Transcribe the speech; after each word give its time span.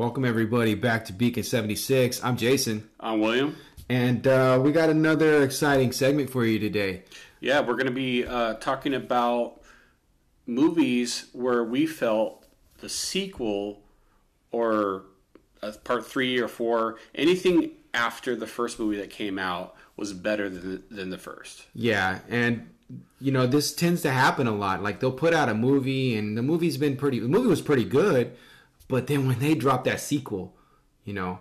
Welcome 0.00 0.24
everybody 0.24 0.74
back 0.74 1.04
to 1.04 1.12
Beacon 1.12 1.42
76. 1.42 2.24
I'm 2.24 2.38
Jason, 2.38 2.88
I'm 2.98 3.20
William. 3.20 3.54
and 3.90 4.26
uh, 4.26 4.58
we 4.58 4.72
got 4.72 4.88
another 4.88 5.42
exciting 5.42 5.92
segment 5.92 6.30
for 6.30 6.46
you 6.46 6.58
today. 6.58 7.02
Yeah, 7.40 7.60
we're 7.60 7.74
going 7.74 7.84
to 7.84 7.92
be 7.92 8.24
uh, 8.24 8.54
talking 8.54 8.94
about 8.94 9.60
movies 10.46 11.26
where 11.34 11.62
we 11.62 11.84
felt 11.84 12.46
the 12.78 12.88
sequel 12.88 13.82
or 14.52 15.02
uh, 15.62 15.72
part 15.84 16.06
three 16.06 16.38
or 16.38 16.48
four, 16.48 16.96
anything 17.14 17.72
after 17.92 18.34
the 18.34 18.46
first 18.46 18.78
movie 18.80 18.96
that 18.96 19.10
came 19.10 19.38
out 19.38 19.76
was 19.98 20.14
better 20.14 20.48
than 20.48 20.82
than 20.90 21.10
the 21.10 21.18
first. 21.18 21.66
Yeah, 21.74 22.20
and 22.30 22.70
you 23.20 23.32
know 23.32 23.46
this 23.46 23.74
tends 23.74 24.00
to 24.00 24.10
happen 24.10 24.46
a 24.46 24.56
lot. 24.56 24.82
Like 24.82 25.00
they'll 25.00 25.12
put 25.12 25.34
out 25.34 25.50
a 25.50 25.54
movie, 25.54 26.16
and 26.16 26.38
the 26.38 26.42
movie's 26.42 26.78
been 26.78 26.96
pretty. 26.96 27.18
The 27.18 27.28
movie 27.28 27.48
was 27.48 27.60
pretty 27.60 27.84
good, 27.84 28.34
but 28.90 29.06
then 29.06 29.26
when 29.26 29.38
they 29.38 29.54
drop 29.54 29.84
that 29.84 30.00
sequel, 30.00 30.54
you 31.04 31.14
know, 31.14 31.38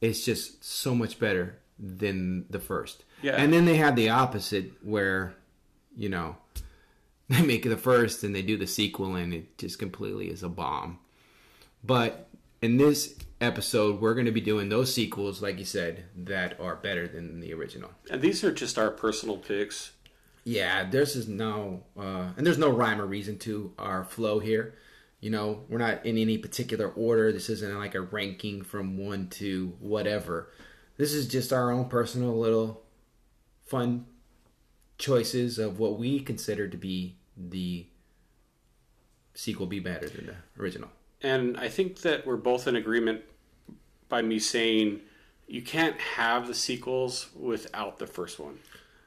it's 0.00 0.24
just 0.24 0.64
so 0.64 0.94
much 0.94 1.18
better 1.18 1.58
than 1.78 2.46
the 2.48 2.60
first. 2.60 3.04
Yeah. 3.22 3.32
And 3.32 3.52
then 3.52 3.64
they 3.64 3.76
have 3.76 3.96
the 3.96 4.10
opposite 4.10 4.72
where, 4.82 5.34
you 5.96 6.08
know, 6.08 6.36
they 7.28 7.42
make 7.42 7.64
the 7.64 7.76
first 7.76 8.24
and 8.24 8.34
they 8.34 8.42
do 8.42 8.56
the 8.56 8.66
sequel, 8.66 9.14
and 9.14 9.34
it 9.34 9.58
just 9.58 9.78
completely 9.78 10.28
is 10.28 10.42
a 10.42 10.48
bomb. 10.48 10.98
But 11.82 12.28
in 12.62 12.76
this 12.76 13.14
episode, 13.40 14.00
we're 14.00 14.14
going 14.14 14.26
to 14.26 14.32
be 14.32 14.40
doing 14.40 14.68
those 14.68 14.94
sequels, 14.94 15.40
like 15.40 15.58
you 15.58 15.64
said, 15.64 16.04
that 16.16 16.60
are 16.60 16.76
better 16.76 17.08
than 17.08 17.40
the 17.40 17.54
original. 17.54 17.90
And 18.10 18.20
these 18.20 18.44
are 18.44 18.52
just 18.52 18.78
our 18.78 18.90
personal 18.90 19.38
picks. 19.38 19.92
Yeah, 20.44 20.88
there's 20.88 21.14
just 21.14 21.28
no, 21.28 21.82
uh, 21.98 22.28
and 22.36 22.46
there's 22.46 22.58
no 22.58 22.70
rhyme 22.70 23.00
or 23.00 23.06
reason 23.06 23.38
to 23.40 23.72
our 23.78 24.04
flow 24.04 24.38
here. 24.38 24.74
You 25.20 25.30
know, 25.30 25.64
we're 25.68 25.78
not 25.78 26.06
in 26.06 26.16
any 26.16 26.38
particular 26.38 26.88
order. 26.88 27.30
This 27.30 27.50
isn't 27.50 27.78
like 27.78 27.94
a 27.94 28.00
ranking 28.00 28.62
from 28.62 28.96
one 28.96 29.28
to 29.30 29.74
whatever. 29.78 30.50
This 30.96 31.12
is 31.12 31.28
just 31.28 31.52
our 31.52 31.70
own 31.70 31.88
personal 31.88 32.38
little 32.38 32.82
fun 33.66 34.06
choices 34.98 35.58
of 35.58 35.78
what 35.78 35.98
we 35.98 36.20
consider 36.20 36.68
to 36.68 36.76
be 36.76 37.16
the 37.36 37.86
sequel 39.34 39.66
be 39.66 39.78
better 39.78 40.08
than 40.08 40.26
the 40.26 40.62
original. 40.62 40.90
And 41.22 41.56
I 41.56 41.68
think 41.68 42.00
that 42.00 42.26
we're 42.26 42.36
both 42.36 42.66
in 42.66 42.76
agreement 42.76 43.22
by 44.08 44.22
me 44.22 44.38
saying 44.38 45.00
you 45.46 45.62
can't 45.62 45.98
have 45.98 46.46
the 46.46 46.54
sequels 46.54 47.28
without 47.34 47.98
the 47.98 48.06
first 48.06 48.38
one. 48.38 48.58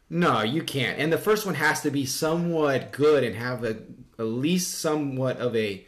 No, 0.09 0.41
you 0.41 0.61
can't. 0.61 0.99
And 0.99 1.11
the 1.11 1.17
first 1.17 1.45
one 1.45 1.55
has 1.55 1.81
to 1.81 1.89
be 1.89 2.05
somewhat 2.05 2.91
good 2.91 3.23
and 3.23 3.35
have 3.35 3.63
a 3.63 3.77
at 4.19 4.25
least 4.25 4.79
somewhat 4.79 5.37
of 5.37 5.55
a 5.55 5.87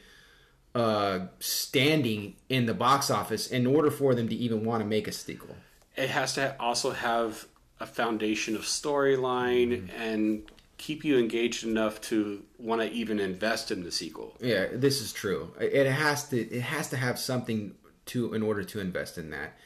uh, 0.76 1.28
standing 1.40 2.36
in 2.50 2.66
the 2.66 2.74
box 2.74 3.10
office 3.10 3.48
in 3.48 3.66
order 3.66 3.90
for 3.90 4.14
them 4.14 4.28
to 4.28 4.36
even 4.36 4.66
want 4.66 4.82
to 4.82 4.86
make 4.86 5.08
a 5.08 5.12
sequel. 5.12 5.56
it 5.96 6.10
has 6.10 6.34
to 6.34 6.54
also 6.60 6.92
have 6.92 7.48
a 7.80 7.86
foundation 7.86 8.56
of 8.56 8.64
storyline 8.64 9.90
and 9.98 10.44
keep 10.78 11.06
you 11.06 11.18
engaged 11.18 11.64
enough 11.64 12.02
to 12.02 12.44
want 12.58 12.82
to 12.82 12.92
even 12.92 13.20
invest 13.20 13.72
in 13.72 13.84
the 13.84 13.92
sequel. 13.92 14.36
Yeah, 14.42 14.66
this 14.74 15.02
is 15.02 15.14
true. 15.14 15.54
It 15.60 15.90
has 15.90 16.28
to 16.30 16.38
it 16.38 16.62
has 16.62 16.90
to 16.90 16.98
have 16.98 17.18
something 17.18 17.76
to 18.08 18.34
in 18.34 18.44
order 18.44 18.64
to 18.66 18.80
invest 18.80 19.18
in 19.18 19.30
that. 19.30 19.58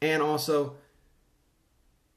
And 0.00 0.22
also 0.22 0.76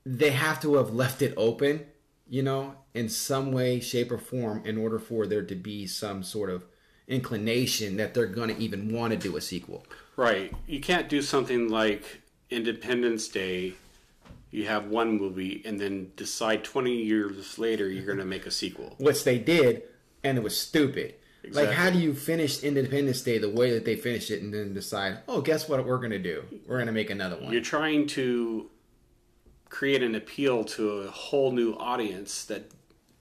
they 0.05 0.31
have 0.31 0.61
to 0.61 0.75
have 0.75 0.93
left 0.93 1.23
it 1.23 1.33
open, 1.35 1.85
you 2.29 2.43
know, 2.43 2.75
in 2.93 3.09
some 3.09 3.51
way 3.51 3.79
shape 3.79 4.11
or 4.11 4.19
form 4.19 4.61
in 4.65 4.77
order 4.77 4.99
for 4.99 5.25
there 5.25 5.43
to 5.43 5.55
be 5.55 5.87
some 5.87 6.21
sort 6.21 6.51
of 6.51 6.65
inclination 7.07 7.97
that 7.97 8.13
they're 8.13 8.25
going 8.25 8.49
to 8.55 8.61
even 8.61 8.91
want 8.91 9.11
to 9.11 9.17
do 9.17 9.35
a 9.35 9.41
sequel. 9.41 9.85
Right. 10.15 10.53
You 10.67 10.79
can't 10.79 11.09
do 11.09 11.21
something 11.21 11.69
like 11.69 12.21
Independence 12.49 13.27
Day. 13.27 13.73
You 14.51 14.67
have 14.67 14.87
one 14.87 15.17
movie 15.17 15.61
and 15.65 15.79
then 15.79 16.11
decide 16.15 16.63
20 16.63 16.93
years 16.93 17.57
later 17.57 17.89
you're 17.89 18.05
going 18.05 18.19
to 18.19 18.25
make 18.25 18.45
a 18.45 18.51
sequel. 18.51 18.95
which 18.99 19.23
they 19.23 19.39
did, 19.39 19.83
and 20.23 20.37
it 20.37 20.43
was 20.43 20.59
stupid. 20.59 21.15
Exactly. 21.43 21.67
Like, 21.67 21.75
how 21.75 21.89
do 21.89 21.99
you 21.99 22.13
finish 22.13 22.63
Independence 22.63 23.21
Day 23.21 23.37
the 23.37 23.49
way 23.49 23.71
that 23.71 23.83
they 23.83 23.97
finished 23.97 24.31
it, 24.31 24.41
and 24.41 24.53
then 24.53 24.73
decide, 24.73 25.19
oh, 25.27 25.41
guess 25.41 25.67
what 25.67 25.85
we're 25.85 25.97
gonna 25.97 26.17
do? 26.17 26.45
We're 26.65 26.79
gonna 26.79 26.93
make 26.93 27.09
another 27.09 27.35
one. 27.35 27.51
You're 27.51 27.61
trying 27.61 28.07
to 28.07 28.69
create 29.67 30.01
an 30.03 30.15
appeal 30.15 30.63
to 30.63 30.99
a 30.99 31.11
whole 31.11 31.51
new 31.51 31.73
audience 31.73 32.45
that 32.45 32.71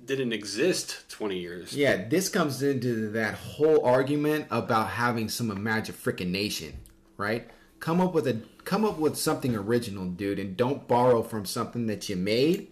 didn't 0.07 0.33
exist 0.33 1.09
20 1.11 1.39
years. 1.39 1.75
Yeah, 1.75 2.09
this 2.09 2.29
comes 2.29 2.63
into 2.63 3.11
that 3.11 3.35
whole 3.35 3.85
argument 3.85 4.47
about 4.51 4.89
having 4.89 5.29
some 5.29 5.51
imagine 5.51 5.95
freaking 5.95 6.31
nation, 6.31 6.79
right? 7.17 7.49
Come 7.81 8.01
up 8.01 8.15
with 8.15 8.27
a 8.27 8.43
come 8.65 8.85
up 8.85 8.99
with 8.99 9.17
something 9.17 9.55
original, 9.57 10.07
dude, 10.07 10.39
and 10.39 10.57
don't 10.57 10.87
borrow 10.87 11.23
from 11.23 11.45
something 11.45 11.87
that 11.87 12.09
you 12.09 12.17
made 12.17 12.69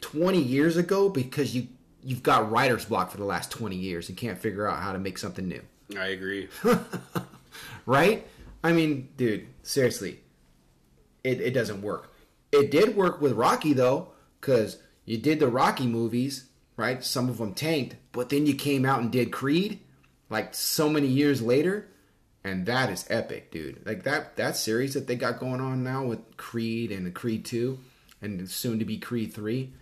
20 0.00 0.40
years 0.40 0.76
ago 0.76 1.08
because 1.08 1.54
you 1.54 1.68
you've 2.02 2.22
got 2.22 2.50
writer's 2.50 2.84
block 2.84 3.10
for 3.10 3.18
the 3.18 3.24
last 3.24 3.50
20 3.50 3.76
years 3.76 4.08
and 4.08 4.16
can't 4.16 4.38
figure 4.38 4.66
out 4.66 4.82
how 4.82 4.92
to 4.92 4.98
make 4.98 5.18
something 5.18 5.46
new. 5.46 5.62
I 5.98 6.08
agree. 6.08 6.48
right? 7.86 8.26
I 8.62 8.72
mean, 8.72 9.08
dude, 9.16 9.46
seriously, 9.62 10.20
it, 11.24 11.40
it 11.40 11.52
doesn't 11.52 11.82
work. 11.82 12.12
It 12.52 12.70
did 12.70 12.96
work 12.96 13.20
with 13.20 13.32
Rocky 13.32 13.72
though, 13.72 14.12
because 14.40 14.78
you 15.04 15.18
did 15.18 15.40
the 15.40 15.48
Rocky 15.48 15.86
movies, 15.86 16.49
right? 16.80 17.04
Some 17.04 17.28
of 17.28 17.36
them 17.36 17.52
tanked, 17.52 17.96
but 18.12 18.30
then 18.30 18.46
you 18.46 18.54
came 18.54 18.86
out 18.86 19.00
and 19.00 19.12
did 19.12 19.30
Creed, 19.30 19.80
like 20.30 20.54
so 20.54 20.88
many 20.88 21.06
years 21.06 21.42
later, 21.42 21.88
and 22.42 22.64
that 22.64 22.88
is 22.88 23.04
epic, 23.10 23.50
dude. 23.50 23.84
Like 23.84 24.04
that 24.04 24.36
that 24.36 24.56
series 24.56 24.94
that 24.94 25.06
they 25.06 25.14
got 25.14 25.38
going 25.38 25.60
on 25.60 25.84
now 25.84 26.04
with 26.04 26.38
Creed 26.38 26.90
and 26.90 27.14
Creed 27.14 27.44
Two, 27.44 27.78
and 28.22 28.48
soon 28.48 28.78
to 28.78 28.86
be 28.86 28.96
Creed 28.96 29.34
Three. 29.34 29.74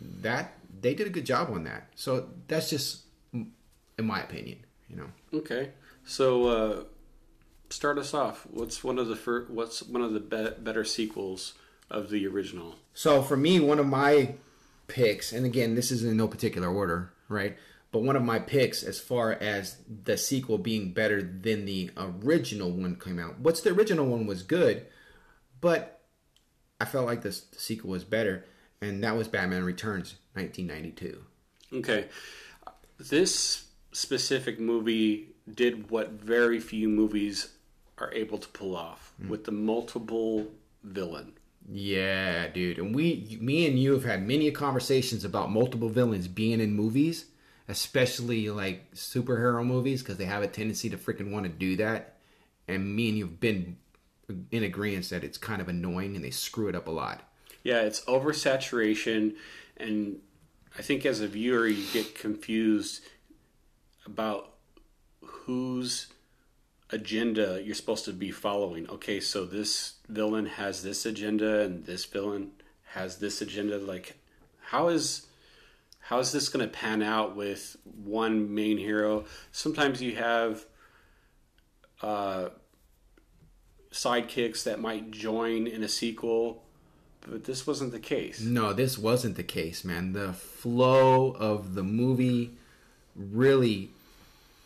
That 0.00 0.54
they 0.80 0.94
did 0.94 1.06
a 1.06 1.10
good 1.10 1.26
job 1.26 1.50
on 1.50 1.64
that. 1.64 1.88
So 1.94 2.30
that's 2.48 2.70
just, 2.70 3.02
in 3.34 3.52
my 3.98 4.22
opinion, 4.22 4.60
you 4.88 4.96
know. 4.96 5.10
Okay, 5.34 5.72
so 6.06 6.46
uh, 6.46 6.84
start 7.68 7.98
us 7.98 8.14
off. 8.14 8.46
What's 8.50 8.82
one 8.82 8.98
of 8.98 9.08
the 9.08 9.16
fir- 9.16 9.46
What's 9.48 9.82
one 9.82 10.02
of 10.02 10.14
the 10.14 10.20
be- 10.20 10.58
better 10.58 10.84
sequels 10.84 11.52
of 11.90 12.08
the 12.08 12.26
original? 12.26 12.76
So 12.94 13.20
for 13.20 13.36
me, 13.36 13.60
one 13.60 13.78
of 13.78 13.86
my 13.86 14.36
picks, 14.92 15.32
and 15.32 15.46
again, 15.46 15.74
this 15.74 15.90
is 15.90 16.04
in 16.04 16.16
no 16.18 16.28
particular 16.28 16.68
order, 16.68 17.14
right? 17.28 17.56
But 17.92 18.02
one 18.02 18.14
of 18.14 18.22
my 18.22 18.38
picks, 18.38 18.82
as 18.82 19.00
far 19.00 19.32
as 19.32 19.76
the 20.04 20.18
sequel 20.18 20.58
being 20.58 20.92
better 20.92 21.22
than 21.22 21.64
the 21.64 21.90
original 21.96 22.70
one 22.70 22.96
came 22.96 23.18
out, 23.18 23.38
what's 23.38 23.62
the 23.62 23.70
original 23.70 24.06
one 24.06 24.26
was 24.26 24.42
good, 24.42 24.86
but 25.62 26.00
I 26.78 26.84
felt 26.84 27.06
like 27.06 27.22
this 27.22 27.40
the 27.40 27.58
sequel 27.58 27.90
was 27.90 28.04
better, 28.04 28.44
and 28.82 29.02
that 29.02 29.16
was 29.16 29.28
Batman 29.28 29.64
Returns, 29.64 30.16
1992. 30.34 31.24
Okay, 31.78 32.08
this 32.98 33.64
specific 33.92 34.60
movie 34.60 35.28
did 35.54 35.90
what 35.90 36.10
very 36.10 36.60
few 36.60 36.88
movies 36.88 37.52
are 37.96 38.12
able 38.12 38.36
to 38.38 38.48
pull 38.48 38.76
off 38.76 39.14
hmm. 39.20 39.30
with 39.30 39.44
the 39.44 39.52
multiple 39.52 40.48
villain. 40.84 41.32
Yeah, 41.70 42.48
dude. 42.48 42.78
And 42.78 42.94
we, 42.94 43.38
me 43.40 43.66
and 43.66 43.78
you 43.78 43.92
have 43.92 44.04
had 44.04 44.26
many 44.26 44.50
conversations 44.50 45.24
about 45.24 45.50
multiple 45.50 45.88
villains 45.88 46.28
being 46.28 46.60
in 46.60 46.74
movies, 46.74 47.26
especially 47.68 48.50
like 48.50 48.92
superhero 48.94 49.64
movies, 49.64 50.02
because 50.02 50.16
they 50.16 50.24
have 50.24 50.42
a 50.42 50.48
tendency 50.48 50.90
to 50.90 50.96
freaking 50.96 51.30
want 51.30 51.44
to 51.44 51.50
do 51.50 51.76
that. 51.76 52.16
And 52.68 52.94
me 52.94 53.08
and 53.08 53.18
you 53.18 53.24
have 53.26 53.40
been 53.40 53.76
in 54.50 54.62
agreement 54.62 55.08
that 55.10 55.24
it's 55.24 55.38
kind 55.38 55.60
of 55.60 55.68
annoying 55.68 56.16
and 56.16 56.24
they 56.24 56.30
screw 56.30 56.68
it 56.68 56.74
up 56.74 56.86
a 56.86 56.90
lot. 56.90 57.22
Yeah, 57.62 57.82
it's 57.82 58.00
oversaturation, 58.06 59.36
and 59.76 60.18
I 60.76 60.82
think 60.82 61.06
as 61.06 61.20
a 61.20 61.28
viewer 61.28 61.66
you 61.66 61.84
get 61.92 62.14
confused 62.14 63.02
about 64.04 64.54
whose 65.22 66.08
agenda 66.92 67.60
you're 67.64 67.74
supposed 67.74 68.04
to 68.04 68.12
be 68.12 68.30
following. 68.30 68.88
Okay, 68.88 69.18
so 69.18 69.44
this 69.44 69.94
villain 70.08 70.46
has 70.46 70.82
this 70.82 71.06
agenda, 71.06 71.60
and 71.60 71.84
this 71.86 72.04
villain 72.04 72.52
has 72.84 73.18
this 73.18 73.40
agenda. 73.40 73.78
Like, 73.78 74.18
how 74.60 74.88
is 74.88 75.26
how 76.00 76.18
is 76.18 76.32
this 76.32 76.48
going 76.48 76.64
to 76.64 76.70
pan 76.70 77.02
out 77.02 77.34
with 77.34 77.76
one 78.04 78.54
main 78.54 78.76
hero? 78.76 79.24
Sometimes 79.50 80.02
you 80.02 80.16
have 80.16 80.66
uh, 82.02 82.48
sidekicks 83.92 84.64
that 84.64 84.80
might 84.80 85.10
join 85.10 85.66
in 85.66 85.82
a 85.82 85.88
sequel, 85.88 86.64
but 87.26 87.44
this 87.44 87.66
wasn't 87.66 87.92
the 87.92 88.00
case. 88.00 88.40
No, 88.40 88.72
this 88.72 88.98
wasn't 88.98 89.36
the 89.36 89.44
case, 89.44 89.84
man. 89.84 90.12
The 90.12 90.32
flow 90.32 91.30
of 91.30 91.74
the 91.74 91.84
movie 91.84 92.56
really, 93.14 93.90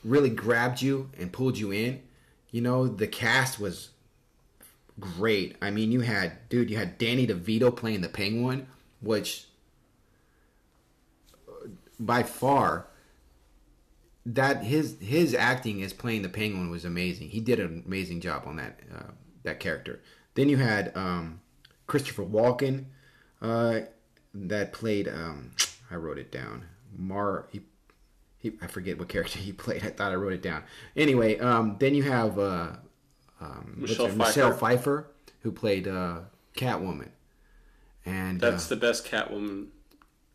really 0.03 0.31
grabbed 0.31 0.81
you 0.81 1.11
and 1.19 1.33
pulled 1.33 1.59
you 1.59 1.71
in. 1.71 2.01
You 2.57 2.63
know, 2.63 2.89
the 2.89 3.07
cast 3.07 3.61
was 3.61 3.91
great. 4.99 5.57
I 5.61 5.71
mean, 5.71 5.93
you 5.93 6.01
had, 6.01 6.49
dude, 6.49 6.71
you 6.71 6.79
had 6.79 6.97
Danny 6.97 7.27
DeVito 7.27 7.77
playing 7.77 8.01
the 8.01 8.09
Penguin, 8.09 8.67
which 9.03 9.45
uh, 11.47 11.69
by 12.01 12.23
far 12.23 12.87
that 14.25 14.65
his 14.65 14.97
his 15.01 15.35
acting 15.35 15.83
as 15.83 15.93
playing 15.93 16.23
the 16.23 16.31
Penguin 16.31 16.71
was 16.71 16.87
amazing. 16.87 17.29
He 17.29 17.41
did 17.41 17.61
an 17.61 17.83
amazing 17.85 18.23
job 18.23 18.45
on 18.47 18.57
that 18.57 18.81
uh, 18.91 19.11
that 19.43 19.61
character. 19.61 20.01
Then 20.33 20.49
you 20.49 20.57
had 20.57 20.97
um, 20.97 21.43
Christopher 21.87 22.25
Walken 22.25 22.87
uh, 23.43 23.81
that 24.33 24.73
played. 24.73 25.09
Um, 25.09 25.51
I 25.91 25.97
wrote 25.97 26.17
it 26.17 26.33
down. 26.33 26.65
Mar. 26.97 27.49
He, 27.53 27.61
he, 28.39 28.53
I 28.63 28.67
forget 28.67 28.99
what 28.99 29.09
character 29.09 29.39
he 29.39 29.53
played. 29.65 29.85
I 29.85 29.91
thought 29.91 30.13
I 30.13 30.17
wrote 30.17 30.33
it 30.35 30.43
down. 30.43 30.65
Anyway, 30.97 31.39
um, 31.39 31.77
then 31.79 31.95
you 31.95 32.03
have 32.05 32.39
uh, 32.39 32.73
um, 33.41 33.75
Michelle 33.79 34.07
her- 34.09 34.15
Michelle 34.15 34.53
Pfeiffer. 34.53 34.59
Pfeiffer 34.59 35.11
who 35.41 35.53
played 35.53 35.87
uh, 35.87 36.21
Catwoman. 36.57 37.11
And 38.05 38.43
uh, 38.43 38.51
That's 38.51 38.67
the 38.67 38.77
best 38.77 39.05
Catwoman 39.07 39.69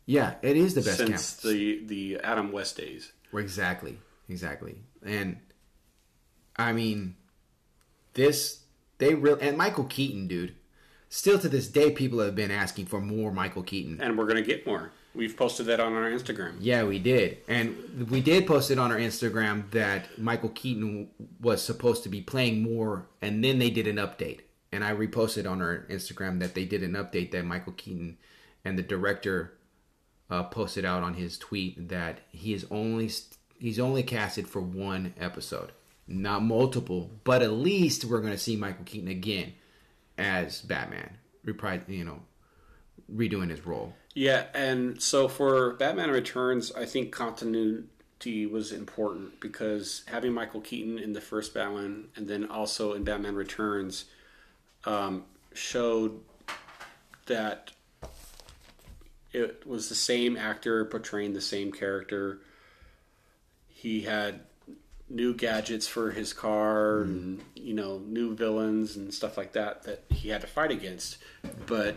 yeah, 0.04 0.34
it 0.42 0.56
is 0.56 0.74
the 0.74 0.80
best 0.82 0.96
since 0.98 1.34
Catwoman. 1.36 1.42
the 1.42 1.84
the 1.86 2.20
Adam 2.24 2.50
West 2.52 2.76
days. 2.76 3.12
Exactly, 3.32 3.98
exactly. 4.28 4.76
And 5.04 5.38
I 6.56 6.72
mean, 6.72 7.14
this 8.14 8.62
they 8.98 9.14
really 9.14 9.40
and 9.42 9.56
Michael 9.56 9.84
Keaton, 9.84 10.26
dude. 10.26 10.54
Still 11.08 11.38
to 11.38 11.48
this 11.48 11.68
day, 11.68 11.90
people 11.90 12.18
have 12.20 12.34
been 12.34 12.50
asking 12.50 12.86
for 12.86 13.00
more 13.00 13.30
Michael 13.30 13.62
Keaton. 13.62 14.00
And 14.00 14.16
we're 14.18 14.26
gonna 14.26 14.42
get 14.42 14.66
more. 14.66 14.90
We've 15.14 15.36
posted 15.36 15.66
that 15.66 15.78
on 15.78 15.92
our 15.92 16.10
Instagram. 16.10 16.54
Yeah, 16.58 16.84
we 16.84 16.98
did, 16.98 17.38
and 17.46 18.08
we 18.10 18.22
did 18.22 18.46
post 18.46 18.70
it 18.70 18.78
on 18.78 18.90
our 18.90 18.98
Instagram 18.98 19.70
that 19.72 20.18
Michael 20.18 20.48
Keaton 20.48 21.10
was 21.40 21.62
supposed 21.62 22.02
to 22.04 22.08
be 22.08 22.22
playing 22.22 22.62
more, 22.62 23.06
and 23.20 23.44
then 23.44 23.58
they 23.58 23.68
did 23.68 23.86
an 23.86 23.96
update. 23.96 24.40
And 24.72 24.82
I 24.82 24.94
reposted 24.94 25.48
on 25.50 25.60
our 25.60 25.84
Instagram 25.90 26.40
that 26.40 26.54
they 26.54 26.64
did 26.64 26.82
an 26.82 26.92
update 26.92 27.30
that 27.32 27.44
Michael 27.44 27.74
Keaton 27.74 28.16
and 28.64 28.78
the 28.78 28.82
director 28.82 29.52
uh, 30.30 30.44
posted 30.44 30.86
out 30.86 31.02
on 31.02 31.14
his 31.14 31.36
tweet 31.36 31.90
that 31.90 32.20
he 32.30 32.54
is 32.54 32.66
only 32.70 33.10
he's 33.58 33.78
only 33.78 34.02
casted 34.02 34.48
for 34.48 34.62
one 34.62 35.12
episode, 35.20 35.72
not 36.08 36.42
multiple, 36.42 37.10
but 37.22 37.42
at 37.42 37.52
least 37.52 38.06
we're 38.06 38.20
going 38.20 38.32
to 38.32 38.38
see 38.38 38.56
Michael 38.56 38.84
Keaton 38.86 39.08
again 39.08 39.52
as 40.16 40.62
Batman, 40.62 41.18
repri- 41.44 41.86
you 41.86 42.04
know, 42.04 42.20
redoing 43.14 43.50
his 43.50 43.64
role. 43.66 43.94
Yeah, 44.14 44.46
and 44.54 45.00
so 45.00 45.28
for 45.28 45.74
Batman 45.74 46.10
Returns, 46.10 46.72
I 46.72 46.84
think 46.84 47.12
continuity 47.12 48.46
was 48.46 48.72
important 48.72 49.40
because 49.40 50.02
having 50.06 50.32
Michael 50.32 50.60
Keaton 50.60 50.98
in 50.98 51.12
the 51.12 51.20
first 51.20 51.54
Batman 51.54 52.08
and 52.16 52.28
then 52.28 52.44
also 52.44 52.92
in 52.92 53.04
Batman 53.04 53.34
Returns 53.34 54.04
um, 54.84 55.24
showed 55.54 56.20
that 57.26 57.72
it 59.32 59.66
was 59.66 59.88
the 59.88 59.94
same 59.94 60.36
actor 60.36 60.84
portraying 60.84 61.32
the 61.32 61.40
same 61.40 61.72
character. 61.72 62.40
He 63.68 64.02
had 64.02 64.40
new 65.08 65.34
gadgets 65.34 65.86
for 65.86 66.10
his 66.10 66.32
car 66.32 67.02
and 67.02 67.42
you 67.54 67.74
know 67.74 67.98
new 67.98 68.34
villains 68.34 68.96
and 68.96 69.12
stuff 69.12 69.36
like 69.36 69.52
that 69.52 69.82
that 69.82 70.02
he 70.08 70.30
had 70.30 70.40
to 70.40 70.46
fight 70.46 70.70
against 70.70 71.18
but 71.66 71.96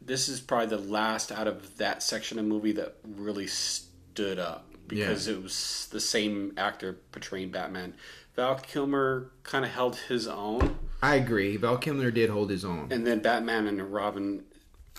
this 0.00 0.28
is 0.28 0.40
probably 0.40 0.66
the 0.76 0.78
last 0.82 1.30
out 1.32 1.46
of 1.46 1.76
that 1.78 2.02
section 2.02 2.38
of 2.38 2.44
movie 2.44 2.72
that 2.72 2.96
really 3.16 3.46
stood 3.46 4.38
up 4.38 4.66
because 4.88 5.28
it 5.28 5.40
was 5.42 5.88
the 5.92 6.00
same 6.00 6.52
actor 6.56 6.94
portraying 7.12 7.50
Batman. 7.50 7.94
Val 8.34 8.56
Kilmer 8.56 9.30
kind 9.42 9.64
of 9.64 9.70
held 9.70 9.96
his 9.96 10.26
own, 10.26 10.78
I 11.02 11.16
agree. 11.16 11.56
Val 11.56 11.78
Kilmer 11.78 12.10
did 12.10 12.30
hold 12.30 12.50
his 12.50 12.64
own. 12.64 12.88
and 12.90 13.06
then 13.06 13.20
Batman 13.20 13.66
and 13.66 13.92
Robin 13.92 14.44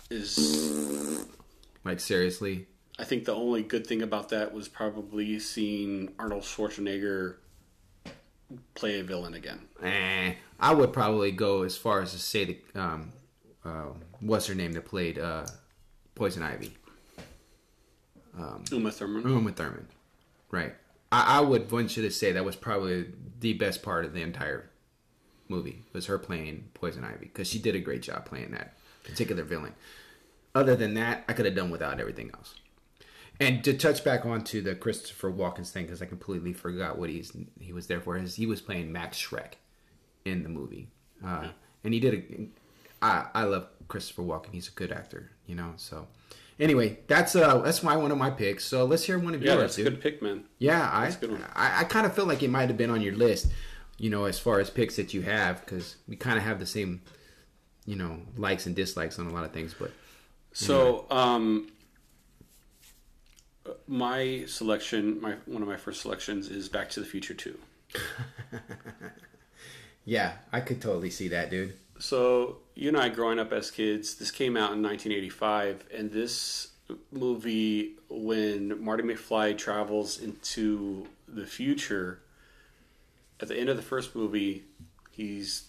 is. 0.10 1.26
Like 1.84 2.00
seriously, 2.00 2.68
I 3.00 3.04
think 3.04 3.26
the 3.26 3.34
only 3.34 3.64
good 3.64 3.88
thing 3.88 4.02
about 4.02 4.30
that 4.30 4.54
was 4.54 4.68
probably 4.68 5.40
seeing 5.40 6.14
Arnold 6.20 6.44
Schwarzenegger 6.44 7.38
play 8.76 9.00
a 9.00 9.04
villain 9.04 9.34
again. 9.34 9.62
eh, 9.82 10.34
I 10.60 10.74
would 10.74 10.94
probably 10.94 11.32
go 11.32 11.64
as 11.64 11.76
far 11.78 12.02
as 12.02 12.12
to 12.12 12.20
say 12.20 12.46
the 12.74 12.80
um, 12.80 13.12
uh, 13.66 13.86
what's 14.22 14.48
her 14.48 14.56
name 14.56 14.72
that 14.74 14.86
played 14.86 15.20
uh, 15.20 15.46
Poison 16.16 16.44
Ivy, 16.44 16.74
Uma 18.72 18.92
Thurman. 18.92 19.24
Uma 19.24 19.52
Thurman, 19.52 19.88
right? 20.50 20.74
I, 21.12 21.38
I 21.38 21.42
would 21.42 21.70
venture 21.70 22.02
to 22.02 22.12
say 22.12 22.32
that 22.32 22.46
was 22.46 22.56
probably 22.56 23.08
the 23.40 23.54
best 23.54 23.84
part 23.84 24.06
of 24.06 24.14
the 24.14 24.22
entire 24.22 24.70
movie 25.50 25.84
was 25.94 26.06
her 26.08 26.18
playing 26.18 26.70
Poison 26.74 27.04
Ivy 27.04 27.26
because 27.26 27.48
she 27.48 27.60
did 27.60 27.76
a 27.76 27.80
great 27.80 28.02
job 28.02 28.26
playing 28.26 28.52
that 28.52 28.78
particular 29.04 29.44
villain. 29.44 29.74
Other 30.56 30.76
than 30.76 30.96
that, 30.96 31.24
I 31.28 31.34
could 31.34 31.46
have 31.46 31.56
done 31.56 31.70
without 31.70 32.00
everything 32.00 32.32
else. 32.34 32.56
And 33.40 33.64
to 33.64 33.74
touch 33.74 34.04
back 34.04 34.26
onto 34.26 34.62
the 34.62 34.76
Christopher 34.76 35.32
Walken's 35.32 35.72
thing, 35.72 35.86
because 35.86 36.02
I 36.02 36.06
completely 36.06 36.54
forgot 36.54 36.98
what 36.98 37.10
he's 37.10 37.32
he 37.60 37.74
was 37.74 37.88
there 37.88 38.00
for. 38.00 38.18
Is 38.18 38.36
he 38.36 38.46
was 38.46 38.62
playing 38.62 38.92
Max 38.92 39.18
Shreck 39.18 39.54
in 40.26 40.44
the 40.44 40.50
movie, 40.50 40.90
uh, 41.26 41.48
and 41.84 41.94
he 41.94 42.00
did 42.00 42.14
a. 42.14 42.48
I 43.04 43.26
I 43.34 43.44
love 43.46 43.68
Christopher 43.92 44.24
Walken. 44.24 44.54
He's 44.54 44.70
a 44.70 44.72
good 44.72 44.92
actor, 44.92 45.32
you 45.46 45.56
know. 45.56 45.74
So 45.76 46.08
anyway, 46.60 47.00
that's 47.08 47.36
uh 47.36 47.60
that's 47.60 47.84
my 47.84 47.98
one 47.98 48.12
of 48.12 48.18
my 48.18 48.30
picks. 48.30 48.66
So 48.66 48.86
let's 48.86 49.04
hear 49.04 49.20
one 49.20 49.36
of 49.36 49.44
Yeah, 49.44 49.54
yours, 49.54 49.62
that's 49.62 49.78
a 49.80 49.84
good 49.84 50.02
pick, 50.02 50.22
man. 50.22 50.46
Yeah, 50.60 50.90
I 50.90 51.08
a 51.08 51.12
good 51.12 51.32
one. 51.32 51.46
I, 51.56 51.82
I 51.82 51.84
kind 51.84 52.06
of 52.06 52.14
feel 52.14 52.26
like 52.26 52.42
it 52.42 52.50
might 52.50 52.70
have 52.70 52.78
been 52.78 52.90
on 52.90 53.02
your 53.02 53.16
list, 53.16 53.48
you 53.98 54.10
know, 54.10 54.26
as 54.26 54.40
far 54.40 54.60
as 54.60 54.70
picks 54.70 54.96
that 54.96 55.14
you 55.14 55.22
have, 55.24 55.64
because 55.66 55.98
we 56.08 56.16
kind 56.16 56.38
of 56.38 56.44
have 56.44 56.60
the 56.60 56.66
same, 56.66 57.02
you 57.86 57.96
know, 57.96 58.20
likes 58.38 58.66
and 58.66 58.76
dislikes 58.76 59.20
on 59.20 59.28
a 59.28 59.34
lot 59.34 59.44
of 59.44 59.52
things. 59.52 59.76
But 59.78 59.92
So, 60.54 61.06
um, 61.12 61.68
my 63.88 64.46
selection, 64.48 65.22
my 65.22 65.36
one 65.46 65.62
of 65.62 65.68
my 65.68 65.78
first 65.78 66.02
selections 66.02 66.50
is 66.50 66.70
Back 66.70 66.90
to 66.92 67.00
the 67.00 67.06
Future 67.06 67.34
Two. 67.34 67.58
yeah, 70.06 70.34
I 70.52 70.62
could 70.62 70.82
totally 70.82 71.10
see 71.10 71.28
that, 71.30 71.50
dude. 71.50 71.74
So, 72.00 72.58
you 72.82 72.88
and 72.88 72.98
I, 72.98 73.10
growing 73.10 73.38
up 73.38 73.54
as 73.54 73.70
kids, 73.70 74.16
this 74.16 74.32
came 74.32 74.58
out 74.58 74.74
in 74.74 74.82
1985, 74.82 75.86
and 75.96 76.12
this 76.12 76.70
movie, 77.12 77.92
when 78.10 78.84
Marty 78.84 79.04
McFly 79.04 79.56
travels 79.56 80.20
into 80.20 81.06
the 81.28 81.46
future, 81.46 82.24
at 83.40 83.50
the 83.50 83.56
end 83.56 83.70
of 83.70 83.78
the 83.78 83.84
first 83.84 84.16
movie, 84.16 84.64
he's 85.12 85.66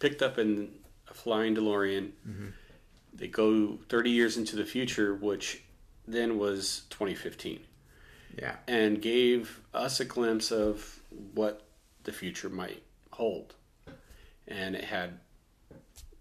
picked 0.00 0.22
up 0.22 0.38
in 0.38 0.70
a 1.08 1.14
flying 1.14 1.54
DeLorean. 1.54 2.10
Mm-hmm. 2.28 2.48
They 3.14 3.28
go 3.28 3.78
30 3.88 4.10
years 4.10 4.36
into 4.36 4.56
the 4.56 4.64
future, 4.64 5.14
which 5.14 5.62
then 6.08 6.36
was 6.36 6.82
2015 6.90 7.60
Yeah, 8.36 8.56
and 8.66 9.00
gave 9.00 9.60
us 9.72 10.00
a 10.00 10.04
glimpse 10.04 10.50
of 10.50 10.98
what 11.32 11.62
the 12.02 12.12
future 12.12 12.48
might 12.48 12.82
hold. 13.12 13.54
And 14.48 14.74
it 14.74 14.84
had 14.84 15.20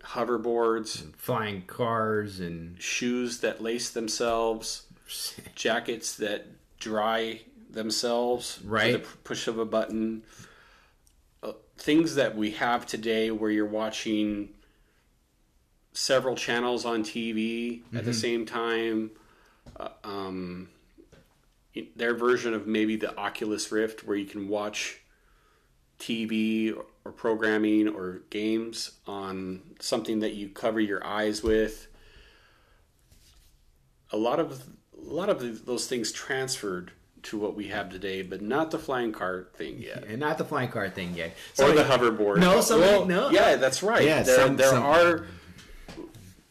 hoverboards, 0.06 1.14
flying 1.16 1.64
cars 1.64 2.40
and 2.40 2.82
shoes 2.82 3.40
that 3.40 3.62
lace 3.62 3.90
themselves, 3.90 4.86
jackets 5.56 6.16
that 6.18 6.46
dry 6.80 7.42
themselves 7.70 8.60
Right. 8.64 8.94
with 8.94 9.12
the 9.12 9.18
push 9.18 9.48
of 9.48 9.58
a 9.60 9.66
button. 9.66 10.24
Uh, 11.44 11.54
things 11.78 12.16
that 12.16 12.36
we 12.36 12.52
have 12.52 12.86
today 12.86 13.32
where 13.32 13.52
you're 13.52 13.66
watching 13.66 14.50
several 15.94 16.36
channels 16.36 16.86
on 16.86 17.04
TV 17.04 17.82
at 17.94 18.06
the 18.06 18.14
same 18.14 18.46
time. 18.46 19.12
Uh, 19.78 19.90
um, 20.04 20.70
their 21.96 22.14
version 22.14 22.54
of 22.54 22.68
maybe 22.68 22.96
the 22.96 23.16
Oculus 23.18 23.72
Rift 23.72 24.06
where 24.06 24.16
you 24.16 24.26
can 24.26 24.48
watch 24.48 25.00
TV 26.00 26.78
or, 27.06 27.12
programming 27.12 27.88
or 27.88 28.22
games 28.30 28.92
on 29.08 29.62
something 29.80 30.20
that 30.20 30.34
you 30.34 30.50
cover 30.50 30.80
your 30.80 31.06
eyes 31.06 31.42
with. 31.44 31.88
A 34.12 34.18
lot 34.18 34.40
of 34.40 34.64
a 34.98 35.14
lot 35.14 35.30
of 35.30 35.66
those 35.66 35.88
things 35.88 36.12
transferred 36.12 36.92
to 37.24 37.38
what 37.38 37.56
we 37.56 37.68
have 37.68 37.90
today, 37.90 38.22
but 38.22 38.42
not 38.42 38.72
the 38.72 38.80
flying 38.80 39.12
car 39.12 39.48
thing 39.56 39.82
yet. 39.82 40.04
and 40.06 40.20
not 40.20 40.38
the 40.38 40.46
flying 40.46 40.70
car 40.70 40.90
thing 40.90 41.14
yet. 41.16 41.36
or 41.60 41.72
the 41.74 41.84
hoverboard. 41.84 42.38
No, 42.38 42.62
somebody- 42.62 42.92
Well, 42.92 43.06
no. 43.06 43.30
Yeah, 43.30 43.56
that's 43.56 43.82
right. 43.84 44.04
Yeah, 44.04 44.24
there, 44.24 44.36
some- 44.36 44.56
there 44.58 44.70
some- 44.70 44.84
are 44.84 45.28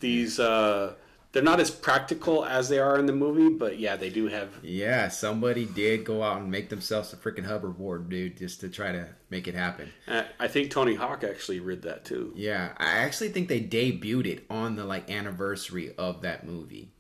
these. 0.01 0.39
Uh, 0.39 0.95
they're 1.35 1.43
not 1.43 1.59
as 1.59 1.69
practical 1.69 2.45
as 2.45 2.69
they 2.69 2.79
are 2.79 2.97
in 2.97 3.07
the 3.07 3.13
movie, 3.13 3.49
but 3.53 3.77
yeah, 3.81 3.97
they 3.97 4.09
do 4.09 4.29
have. 4.29 4.51
Yeah, 4.63 5.09
somebody 5.09 5.67
did 5.67 6.05
go 6.05 6.23
out 6.23 6.41
and 6.41 6.49
make 6.49 6.69
themselves 6.69 7.13
a 7.13 7.17
freaking 7.17 7.45
hoverboard, 7.45 8.09
dude, 8.09 8.39
just 8.39 8.61
to 8.61 8.69
try 8.69 8.93
to 8.93 9.09
make 9.31 9.49
it 9.49 9.55
happen. 9.57 9.91
Uh, 10.07 10.23
I 10.39 10.47
think 10.47 10.71
Tony 10.71 10.95
Hawk 10.95 11.25
actually 11.25 11.59
read 11.59 11.83
that 11.83 12.05
too. 12.05 12.33
Yeah, 12.37 12.73
I 12.79 12.99
actually 12.99 13.31
think 13.31 13.49
they 13.49 13.61
debuted 13.61 14.27
it 14.27 14.47
on 14.49 14.77
the 14.77 14.85
like 14.85 15.11
anniversary 15.11 15.93
of 15.99 16.23
that 16.23 16.47
movie. 16.47 16.93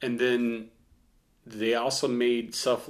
And 0.00 0.20
then 0.20 0.68
they 1.44 1.74
also 1.74 2.06
made 2.06 2.54
self 2.54 2.88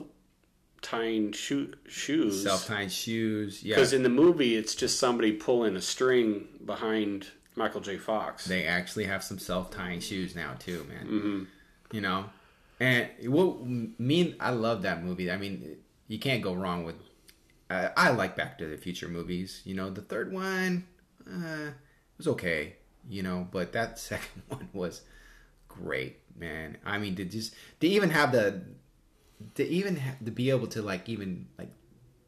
tying 0.83 1.33
shoe, 1.33 1.73
shoes. 1.89 2.43
Self 2.43 2.67
tying 2.67 2.91
shoes. 2.91 3.63
Yeah, 3.63 3.77
Because 3.77 3.95
in 3.95 4.03
the 4.03 4.11
movie, 4.11 4.57
it's 4.57 4.75
just 4.75 5.01
somebody 5.01 5.33
pulling 5.33 5.75
a 5.75 5.81
string 5.81 6.49
behind 6.67 7.29
Michael 7.57 7.81
J. 7.81 7.97
Fox. 7.97 8.45
they 8.45 8.67
actually 8.67 9.05
have 9.05 9.25
some 9.25 9.39
self 9.39 9.71
tying 9.71 10.01
shoes 10.01 10.37
now 10.37 10.55
too, 10.59 10.87
man. 10.89 11.07
Mm-hmm. 11.07 11.43
You 11.93 12.01
know, 12.03 12.27
and 12.79 13.09
what 13.27 13.65
mean? 13.65 14.37
I 14.39 14.51
love 14.51 14.83
that 14.83 15.03
movie. 15.03 15.31
I 15.31 15.37
mean, 15.37 15.79
you 16.07 16.19
can't 16.19 16.43
go 16.43 16.55
wrong 16.55 16.85
with. 16.85 16.97
Uh, 17.69 17.89
I 17.97 18.11
like 18.11 18.37
Back 18.37 18.59
to 18.59 18.67
the 18.67 18.77
Future 18.77 19.09
movies. 19.09 19.63
You 19.65 19.75
know, 19.75 19.91
the 19.91 20.03
third 20.03 20.33
one 20.33 20.87
uh, 21.29 21.71
was 22.19 22.29
okay. 22.29 22.77
You 23.09 23.23
know, 23.23 23.49
but 23.51 23.73
that 23.73 23.99
second 24.11 24.43
one 24.49 24.69
was 24.73 25.03
great, 25.69 26.19
man. 26.37 26.77
I 26.85 26.99
mean, 26.99 27.17
to 27.17 27.25
just 27.25 27.55
to 27.81 27.87
even 27.89 28.11
have 28.11 28.33
the 28.33 28.63
to 29.55 29.67
even 29.67 29.97
ha- 29.97 30.17
to 30.25 30.31
be 30.31 30.51
able 30.51 30.67
to 30.69 30.83
like 30.83 31.09
even 31.09 31.47
like 31.59 31.71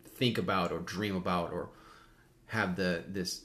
think 0.07 0.39
about 0.39 0.73
or 0.73 0.79
dream 0.79 1.17
about 1.17 1.53
or 1.53 1.69
have 2.47 2.77
the 2.77 3.05
this 3.07 3.45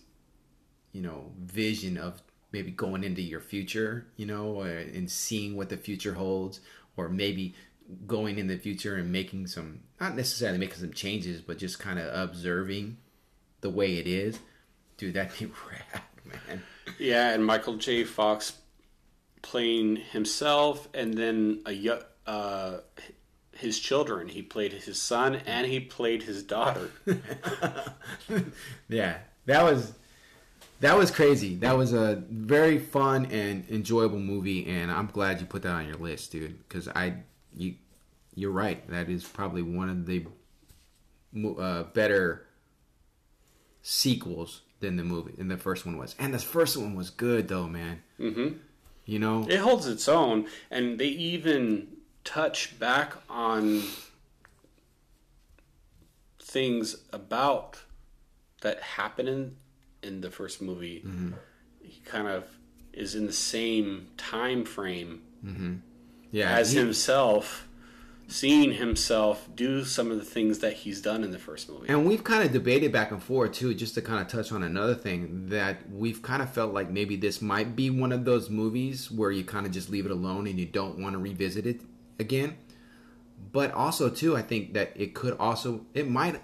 you 0.94 1.02
know 1.02 1.32
vision 1.40 1.98
of 1.98 2.22
maybe 2.52 2.72
going 2.72 3.04
into 3.04 3.22
your 3.22 3.42
future 3.42 4.08
you 4.16 4.26
know 4.26 4.62
and 4.62 5.12
seeing 5.12 5.58
what 5.58 5.70
the 5.70 5.78
future 5.78 6.14
holds 6.14 6.62
or 6.96 7.10
maybe 7.10 7.54
going 8.08 8.40
in 8.40 8.48
the 8.48 8.58
future 8.58 8.96
and 8.96 9.12
making 9.12 9.46
some 9.46 9.82
not 10.00 10.16
necessarily 10.16 10.58
making 10.58 10.78
some 10.78 10.94
changes 10.94 11.42
but 11.42 11.58
just 11.58 11.80
kind 11.80 12.00
of 12.00 12.14
observing 12.14 12.96
the 13.62 13.70
way 13.70 13.98
it 13.98 14.08
is 14.08 14.40
dude 14.98 15.14
that'd 15.14 15.38
be 15.38 15.46
rad 15.70 16.02
man 16.26 16.64
Yeah, 17.00 17.32
and 17.32 17.46
Michael 17.46 17.78
J. 17.78 18.04
Fox 18.04 18.54
playing 19.42 19.98
himself, 19.98 20.88
and 20.94 21.14
then 21.14 21.62
a 21.66 22.02
uh, 22.26 22.80
his 23.56 23.80
children. 23.80 24.28
He 24.28 24.42
played 24.42 24.74
his 24.74 25.02
son, 25.02 25.36
and 25.46 25.68
he 25.68 25.80
played 25.80 26.24
his 26.24 26.44
daughter. 26.44 26.90
yeah 28.90 29.18
that 29.46 29.64
was 29.64 29.94
that 30.84 30.98
was 30.98 31.12
crazy. 31.12 31.56
That 31.56 31.78
was 31.78 31.94
a 31.94 32.24
very 32.30 32.78
fun 32.78 33.26
and 33.26 33.66
enjoyable 33.70 34.20
movie 34.20 34.66
and 34.68 34.92
i'm 34.92 35.08
glad 35.08 35.42
you 35.42 35.46
put 35.46 35.64
that 35.64 35.74
on 35.74 35.88
your 35.88 35.98
list 35.98 36.32
dude 36.32 36.58
because 36.68 36.88
i 36.90 37.16
you 37.56 37.76
you're 38.36 38.52
right. 38.52 38.88
That 38.90 39.10
is 39.10 39.24
probably 39.24 39.62
one 39.62 39.90
of 39.90 40.06
the 40.06 40.26
uh, 41.60 41.84
better 41.84 42.46
sequels 43.82 44.62
than 44.80 44.96
the 44.96 45.04
movie 45.04 45.34
than 45.38 45.48
the 45.48 45.58
first 45.58 45.86
one 45.86 45.98
was. 45.98 46.16
And 46.20 46.34
the 46.34 46.40
first 46.40 46.78
one 46.78 46.96
was 46.96 47.10
good 47.10 47.48
though 47.48 47.68
man. 47.68 48.02
Mm-hmm. 48.20 48.58
you 49.06 49.20
know? 49.20 49.46
It 49.50 49.60
holds 49.60 49.88
its 49.88 50.08
own, 50.08 50.48
and 50.72 51.00
they 51.00 51.08
even 51.08 51.88
touch 52.24 52.80
back 52.80 53.14
on 53.30 53.84
things 56.40 56.98
about 57.12 57.82
that 58.62 58.82
happen 58.82 59.28
in, 59.28 59.56
in 60.04 60.22
the 60.22 60.32
first 60.32 60.62
movie. 60.62 61.04
Mm-hmm. 61.06 61.32
He 61.82 62.02
kind 62.06 62.28
of 62.28 62.46
is 62.94 63.16
in 63.16 63.26
the 63.26 63.34
same 63.34 64.08
time 64.18 64.64
frame 64.64 65.22
mm-hmm. 65.44 65.76
yeah 66.32 66.52
as 66.52 66.72
he- 66.72 66.80
himself, 66.80 67.68
seeing 68.28 68.74
himself 68.74 69.50
do 69.56 69.84
some 69.84 70.12
of 70.12 70.18
the 70.18 70.24
things 70.24 70.60
that 70.60 70.74
he's 70.74 71.02
done 71.02 71.24
in 71.24 71.32
the 71.32 71.40
first 71.40 71.70
movie. 71.70 71.88
And 71.90 72.06
we've 72.06 72.24
kind 72.24 72.44
of 72.44 72.52
debated 72.52 72.92
back 72.92 73.12
and 73.12 73.22
forth 73.22 73.54
too, 73.54 73.74
just 73.74 73.96
to 73.96 74.02
kind 74.02 74.22
of 74.22 74.28
touch 74.28 74.52
on 74.52 74.64
another 74.64 74.96
thing 74.96 75.50
that 75.50 75.90
we've 75.92 76.22
kind 76.22 76.42
of 76.42 76.50
felt 76.50 76.74
like 76.74 76.90
maybe 76.90 77.16
this 77.16 77.42
might 77.42 77.76
be 77.76 77.90
one 77.90 78.12
of 78.12 78.26
those 78.26 78.50
movies 78.50 79.12
where 79.12 79.32
you 79.32 79.44
kind 79.44 79.66
of 79.66 79.72
just 79.72 79.90
leave 79.90 80.06
it 80.06 80.12
alone 80.12 80.48
and 80.48 80.60
you 80.60 80.66
don't 80.66 81.00
want 81.00 81.14
to 81.14 81.20
revisit 81.20 81.66
it 81.66 81.82
again. 82.20 82.56
But 83.52 83.72
also 83.74 84.10
too, 84.10 84.38
I 84.38 84.42
think 84.42 84.74
that 84.74 84.94
it 84.96 85.14
could 85.14 85.36
also 85.38 85.86
it 85.94 86.08
might 86.10 86.40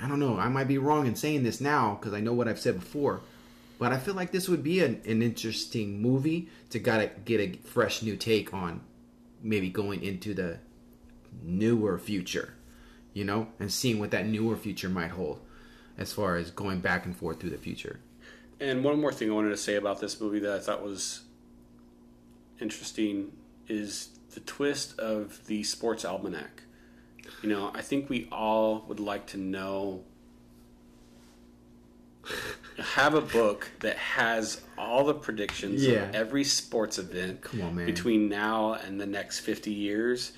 I 0.00 0.08
don't 0.08 0.20
know, 0.20 0.38
I 0.38 0.48
might 0.48 0.68
be 0.68 0.78
wrong 0.78 1.06
in 1.06 1.14
saying 1.14 1.42
this 1.42 1.60
now 1.60 1.98
because 2.00 2.14
I 2.14 2.20
know 2.20 2.32
what 2.32 2.48
I've 2.48 2.60
said 2.60 2.80
before. 2.80 3.20
But 3.78 3.92
I 3.92 3.98
feel 3.98 4.14
like 4.14 4.30
this 4.30 4.48
would 4.48 4.62
be 4.62 4.80
an, 4.80 5.02
an 5.06 5.22
interesting 5.22 6.00
movie 6.00 6.48
to 6.70 6.78
gotta 6.78 7.10
get 7.24 7.40
a 7.40 7.58
fresh 7.66 8.02
new 8.02 8.16
take 8.16 8.54
on 8.54 8.80
maybe 9.42 9.70
going 9.70 10.02
into 10.04 10.34
the 10.34 10.58
newer 11.42 11.98
future 11.98 12.54
you 13.14 13.24
know, 13.24 13.48
and 13.60 13.72
seeing 13.72 13.98
what 13.98 14.10
that 14.10 14.26
newer 14.26 14.56
future 14.56 14.88
might 14.88 15.10
hold 15.10 15.40
as 15.98 16.12
far 16.12 16.36
as 16.36 16.50
going 16.50 16.80
back 16.80 17.04
and 17.04 17.16
forth 17.16 17.40
through 17.40 17.50
the 17.50 17.58
future. 17.58 18.00
And 18.60 18.82
one 18.84 19.00
more 19.00 19.12
thing 19.12 19.30
I 19.30 19.34
wanted 19.34 19.50
to 19.50 19.56
say 19.56 19.76
about 19.76 20.00
this 20.00 20.20
movie 20.20 20.38
that 20.40 20.52
I 20.52 20.58
thought 20.58 20.82
was 20.82 21.22
interesting 22.60 23.32
is 23.68 24.08
the 24.34 24.40
twist 24.40 24.98
of 24.98 25.46
the 25.46 25.62
sports 25.64 26.04
almanac. 26.04 26.62
You 27.42 27.48
know, 27.48 27.70
I 27.74 27.80
think 27.82 28.08
we 28.08 28.28
all 28.30 28.84
would 28.88 29.00
like 29.00 29.26
to 29.28 29.36
know 29.38 30.02
have 32.94 33.14
a 33.14 33.20
book 33.20 33.70
that 33.80 33.96
has 33.96 34.60
all 34.78 35.04
the 35.04 35.14
predictions 35.14 35.84
Yeah. 35.84 36.08
of 36.08 36.14
every 36.14 36.44
sports 36.44 36.98
event 36.98 37.40
on, 37.60 37.84
between 37.84 38.28
now 38.28 38.74
and 38.74 39.00
the 39.00 39.06
next 39.06 39.40
50 39.40 39.72
years. 39.72 40.32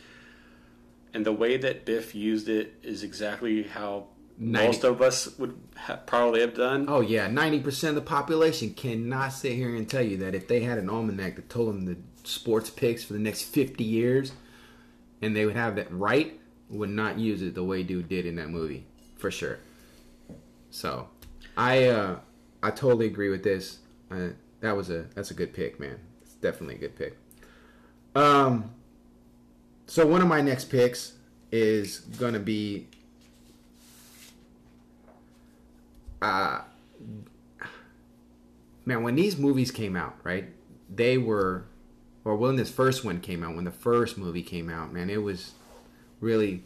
And 1.12 1.24
the 1.26 1.32
way 1.32 1.56
that 1.58 1.84
Biff 1.84 2.14
used 2.14 2.48
it 2.48 2.74
is 2.82 3.02
exactly 3.02 3.64
how 3.64 4.06
Ninety- 4.38 4.66
most 4.66 4.84
of 4.84 5.00
us 5.02 5.38
would 5.38 5.54
ha- 5.76 6.00
probably 6.06 6.40
have 6.40 6.54
done. 6.54 6.86
Oh 6.88 7.00
yeah, 7.00 7.28
ninety 7.28 7.60
percent 7.60 7.90
of 7.96 8.02
the 8.02 8.08
population 8.08 8.74
cannot 8.74 9.28
sit 9.32 9.52
here 9.52 9.76
and 9.76 9.88
tell 9.88 10.02
you 10.02 10.16
that 10.16 10.34
if 10.34 10.48
they 10.48 10.60
had 10.60 10.76
an 10.78 10.90
almanac 10.90 11.36
that 11.36 11.48
told 11.48 11.68
them 11.68 11.84
the 11.84 11.96
sports 12.24 12.68
picks 12.68 13.04
for 13.04 13.12
the 13.12 13.20
next 13.20 13.42
fifty 13.42 13.84
years, 13.84 14.32
and 15.22 15.36
they 15.36 15.46
would 15.46 15.54
have 15.54 15.76
that 15.76 15.86
right, 15.92 16.40
would 16.74 16.90
not 16.90 17.18
use 17.18 17.42
it 17.42 17.54
the 17.54 17.64
way 17.64 17.82
dude 17.82 18.08
did 18.08 18.26
in 18.26 18.36
that 18.36 18.50
movie 18.50 18.86
for 19.16 19.30
sure. 19.30 19.58
So, 20.70 21.08
I 21.56 21.84
uh, 21.84 22.18
I 22.62 22.70
totally 22.70 23.06
agree 23.06 23.30
with 23.30 23.42
this. 23.42 23.78
Uh, 24.10 24.30
that 24.60 24.76
was 24.76 24.90
a 24.90 25.06
that's 25.14 25.30
a 25.30 25.34
good 25.34 25.52
pick, 25.52 25.78
man. 25.78 25.98
It's 26.22 26.34
definitely 26.34 26.76
a 26.76 26.78
good 26.78 26.96
pick. 26.96 27.16
Um, 28.14 28.70
so 29.86 30.06
one 30.06 30.22
of 30.22 30.28
my 30.28 30.40
next 30.40 30.66
picks 30.66 31.14
is 31.52 32.00
gonna 32.00 32.38
be 32.38 32.88
uh 36.22 36.62
man 38.84 39.02
when 39.02 39.14
these 39.14 39.36
movies 39.36 39.70
came 39.70 39.94
out 39.94 40.16
right 40.24 40.48
they 40.92 41.18
were 41.18 41.64
or 42.24 42.34
when 42.36 42.56
this 42.56 42.70
first 42.70 43.04
one 43.04 43.20
came 43.20 43.44
out 43.44 43.54
when 43.54 43.64
the 43.64 43.70
first 43.70 44.16
movie 44.16 44.42
came 44.42 44.70
out 44.70 44.92
man 44.92 45.10
it 45.10 45.22
was 45.22 45.52
really 46.24 46.64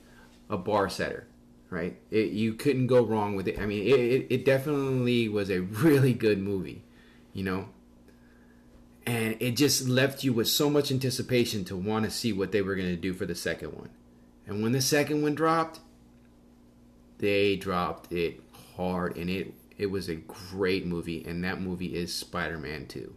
a 0.48 0.56
bar 0.56 0.88
setter 0.88 1.26
right? 1.70 1.98
It, 2.10 2.30
you 2.30 2.54
couldn't 2.54 2.86
go 2.86 3.04
wrong 3.04 3.36
with 3.36 3.46
it. 3.46 3.58
I 3.58 3.66
mean 3.66 3.86
it, 3.86 4.00
it, 4.00 4.26
it 4.30 4.44
definitely 4.44 5.28
was 5.28 5.50
a 5.50 5.60
really 5.60 6.14
good 6.14 6.38
movie 6.38 6.82
you 7.32 7.44
know? 7.44 7.68
And 9.06 9.36
it 9.40 9.52
just 9.52 9.88
left 9.88 10.24
you 10.24 10.32
with 10.32 10.48
so 10.48 10.68
much 10.68 10.90
anticipation 10.90 11.64
to 11.66 11.76
want 11.76 12.04
to 12.04 12.10
see 12.10 12.32
what 12.32 12.52
they 12.52 12.62
were 12.62 12.74
going 12.74 12.88
to 12.88 12.96
do 12.96 13.14
for 13.14 13.24
the 13.24 13.34
second 13.34 13.72
one. 13.72 13.88
And 14.46 14.62
when 14.62 14.72
the 14.72 14.82
second 14.82 15.22
one 15.22 15.34
dropped 15.34 15.80
they 17.18 17.56
dropped 17.56 18.12
it 18.12 18.40
hard 18.76 19.16
and 19.16 19.28
it 19.28 19.52
it 19.76 19.86
was 19.86 20.08
a 20.08 20.14
great 20.14 20.86
movie 20.86 21.24
and 21.24 21.44
that 21.44 21.60
movie 21.60 21.94
is 21.94 22.14
spider-man 22.14 22.86
2 22.86 23.12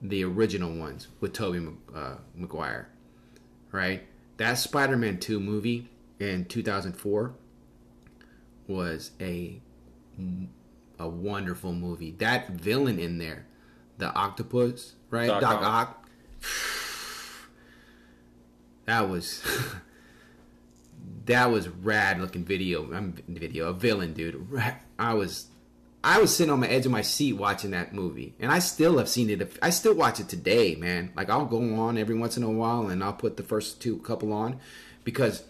the 0.00 0.22
original 0.22 0.74
ones 0.74 1.08
with 1.20 1.32
tobey 1.32 1.66
uh, 1.94 2.16
maguire 2.34 2.88
right 3.72 4.06
that 4.38 4.54
spider-man 4.54 5.18
2 5.18 5.38
movie 5.38 5.90
in 6.18 6.44
2004 6.46 7.34
was 8.66 9.12
a 9.20 9.60
a 10.98 11.08
wonderful 11.08 11.72
movie 11.72 12.10
that 12.18 12.48
villain 12.50 12.98
in 12.98 13.18
there 13.18 13.46
the 13.98 14.12
octopus 14.14 14.94
right 15.10 15.28
Doc 15.28 15.40
doc, 15.40 15.62
Ock. 15.62 16.08
that 18.86 19.08
was 19.08 19.44
that 21.28 21.50
was 21.50 21.68
rad 21.68 22.20
looking 22.20 22.44
video. 22.44 22.92
I'm 22.92 23.14
video 23.28 23.68
a 23.68 23.72
villain, 23.72 24.14
dude. 24.14 24.46
I 24.98 25.14
was 25.14 25.46
I 26.08 26.18
was 26.20 26.34
sitting 26.34 26.50
on 26.50 26.60
the 26.60 26.72
edge 26.72 26.86
of 26.86 26.92
my 26.92 27.02
seat 27.02 27.34
watching 27.34 27.72
that 27.72 27.92
movie, 27.92 28.34
and 28.40 28.50
I 28.50 28.60
still 28.60 28.96
have 28.96 29.10
seen 29.10 29.28
it. 29.28 29.58
I 29.60 29.68
still 29.68 29.92
watch 29.92 30.18
it 30.18 30.26
today, 30.26 30.74
man. 30.74 31.12
Like 31.14 31.28
I'll 31.28 31.44
go 31.44 31.74
on 31.74 31.98
every 31.98 32.16
once 32.16 32.38
in 32.38 32.42
a 32.42 32.50
while, 32.50 32.88
and 32.88 33.04
I'll 33.04 33.12
put 33.12 33.36
the 33.36 33.42
first 33.42 33.82
two 33.82 33.98
couple 33.98 34.32
on 34.32 34.58
because 35.04 35.44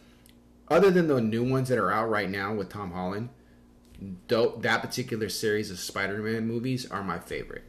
other 0.66 0.90
than 0.90 1.06
the 1.06 1.20
new 1.20 1.44
ones 1.48 1.68
that 1.68 1.78
are 1.78 1.92
out 1.92 2.10
right 2.10 2.28
now 2.28 2.52
with 2.54 2.70
Tom 2.70 2.90
Holland, 2.90 3.28
though 4.26 4.56
that 4.62 4.82
particular 4.82 5.28
series 5.28 5.70
of 5.70 5.78
Spider-Man 5.78 6.48
movies 6.48 6.90
are 6.90 7.04
my 7.04 7.20
favorite. 7.20 7.62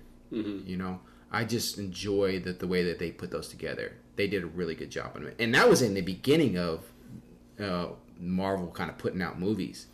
You 0.67 0.77
know, 0.77 1.01
I 1.31 1.43
just 1.45 1.77
enjoy 1.77 2.39
the 2.39 2.53
the 2.53 2.65
way 2.65 2.83
that 2.85 2.97
they 2.97 3.11
put 3.11 3.29
those 3.29 3.49
together. 3.49 3.93
They 4.15 4.25
did 4.25 4.41
a 4.41 4.47
really 4.47 4.73
good 4.73 4.89
job 4.89 5.11
on 5.15 5.27
it, 5.27 5.35
and 5.37 5.53
that 5.53 5.69
was 5.69 5.83
in 5.83 5.93
the 5.93 6.01
beginning 6.01 6.57
of 6.57 6.85
uh, 7.59 7.89
Marvel 8.19 8.69
kind 8.71 8.89
of 8.89 8.97
putting 8.97 9.21
out 9.21 9.39
movies. 9.39 9.85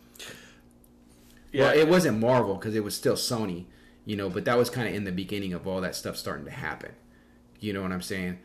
Yeah, 1.56 1.64
Well, 1.68 1.78
it 1.78 1.88
wasn't 1.88 2.18
Marvel 2.20 2.54
because 2.54 2.74
it 2.74 2.84
was 2.84 2.94
still 2.94 3.14
Sony, 3.16 3.64
you 4.04 4.16
know, 4.16 4.28
but 4.28 4.44
that 4.44 4.56
was 4.58 4.68
kind 4.70 4.88
of 4.88 4.94
in 4.94 5.04
the 5.04 5.12
beginning 5.12 5.52
of 5.52 5.66
all 5.66 5.80
that 5.80 5.94
stuff 5.94 6.16
starting 6.16 6.44
to 6.44 6.50
happen. 6.50 6.92
You 7.60 7.72
know 7.72 7.82
what 7.82 7.92
I'm 7.92 8.02
saying? 8.02 8.38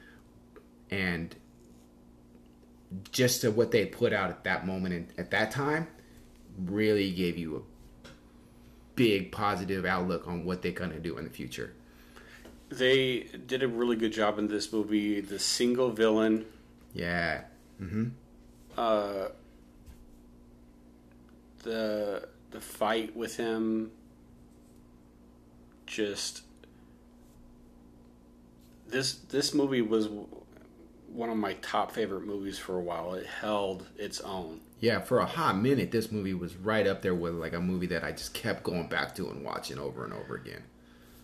And 0.90 1.36
just 3.12 3.42
to 3.42 3.52
what 3.52 3.72
they 3.72 3.86
put 3.86 4.14
out 4.14 4.30
at 4.30 4.44
that 4.44 4.66
moment 4.66 4.94
and 4.94 5.08
at 5.18 5.32
that 5.32 5.52
time 5.52 5.88
really 6.58 7.12
gave 7.12 7.38
you 7.38 7.58
a 7.58 8.08
big 8.96 9.32
positive 9.32 9.86
outlook 9.86 10.28
on 10.28 10.44
what 10.46 10.62
they're 10.62 10.72
going 10.72 10.92
to 10.92 11.00
do 11.00 11.18
in 11.18 11.24
the 11.24 11.30
future. 11.30 11.74
They 12.70 13.28
did 13.48 13.64
a 13.64 13.68
really 13.68 13.96
good 13.98 14.14
job 14.14 14.40
in 14.40 14.48
this 14.48 14.72
movie. 14.72 15.20
The 15.22 15.40
single 15.40 15.92
villain, 15.92 16.46
Yeah. 16.94 17.42
uh, 18.78 19.28
the 21.64 22.28
the 22.52 22.62
fight 22.62 23.16
with 23.16 23.38
him 23.38 23.92
just 25.86 26.44
this 28.88 29.14
this 29.14 29.54
movie 29.54 29.82
was 29.82 30.08
one 31.08 31.30
of 31.30 31.38
my 31.38 31.54
top 31.56 31.92
favorite 31.92 32.26
movies 32.26 32.58
for 32.58 32.78
a 32.78 32.82
while. 32.82 33.14
It 33.16 33.26
held 33.26 33.88
its 33.98 34.22
own. 34.22 34.62
Yeah, 34.80 35.00
for 35.00 35.20
a 35.20 35.26
hot 35.26 35.58
minute, 35.58 35.92
this 35.92 36.12
movie 36.12 36.34
was 36.34 36.56
right 36.56 36.88
up 36.88 37.02
there 37.02 37.14
with 37.14 37.34
like 37.34 37.54
a 37.54 37.60
movie 37.60 37.88
that 37.88 38.04
I 38.04 38.12
just 38.12 38.34
kept 38.34 38.64
going 38.64 38.88
back 38.88 39.16
to 39.16 39.30
and 39.30 39.44
watching 39.44 39.78
over 39.78 40.04
and 40.04 40.14
over 40.14 40.36
again. 40.36 40.64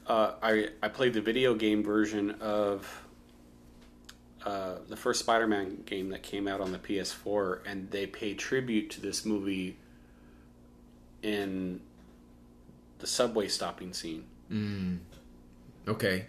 Uh, 0.05 0.34
I 0.41 0.69
I 0.81 0.88
played 0.89 1.13
the 1.13 1.22
video 1.22 1.55
game 1.55 1.84
version 1.84 2.31
of 2.41 3.05
uh, 4.46 4.75
the 4.88 4.96
first 4.96 5.19
Spider-Man 5.19 5.84
game 5.86 6.10
that 6.10 6.24
came 6.24 6.48
out 6.48 6.62
on 6.62 6.72
the 6.72 6.77
PS4, 6.77 7.60
and 7.65 7.91
they 7.91 8.05
pay 8.05 8.34
tribute 8.34 8.89
to 8.91 9.01
this 9.01 9.25
movie 9.25 9.77
in 11.27 11.81
the 13.00 13.07
subway 13.07 13.48
stopping 13.48 13.93
scene. 13.93 14.24
Mm. 14.51 15.00
Okay. 15.88 16.25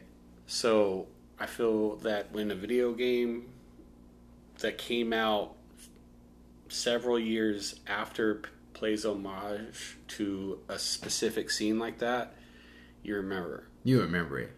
So 0.47 1.07
I 1.39 1.47
feel 1.47 1.97
that 1.97 2.33
when 2.33 2.51
a 2.51 2.55
video 2.55 2.93
game 2.93 3.47
that 4.59 4.79
came 4.79 5.13
out 5.13 5.55
several 6.69 7.19
years 7.19 7.81
after 7.87 8.43
plays 8.75 9.05
homage 9.05 9.97
to 10.09 10.59
a 10.69 10.79
specific 10.79 11.51
scene 11.51 11.79
like 11.79 11.99
that, 11.99 12.35
you 13.03 13.15
remember. 13.15 13.65
You 13.85 14.01
remember 14.01 14.39
it. 14.39 14.53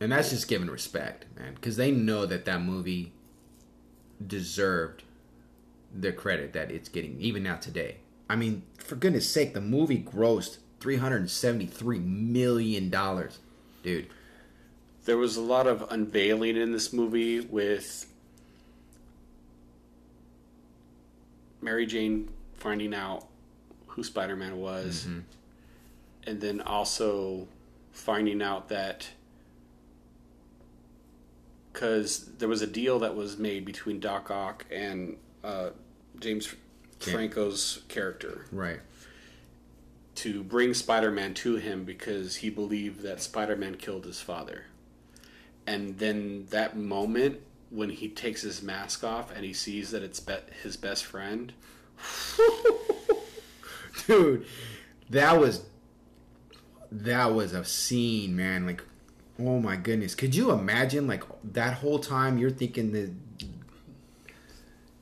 And 0.00 0.12
that's 0.12 0.30
just 0.30 0.48
giving 0.48 0.68
respect, 0.68 1.24
man, 1.38 1.54
because 1.54 1.76
they 1.76 1.90
know 1.90 2.26
that 2.26 2.44
that 2.44 2.60
movie 2.60 3.12
deserved 4.24 5.04
the 5.94 6.12
credit 6.12 6.52
that 6.52 6.70
it's 6.70 6.88
getting, 6.88 7.18
even 7.20 7.42
now 7.42 7.56
today. 7.56 7.96
I 8.28 8.36
mean, 8.36 8.62
for 8.78 8.96
goodness 8.96 9.28
sake, 9.30 9.54
the 9.54 9.60
movie 9.60 10.02
grossed 10.02 10.58
$373 10.80 12.04
million, 12.04 12.90
dude. 13.82 14.06
There 15.04 15.16
was 15.16 15.36
a 15.36 15.40
lot 15.40 15.66
of 15.66 15.86
unveiling 15.90 16.56
in 16.56 16.72
this 16.72 16.92
movie 16.92 17.40
with 17.40 18.06
Mary 21.60 21.86
Jane 21.86 22.28
finding 22.54 22.94
out 22.94 23.26
who 23.88 24.02
Spider 24.02 24.36
Man 24.36 24.58
was, 24.58 25.04
Mhm. 25.04 25.22
and 26.24 26.40
then 26.40 26.60
also 26.60 27.48
finding 27.92 28.42
out 28.42 28.68
that 28.68 29.08
because 31.72 32.24
there 32.38 32.48
was 32.48 32.62
a 32.62 32.66
deal 32.66 32.98
that 32.98 33.14
was 33.14 33.36
made 33.38 33.64
between 33.64 34.00
Doc 34.00 34.30
Ock 34.30 34.64
and 34.70 35.16
uh, 35.44 35.70
James 36.18 36.54
Franco's 37.00 37.82
character 37.88 38.46
Right. 38.50 38.80
to 40.16 40.42
bring 40.42 40.74
Spider 40.74 41.10
Man 41.10 41.34
to 41.34 41.56
him 41.56 41.84
because 41.84 42.36
he 42.36 42.50
believed 42.50 43.02
that 43.02 43.20
Spider 43.20 43.56
Man 43.56 43.76
killed 43.76 44.04
his 44.04 44.20
father. 44.20 44.64
And 45.66 45.98
then 45.98 46.46
that 46.50 46.76
moment 46.76 47.40
when 47.70 47.90
he 47.90 48.08
takes 48.08 48.42
his 48.42 48.62
mask 48.62 49.04
off 49.04 49.34
and 49.34 49.44
he 49.44 49.52
sees 49.52 49.90
that 49.90 50.02
it's 50.02 50.20
be- 50.20 50.34
his 50.62 50.76
best 50.76 51.04
friend, 51.04 51.52
dude 54.06 54.46
that 55.10 55.38
was 55.40 55.64
that 56.92 57.34
was 57.34 57.52
a 57.52 57.64
scene 57.64 58.36
man 58.36 58.66
like 58.66 58.82
oh 59.38 59.58
my 59.58 59.76
goodness 59.76 60.14
could 60.14 60.34
you 60.34 60.50
imagine 60.50 61.06
like 61.06 61.22
that 61.42 61.74
whole 61.74 61.98
time 61.98 62.38
you're 62.38 62.50
thinking 62.50 62.92
that 62.92 63.10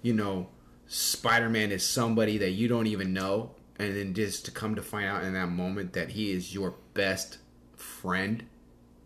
you 0.03 0.13
know 0.13 0.47
spider-man 0.87 1.73
is 1.73 1.85
somebody 1.87 2.39
that 2.39 2.51
you 2.51 2.69
don't 2.69 2.87
even 2.87 3.13
know 3.13 3.51
and 3.79 3.97
then 3.97 4.15
just 4.15 4.45
to 4.45 4.51
come 4.51 4.75
to 4.75 4.83
find 4.83 5.07
out 5.07 5.25
in 5.25 5.33
that 5.33 5.49
moment 5.49 5.93
that 5.95 6.11
he 6.11 6.31
is 6.31 6.55
your 6.55 6.75
best 6.95 7.39
friend 7.77 8.45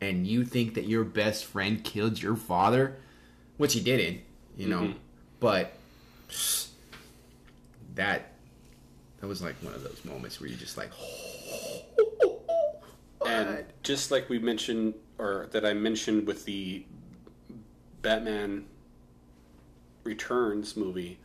and 0.00 0.26
you 0.26 0.44
think 0.44 0.74
that 0.74 0.85
your 0.85 1.05
best 1.05 1.44
friend 1.44 1.83
killed 1.85 2.20
your 2.20 2.37
father 2.37 2.96
which 3.57 3.74
he 3.74 3.81
didn't 3.81 4.20
you 4.57 4.68
know 4.68 4.81
Mhm. 4.83 4.94
but 5.40 5.72
that 7.94 8.33
that 9.20 9.26
was 9.26 9.42
like 9.42 9.57
one 9.62 9.74
of 9.74 9.83
those 9.83 10.05
moments 10.05 10.40
where 10.40 10.48
you're 10.48 10.59
just 10.59 10.76
like 10.76 10.90
and 13.26 13.64
just 13.83 14.11
like 14.11 14.29
we 14.29 14.38
mentioned, 14.38 14.94
or 15.18 15.48
that 15.50 15.64
I 15.66 15.72
mentioned 15.72 16.26
with 16.26 16.44
the 16.44 16.85
Batman 18.03 18.66
Returns 20.05 20.76
movie, 20.76 21.18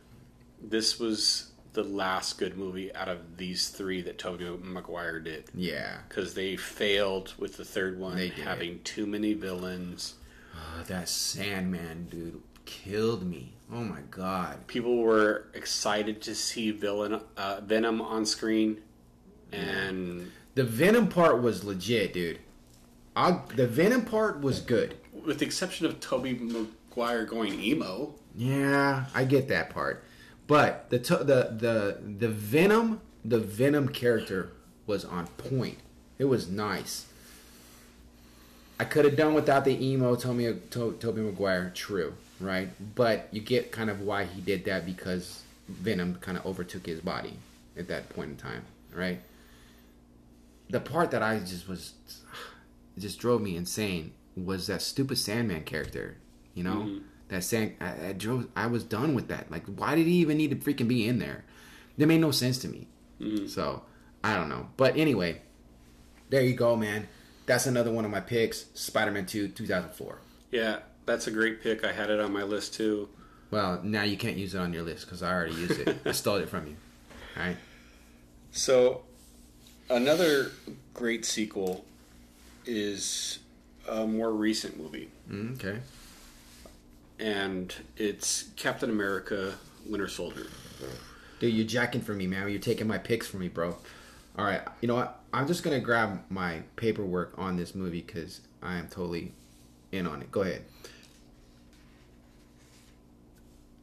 this 0.70 0.98
was 0.98 1.50
the 1.72 1.82
last 1.84 2.38
good 2.38 2.56
movie 2.56 2.94
out 2.94 3.08
of 3.08 3.36
these 3.36 3.68
three 3.68 4.00
that 4.02 4.18
Tobey 4.18 4.48
Maguire 4.62 5.18
did. 5.20 5.44
yeah. 5.54 5.98
Because 6.08 6.34
they 6.34 6.56
failed 6.56 7.34
with 7.38 7.56
the 7.56 7.64
third 7.64 7.98
one, 7.98 8.16
They 8.16 8.28
did. 8.30 8.38
having 8.44 8.80
too 8.84 9.06
many 9.06 9.32
villains. 9.34 10.14
Oh, 10.54 10.82
that 10.84 11.08
sandman 11.08 12.06
dude 12.10 12.40
killed 12.64 13.28
me. 13.28 13.54
Oh 13.72 13.82
my 13.82 14.00
god. 14.10 14.66
People 14.68 14.98
were 14.98 15.46
excited 15.54 16.22
to 16.22 16.34
see 16.36 16.70
villain 16.70 17.20
uh, 17.36 17.60
Venom 17.64 18.00
on 18.00 18.24
screen, 18.24 18.80
and 19.52 20.30
the 20.54 20.64
venom 20.64 21.08
part 21.08 21.42
was 21.42 21.64
legit 21.64 22.12
dude. 22.12 22.38
I, 23.16 23.40
the 23.56 23.66
venom 23.66 24.04
part 24.04 24.40
was 24.40 24.60
good. 24.60 24.96
With 25.12 25.38
the 25.38 25.46
exception 25.46 25.86
of 25.86 25.98
Tobey 26.00 26.34
Maguire 26.34 27.24
going 27.24 27.58
emo, 27.60 28.14
yeah 28.36 29.04
i 29.14 29.22
get 29.24 29.46
that 29.48 29.70
part 29.70 30.02
but 30.46 30.88
the 30.90 30.98
to- 30.98 31.24
the 31.24 31.54
the 31.58 31.98
the 32.18 32.28
venom 32.28 33.00
the 33.24 33.38
venom 33.38 33.88
character 33.88 34.50
was 34.86 35.04
on 35.04 35.26
point 35.38 35.78
it 36.18 36.24
was 36.24 36.48
nice 36.48 37.06
I 38.78 38.84
could 38.84 39.04
have 39.04 39.16
done 39.16 39.34
without 39.34 39.64
the 39.64 39.70
emo 39.86 40.16
Tobey, 40.16 40.52
to, 40.70 40.96
Tobey 40.98 41.20
Maguire, 41.20 41.70
true, 41.76 42.14
right? 42.40 42.68
But 42.96 43.28
you 43.30 43.40
get 43.40 43.70
kind 43.70 43.88
of 43.88 44.00
why 44.00 44.24
he 44.24 44.40
did 44.40 44.64
that 44.64 44.84
because 44.84 45.42
Venom 45.68 46.16
kind 46.16 46.36
of 46.36 46.44
overtook 46.44 46.86
his 46.86 46.98
body 47.00 47.34
at 47.78 47.86
that 47.86 48.08
point 48.08 48.30
in 48.30 48.36
time, 48.36 48.62
right? 48.92 49.20
The 50.70 50.80
part 50.80 51.12
that 51.12 51.22
I 51.22 51.38
just 51.38 51.68
was, 51.68 51.92
just 52.98 53.20
drove 53.20 53.40
me 53.40 53.56
insane 53.56 54.10
was 54.36 54.66
that 54.66 54.82
stupid 54.82 55.18
Sandman 55.18 55.62
character, 55.62 56.16
you 56.54 56.64
know? 56.64 56.80
Mhm. 56.88 57.02
That 57.34 57.42
Sand, 57.42 57.74
I, 57.80 58.08
I 58.08 58.12
drove, 58.12 58.46
I 58.54 58.68
was 58.68 58.84
done 58.84 59.12
with 59.14 59.26
that. 59.28 59.50
Like, 59.50 59.64
why 59.66 59.96
did 59.96 60.06
he 60.06 60.14
even 60.18 60.36
need 60.36 60.50
to 60.50 60.56
freaking 60.56 60.86
be 60.86 61.08
in 61.08 61.18
there? 61.18 61.44
That 61.98 62.06
made 62.06 62.20
no 62.20 62.30
sense 62.30 62.58
to 62.58 62.68
me. 62.68 62.86
Mhm. 63.20 63.48
So, 63.50 63.82
I 64.22 64.36
don't 64.36 64.48
know. 64.48 64.68
But 64.76 64.96
anyway, 64.96 65.42
there 66.30 66.42
you 66.42 66.54
go, 66.54 66.76
man. 66.76 67.08
That's 67.46 67.66
another 67.66 67.90
one 67.90 68.04
of 68.04 68.10
my 68.12 68.20
picks. 68.20 68.66
Spider-Man 68.74 69.26
2, 69.26 69.48
2004. 69.48 70.18
yeah, 70.52 70.78
that's 71.06 71.26
a 71.26 71.30
great 71.32 71.60
pick. 71.60 71.84
I 71.84 71.90
had 71.92 72.08
it 72.08 72.20
on 72.20 72.32
my 72.32 72.44
list 72.44 72.74
too. 72.74 73.08
Well, 73.50 73.80
now 73.82 74.04
you 74.04 74.16
can't 74.16 74.36
use 74.36 74.54
it 74.54 74.58
on 74.58 74.72
your 74.72 74.82
list 74.84 75.04
because 75.06 75.22
I 75.22 75.32
already 75.32 75.54
used 75.54 75.78
it. 75.80 75.96
I 76.04 76.12
stole 76.12 76.36
it 76.36 76.48
from 76.48 76.68
you. 76.68 76.76
All 77.36 77.42
right. 77.46 77.56
So, 78.52 79.02
another 79.90 80.52
great 80.94 81.24
sequel 81.24 81.84
is 82.64 83.40
a 83.88 84.06
more 84.06 84.32
recent 84.32 84.78
movie, 84.78 85.10
Mm, 85.30 85.54
okay. 85.56 85.80
And 87.18 87.74
it's 87.96 88.44
Captain 88.56 88.90
America: 88.90 89.54
Winter 89.86 90.08
Soldier. 90.08 90.46
Dude, 91.40 91.54
you're 91.54 91.66
jacking 91.66 92.00
for 92.00 92.14
me, 92.14 92.26
man. 92.26 92.48
You're 92.48 92.58
taking 92.58 92.86
my 92.86 92.98
picks 92.98 93.26
from 93.26 93.40
me, 93.40 93.48
bro. 93.48 93.76
All 94.36 94.44
right. 94.44 94.62
You 94.80 94.88
know 94.88 94.94
what? 94.94 95.20
I'm 95.32 95.46
just 95.46 95.62
going 95.62 95.78
to 95.78 95.84
grab 95.84 96.22
my 96.30 96.62
paperwork 96.76 97.34
on 97.36 97.56
this 97.56 97.74
movie 97.74 98.02
because 98.02 98.40
I 98.62 98.76
am 98.76 98.88
totally 98.88 99.32
in 99.92 100.06
on 100.06 100.22
it. 100.22 100.30
Go 100.30 100.42
ahead. 100.42 100.64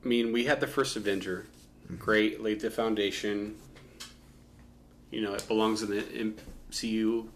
I 0.04 0.08
mean, 0.08 0.32
we 0.32 0.46
had 0.46 0.60
the 0.60 0.67
first 0.67 0.96
Avenger, 0.96 1.46
mm-hmm. 1.86 1.98
great, 1.98 2.41
laid 2.41 2.60
the 2.62 2.72
foundation. 2.72 3.56
You 5.12 5.22
know, 5.22 5.34
it 5.34 5.48
belongs 5.48 5.84
in 5.84 5.89
the 5.89 6.02
MCU. 6.72 7.28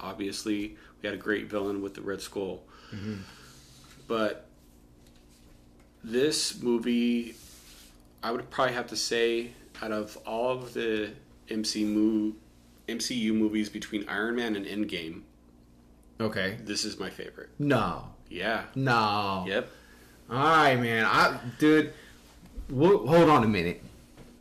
Obviously, 0.00 0.76
we 1.02 1.06
had 1.08 1.14
a 1.14 1.20
great 1.20 1.50
villain 1.50 1.82
with 1.82 1.94
the 1.94 2.00
Red 2.00 2.22
Skull, 2.22 2.62
mm-hmm. 2.94 3.16
but 4.08 4.46
this 6.04 6.62
movie, 6.62 7.34
I 8.22 8.30
would 8.32 8.48
probably 8.50 8.74
have 8.74 8.86
to 8.88 8.96
say, 8.96 9.52
out 9.82 9.92
of 9.92 10.16
all 10.26 10.50
of 10.52 10.74
the 10.74 11.10
MCU 11.48 12.34
MCU 12.88 13.32
movies 13.32 13.68
between 13.68 14.08
Iron 14.08 14.34
Man 14.36 14.56
and 14.56 14.66
Endgame, 14.66 15.22
Okay. 16.20 16.58
this 16.64 16.84
is 16.84 16.98
my 16.98 17.08
favorite. 17.08 17.48
No. 17.58 18.04
Yeah. 18.28 18.64
No. 18.74 19.44
Yep. 19.46 19.68
All 20.28 20.36
right, 20.36 20.76
man. 20.76 21.04
I, 21.06 21.38
dude, 21.58 21.92
hold 22.72 23.28
on 23.28 23.44
a 23.44 23.48
minute. 23.48 23.82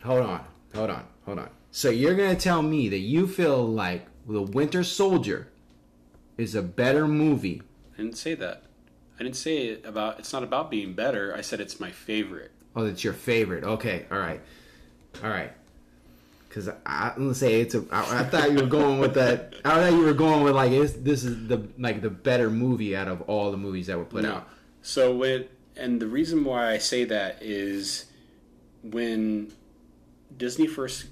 Hold 0.03 0.25
on. 0.25 0.43
Hold 0.73 0.89
on. 0.89 1.05
Hold 1.25 1.39
on. 1.39 1.49
So 1.71 1.89
you're 1.91 2.15
gonna 2.15 2.35
tell 2.35 2.61
me 2.63 2.89
that 2.89 2.97
you 2.99 3.27
feel 3.27 3.65
like 3.67 4.07
the 4.27 4.41
Winter 4.41 4.83
Soldier 4.83 5.47
is 6.37 6.55
a 6.55 6.61
better 6.63 7.07
movie? 7.07 7.61
I 7.93 7.97
didn't 7.97 8.17
say 8.17 8.33
that. 8.35 8.63
I 9.19 9.23
didn't 9.23 9.35
say 9.35 9.67
it 9.67 9.85
about. 9.85 10.19
It's 10.19 10.31
not 10.31 10.43
about 10.43 10.71
being 10.71 10.93
better. 10.93 11.33
I 11.35 11.41
said 11.41 11.59
it's 11.59 11.79
my 11.79 11.91
favorite. 11.91 12.51
Oh, 12.75 12.85
it's 12.85 13.03
your 13.03 13.13
favorite. 13.13 13.63
Okay. 13.63 14.05
All 14.11 14.17
right. 14.19 14.39
All 15.23 15.29
right. 15.29 15.51
Because 16.47 16.69
I'm 16.85 17.13
gonna 17.15 17.35
say 17.35 17.61
it's 17.61 17.75
a. 17.75 17.83
I, 17.91 18.21
I 18.21 18.23
thought 18.23 18.51
you 18.51 18.57
were 18.59 18.65
going 18.67 18.99
with 18.99 19.13
that. 19.15 19.55
I 19.65 19.75
thought 19.75 19.91
you 19.91 20.03
were 20.05 20.13
going 20.13 20.43
with 20.43 20.55
like 20.55 20.71
this 20.71 21.23
is 21.23 21.47
the 21.47 21.67
like 21.77 22.01
the 22.01 22.09
better 22.09 22.49
movie 22.49 22.95
out 22.95 23.07
of 23.07 23.21
all 23.23 23.51
the 23.51 23.57
movies 23.57 23.87
that 23.87 23.97
were 23.97 24.05
put 24.05 24.23
No. 24.23 24.35
out. 24.35 24.49
So 24.81 25.15
when 25.15 25.45
and 25.75 26.01
the 26.01 26.07
reason 26.07 26.43
why 26.43 26.71
I 26.71 26.77
say 26.77 27.03
that 27.05 27.37
is 27.41 28.05
when 28.83 29.51
Disney 30.37 30.65
first 30.67 31.07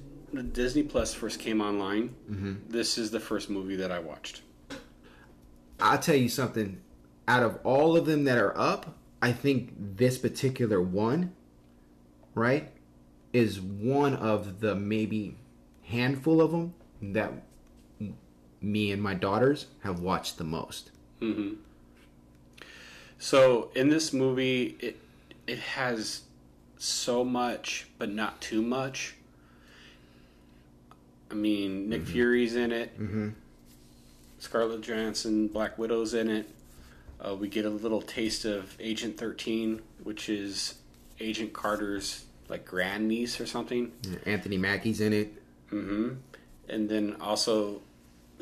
Disney 0.54 0.84
Plus 0.84 1.14
first 1.14 1.40
came 1.40 1.62
online, 1.62 2.16
Mm-hmm. 2.32 2.54
this 2.70 2.98
is 2.98 3.12
the 3.12 3.20
first 3.20 3.50
movie 3.50 3.76
that 3.76 3.92
I 3.92 4.00
watched. 4.00 4.42
I'll 5.80 6.00
tell 6.00 6.16
you 6.16 6.30
something. 6.30 6.82
Out 7.28 7.44
of 7.44 7.60
all 7.64 7.98
of 7.98 8.06
them 8.06 8.24
that 8.24 8.38
are 8.38 8.58
up, 8.58 8.96
I 9.22 9.32
think 9.32 9.74
this 9.78 10.18
particular 10.18 10.82
one, 10.82 11.34
right, 12.34 12.72
is 13.34 13.60
one 13.60 14.14
of 14.14 14.62
the 14.62 14.76
maybe 14.76 15.36
handful 15.84 16.42
of 16.42 16.52
them 16.52 16.74
that 17.02 17.34
me 18.62 18.92
and 18.92 19.02
my 19.02 19.14
daughters 19.14 19.68
have 19.82 20.00
watched 20.00 20.38
the 20.38 20.44
most. 20.44 20.92
So 23.20 23.72
in 23.76 23.90
this 23.90 24.14
movie, 24.14 24.78
it 24.80 25.00
it 25.48 25.60
has 25.60 26.22
so 26.78 27.24
much, 27.24 27.88
but 27.98 28.12
not 28.12 28.40
too 28.42 28.62
much. 28.62 29.16
I 31.32 31.34
mean, 31.34 31.90
Nick 31.90 32.06
Fury's 32.06 32.56
in 32.56 32.72
it. 32.72 32.98
Mm-hmm. 33.00 33.30
Scarlett 34.40 34.82
Johansson, 34.82 35.48
Black 35.48 35.78
Widow's 35.78 36.14
in 36.14 36.30
it. 36.30 36.50
Uh, 37.20 37.36
we 37.36 37.48
get 37.48 37.66
a 37.66 37.70
little 37.70 38.02
taste 38.02 38.46
of 38.46 38.76
Agent 38.80 39.18
Thirteen, 39.18 39.82
which 40.04 40.30
is 40.30 40.76
Agent 41.20 41.54
Carter's 41.54 42.26
like 42.50 42.66
grandniece 42.66 43.40
or 43.40 43.46
something. 43.46 43.92
Anthony 44.26 44.58
Mackie's 44.58 45.02
in 45.02 45.14
it. 45.14 45.34
hmm 45.70 46.14
And 46.70 46.90
then 46.90 47.18
also 47.20 47.82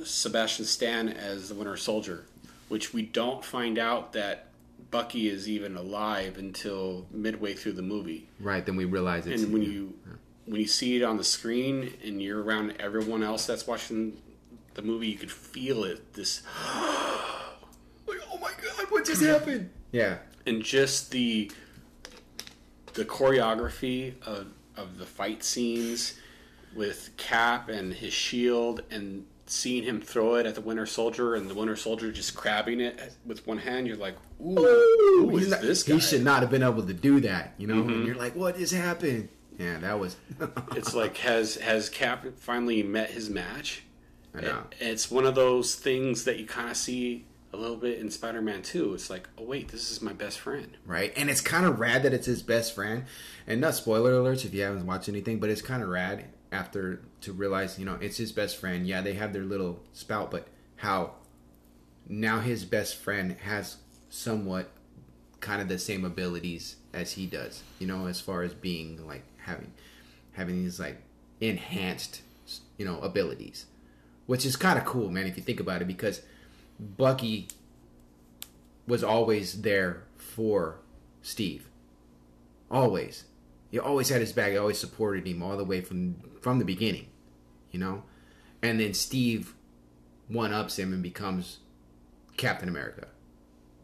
Sebastian 0.04 0.66
Stan 0.66 1.10
as 1.10 1.50
the 1.50 1.56
Winter 1.56 1.78
Soldier, 1.78 2.26
which 2.68 2.94
we 2.94 3.02
don't 3.02 3.44
find 3.44 3.80
out 3.80 4.14
that 4.14 4.48
Bucky 4.92 5.30
is 5.30 5.50
even 5.50 5.76
alive 5.76 6.38
until 6.38 7.06
midway 7.12 7.54
through 7.54 7.74
the 7.74 7.82
movie. 7.82 8.28
Right, 8.40 8.66
then 8.66 8.76
we 8.76 8.86
realize 8.86 9.26
it's 9.26 9.44
And 9.44 9.54
when 9.54 9.64
you 9.64 9.94
when 10.46 10.62
you 10.62 10.68
see 10.68 10.98
it 10.98 11.04
on 11.04 11.18
the 11.18 11.24
screen 11.24 11.94
and 12.04 12.22
you're 12.22 12.44
around 12.44 12.76
everyone 12.80 13.24
else 13.24 13.48
that's 13.48 13.66
watching 13.66 14.22
the 14.76 14.82
movie, 14.82 15.08
you 15.08 15.18
could 15.18 15.32
feel 15.32 15.84
it. 15.84 16.14
This 16.14 16.44
god, 18.86 18.92
what 18.92 19.06
just 19.06 19.22
happened? 19.24 19.70
Yeah. 19.92 20.18
and 20.46 20.62
just 20.64 21.12
the 21.12 21.52
the 22.94 23.06
choreography 23.06 24.22
of 24.26 24.48
of 24.78 24.98
the 24.98 25.06
fight 25.06 25.44
scenes 25.44 26.20
with 26.76 27.12
Cap 27.18 27.70
and 27.70 27.94
his 27.94 28.14
shield 28.14 28.82
and 28.92 29.26
seeing 29.48 29.84
him 29.84 30.02
throw 30.02 30.36
it 30.36 30.46
at 30.46 30.56
the 30.56 30.62
Winter 30.62 30.86
Soldier 30.86 31.36
and 31.36 31.50
the 31.50 31.54
Winter 31.54 31.76
Soldier 31.76 32.12
just 32.12 32.36
grabbing 32.36 32.82
it 32.82 33.14
with 33.26 33.46
one 33.48 33.60
hand, 33.60 33.88
you're 33.88 33.96
like, 33.96 34.16
ooh, 34.42 34.56
who 34.56 35.38
He's 35.38 35.46
is 35.46 35.52
not- 35.52 35.62
this 35.62 35.84
guy? 35.84 35.94
He 35.94 36.00
should 36.00 36.24
not 36.24 36.42
have 36.42 36.52
been 36.52 36.64
able 36.64 36.86
to 36.86 36.94
do 36.94 37.22
that, 37.22 37.54
you 37.58 37.68
know? 37.68 37.82
And 37.82 37.90
mm-hmm. 37.90 38.06
you're 38.06 38.16
like, 38.16 38.36
what 38.36 38.58
just 38.58 38.74
happened? 38.74 39.30
Yeah, 39.58 39.78
that 39.80 40.00
was. 40.00 40.18
It's 40.76 40.94
like 40.94 41.18
has 41.18 41.56
has 41.56 41.90
Cap 41.90 42.26
finally 42.38 42.84
met 42.84 43.12
his 43.12 43.30
match? 43.30 43.84
I 44.36 44.42
know. 44.42 44.64
It's 44.82 45.10
one 45.10 45.26
of 45.26 45.36
those 45.36 45.76
things 45.76 46.26
that 46.26 46.38
you 46.38 46.46
kind 46.46 46.70
of 46.70 46.76
see 46.76 47.24
a 47.56 47.62
little 47.62 47.78
bit 47.78 48.00
in 48.00 48.10
Spider-Man 48.12 48.62
2. 48.62 48.94
It's 48.94 49.10
like, 49.10 49.28
oh 49.38 49.44
wait, 49.44 49.70
this 49.70 49.92
is 49.92 50.02
my 50.02 50.14
best 50.14 50.40
friend. 50.40 50.78
right? 50.86 51.14
And 51.16 51.30
it's 51.30 51.42
kind 51.42 51.66
of 51.66 51.80
rad 51.80 52.04
that 52.04 52.14
it's 52.14 52.28
his 52.28 52.42
best 52.42 52.76
friend. 52.76 53.06
And 53.48 53.62
not 53.62 53.76
spoiler 53.76 54.14
alerts 54.14 54.46
if 54.46 54.54
you 54.54 54.62
haven't 54.64 54.86
watched 54.86 55.10
anything, 55.10 55.40
but 55.40 55.50
it's 55.50 55.62
kind 55.62 55.82
of 55.82 55.90
rad 55.90 56.26
after 56.52 57.02
to 57.22 57.34
realize, 57.34 57.80
you 57.80 57.86
know, 57.86 57.98
it's 58.02 58.18
his 58.18 58.32
best 58.32 58.58
friend. 58.58 58.88
Yeah, 58.88 59.02
they 59.02 59.14
have 59.14 59.34
their 59.34 59.44
little 59.44 59.80
spout, 59.94 60.32
but 60.32 60.48
how 60.78 61.16
now 62.08 62.40
his 62.40 62.66
best 62.66 62.98
friend 62.98 63.36
has 63.44 63.78
somewhat 64.10 64.70
kind 65.40 65.62
of 65.62 65.68
the 65.68 65.80
same 65.80 66.06
abilities 66.06 66.78
as 66.94 67.14
he 67.14 67.26
does, 67.26 67.64
you 67.80 67.88
know, 67.88 68.08
as 68.08 68.20
far 68.20 68.42
as 68.42 68.54
being 68.54 69.06
like 69.08 69.24
having 69.38 69.72
having 70.34 70.64
these 70.64 70.80
like 70.80 71.02
enhanced, 71.42 72.22
you 72.78 72.86
know, 72.86 73.00
abilities. 73.00 73.66
Which 74.26 74.46
is 74.46 74.56
kind 74.56 74.80
of 74.80 74.86
cool, 74.86 75.12
man, 75.12 75.28
if 75.28 75.38
you 75.38 75.44
think 75.44 75.60
about 75.60 75.82
it 75.82 75.88
because 75.88 76.22
Bucky 76.80 77.48
was 78.88 79.04
always 79.04 79.62
there 79.62 80.04
for 80.18 80.80
Steve. 81.22 81.68
Always. 82.70 83.26
He 83.72 83.80
always 83.80 84.10
had 84.10 84.22
his 84.22 84.32
back. 84.32 84.52
He 84.52 84.58
always 84.58 84.78
supported 84.78 85.28
him 85.28 85.42
all 85.42 85.58
the 85.58 85.64
way 85.64 85.82
from 85.82 86.16
from 86.42 86.60
the 86.60 86.66
beginning. 86.66 87.08
You 87.72 87.80
know? 87.80 88.04
And 88.62 88.80
then 88.80 88.94
Steve 88.94 89.54
one 90.28 90.54
ups 90.54 90.80
him 90.80 90.94
and 90.94 91.04
becomes 91.04 91.60
Captain 92.38 92.70
America. 92.70 93.08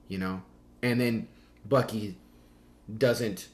You 0.08 0.18
know? 0.18 0.44
And 0.82 1.00
then 1.00 1.28
Bucky 1.66 2.18
doesn't 2.98 3.48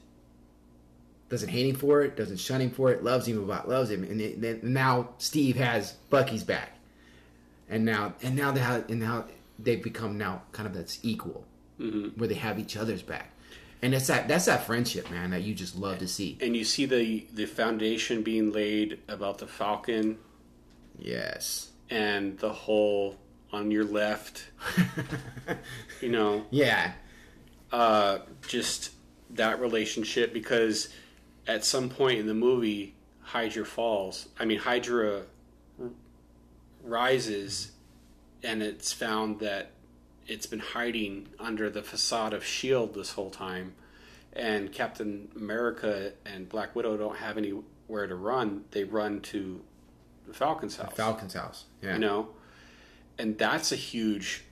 doesn't 1.28 1.50
hate 1.50 1.66
him 1.66 1.76
for 1.76 2.02
it, 2.02 2.16
doesn't 2.16 2.38
shun 2.38 2.60
him 2.60 2.70
for 2.70 2.90
it, 2.90 3.04
loves 3.04 3.26
him 3.26 3.42
about 3.42 3.68
loves 3.68 3.90
him, 3.90 4.02
and 4.02 4.20
it, 4.20 4.40
then 4.40 4.60
now 4.62 5.10
Steve 5.18 5.56
has 5.56 5.92
Bucky's 6.10 6.42
back, 6.42 6.77
and 7.68 7.84
now 7.84 8.14
and 8.22 8.36
now 8.36 8.52
they 8.52 8.60
have, 8.60 8.88
and 8.88 9.00
now 9.00 9.24
they've 9.58 9.82
become 9.82 10.18
now 10.18 10.42
kind 10.52 10.66
of 10.66 10.74
that's 10.74 10.98
equal, 11.02 11.44
where 12.16 12.28
they 12.28 12.34
have 12.34 12.58
each 12.58 12.76
other's 12.76 13.02
back, 13.02 13.32
and 13.82 13.92
that's 13.92 14.06
that 14.08 14.28
that's 14.28 14.46
that 14.46 14.64
friendship, 14.64 15.10
man, 15.10 15.30
that 15.30 15.42
you 15.42 15.54
just 15.54 15.76
love 15.76 15.98
to 15.98 16.08
see. 16.08 16.38
And 16.40 16.56
you 16.56 16.64
see 16.64 16.86
the 16.86 17.26
the 17.32 17.46
foundation 17.46 18.22
being 18.22 18.52
laid 18.52 19.00
about 19.08 19.38
the 19.38 19.46
Falcon 19.46 20.18
Yes, 20.98 21.70
and 21.88 22.36
the 22.38 22.52
whole 22.52 23.16
on 23.52 23.70
your 23.70 23.84
left. 23.84 24.48
you 26.00 26.08
know, 26.08 26.44
yeah, 26.50 26.92
uh, 27.72 28.18
just 28.46 28.90
that 29.30 29.60
relationship 29.60 30.32
because 30.32 30.88
at 31.46 31.64
some 31.64 31.88
point 31.88 32.18
in 32.18 32.26
the 32.26 32.34
movie, 32.34 32.94
Hydra 33.20 33.64
falls. 33.64 34.28
I 34.38 34.44
mean, 34.44 34.58
Hydra 34.58 35.22
rises, 36.82 37.72
and 38.42 38.62
it's 38.62 38.92
found 38.92 39.40
that 39.40 39.70
it's 40.26 40.46
been 40.46 40.58
hiding 40.58 41.28
under 41.38 41.70
the 41.70 41.82
facade 41.82 42.32
of 42.32 42.44
Shield 42.44 42.94
this 42.94 43.12
whole 43.12 43.30
time, 43.30 43.74
and 44.32 44.72
Captain 44.72 45.28
America 45.36 46.12
and 46.26 46.48
Black 46.48 46.76
Widow 46.76 46.96
don't 46.96 47.16
have 47.16 47.38
anywhere 47.38 48.06
to 48.06 48.14
run. 48.14 48.64
They 48.70 48.84
run 48.84 49.20
to 49.22 49.62
the 50.26 50.34
Falcon's 50.34 50.76
house 50.76 50.92
Falcon's 50.94 51.34
house. 51.34 51.64
Yeah, 51.82 51.94
you 51.94 51.98
know 51.98 52.28
and 53.18 53.36
that's 53.36 53.72
a 53.72 53.76
huge 53.76 54.44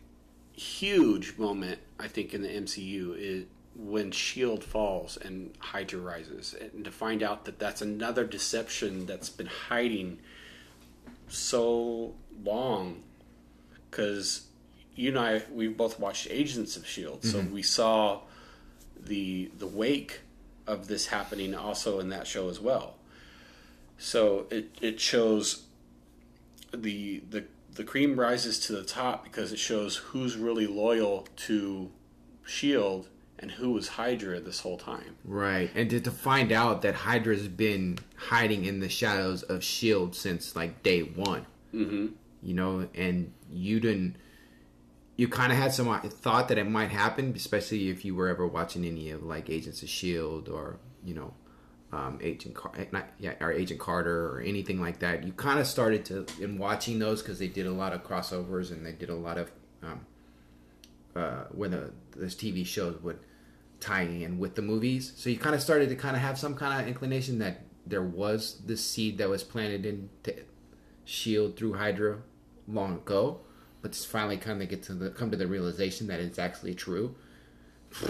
huge 0.53 1.39
moment 1.39 1.79
i 2.01 2.09
think 2.09 2.35
in 2.35 2.43
the 2.43 2.49
mcu 2.49 3.15
is 3.17 3.45
when 3.77 4.11
shield 4.11 4.65
falls 4.65 5.19
and 5.19 5.53
hydra 5.59 6.01
rises 6.01 6.55
and 6.59 6.85
to 6.85 6.91
find 6.91 7.23
out 7.23 7.45
that 7.45 7.59
that's 7.59 7.83
another 7.83 8.25
deception 8.25 9.05
that's 9.07 9.29
been 9.29 9.47
hiding 9.47 10.19
so 11.29 12.15
long 12.45 13.03
because 13.91 14.47
you 14.95 15.11
and 15.11 15.19
I 15.19 15.43
we've 15.53 15.77
both 15.77 15.99
watched 15.99 16.29
agents 16.31 16.77
of 16.77 16.87
shield 16.87 17.25
so 17.25 17.39
mm-hmm. 17.41 17.55
we 17.55 17.62
saw 17.62 18.21
the 18.99 19.51
the 19.59 19.67
wake 19.67 20.21
of 20.67 20.89
this 20.89 21.07
happening 21.07 21.55
also 21.55 22.01
in 22.01 22.09
that 22.11 22.27
show 22.27 22.49
as 22.49 22.61
well. 22.61 22.95
So 23.99 24.47
it, 24.51 24.77
it 24.81 25.01
shows 25.01 25.65
the 26.75 27.23
the 27.31 27.45
the 27.75 27.85
cream 27.85 28.19
rises 28.19 28.59
to 28.61 28.73
the 28.73 28.83
top 28.83 29.25
because 29.25 29.53
it 29.53 29.59
shows 29.59 29.97
who's 29.97 30.37
really 30.37 30.67
loyal 30.67 31.27
to 31.37 31.91
Shield 32.45 33.09
and 33.38 33.51
who 33.51 33.72
was 33.72 33.88
Hydra 33.88 34.40
this 34.40 34.61
whole 34.61 34.79
time. 34.79 35.16
right. 35.25 35.70
And 35.75 35.90
to, 35.90 36.01
to 36.01 36.11
find 36.11 36.53
out 36.53 36.83
that 36.83 36.94
Hydra's 36.94 37.49
been 37.49 37.99
hiding 38.16 38.64
in 38.64 38.81
the 38.81 38.88
shadows 38.88 39.42
of 39.42 39.62
Shield 39.62 40.14
since 40.14 40.57
like 40.57 40.83
day 40.83 41.01
one. 41.03 41.46
Mm-hmm. 41.75 42.07
you 42.42 42.55
know, 42.55 42.88
and 42.94 43.33
you 43.51 43.81
didn't. 43.81 44.16
You 45.16 45.29
kind 45.29 45.53
of 45.53 45.59
had 45.59 45.75
some 45.75 45.88
uh, 45.88 46.01
thought 46.01 46.49
that 46.49 46.59
it 46.59 46.68
might 46.68 46.90
happen, 46.90 47.33
especially 47.37 47.88
if 47.90 48.05
you 48.05 48.14
were 48.14 48.29
ever 48.29 48.46
watching 48.46 48.85
any 48.85 49.11
of 49.11 49.22
like 49.22 49.51
Agents 49.51 49.83
of 49.83 49.88
Shield 49.88 50.49
or 50.49 50.79
you 51.05 51.14
know, 51.14 51.35
um, 51.92 52.18
Agent 52.22 52.55
Car- 52.55 52.72
eh, 52.79 52.87
not 52.92 53.09
yeah, 53.18 53.35
or 53.40 53.53
Agent 53.53 53.81
Carter 53.81 54.29
or 54.29 54.40
anything 54.40 54.81
like 54.81 55.01
that. 55.01 55.25
You 55.25 55.33
kind 55.33 55.59
of 55.61 55.66
started 55.66 56.05
to 56.07 56.27
in 56.40 56.57
watching 56.59 56.99
those 56.99 57.22
because 57.22 57.38
they 57.38 57.49
did 57.49 57.66
a 57.66 57.72
lot 57.72 57.92
of 57.92 58.03
crossovers 58.05 58.70
and 58.70 58.87
they 58.87 58.92
did 58.92 59.11
a 59.11 59.14
lot 59.14 59.37
of 59.38 59.51
um, 59.83 60.07
uh, 61.16 61.44
when 61.50 61.70
the 61.70 61.92
those 62.12 62.35
TV 62.35 62.64
shows 62.64 63.00
would 63.02 63.18
tie 63.81 64.02
in 64.02 64.38
with 64.38 64.55
the 64.55 64.62
movies. 64.62 65.12
So 65.16 65.31
you 65.31 65.38
kind 65.38 65.55
of 65.55 65.62
started 65.62 65.88
to 65.88 65.96
kind 65.96 66.16
of 66.16 66.22
have 66.22 66.38
some 66.38 66.55
kind 66.55 66.81
of 66.81 66.88
inclination 66.88 67.38
that 67.40 67.62
there 67.87 68.02
was 68.02 68.61
this 68.64 68.85
seed 68.85 69.18
that 69.18 69.29
was 69.29 69.42
planted 69.42 69.87
into 69.87 70.35
Shield 71.05 71.57
through 71.57 71.74
Hydra 71.74 72.18
long 72.66 72.94
ago, 72.94 73.40
but 73.81 73.92
just 73.92 74.09
finally 74.09 74.37
kind 74.37 74.61
of 74.61 74.68
get 74.68 74.83
to 74.85 74.94
the 74.94 75.11
come 75.11 75.31
to 75.31 75.37
the 75.37 75.46
realization 75.46 76.07
that 76.09 76.20
it's 76.20 76.38
actually 76.38 76.74
true. 76.74 77.14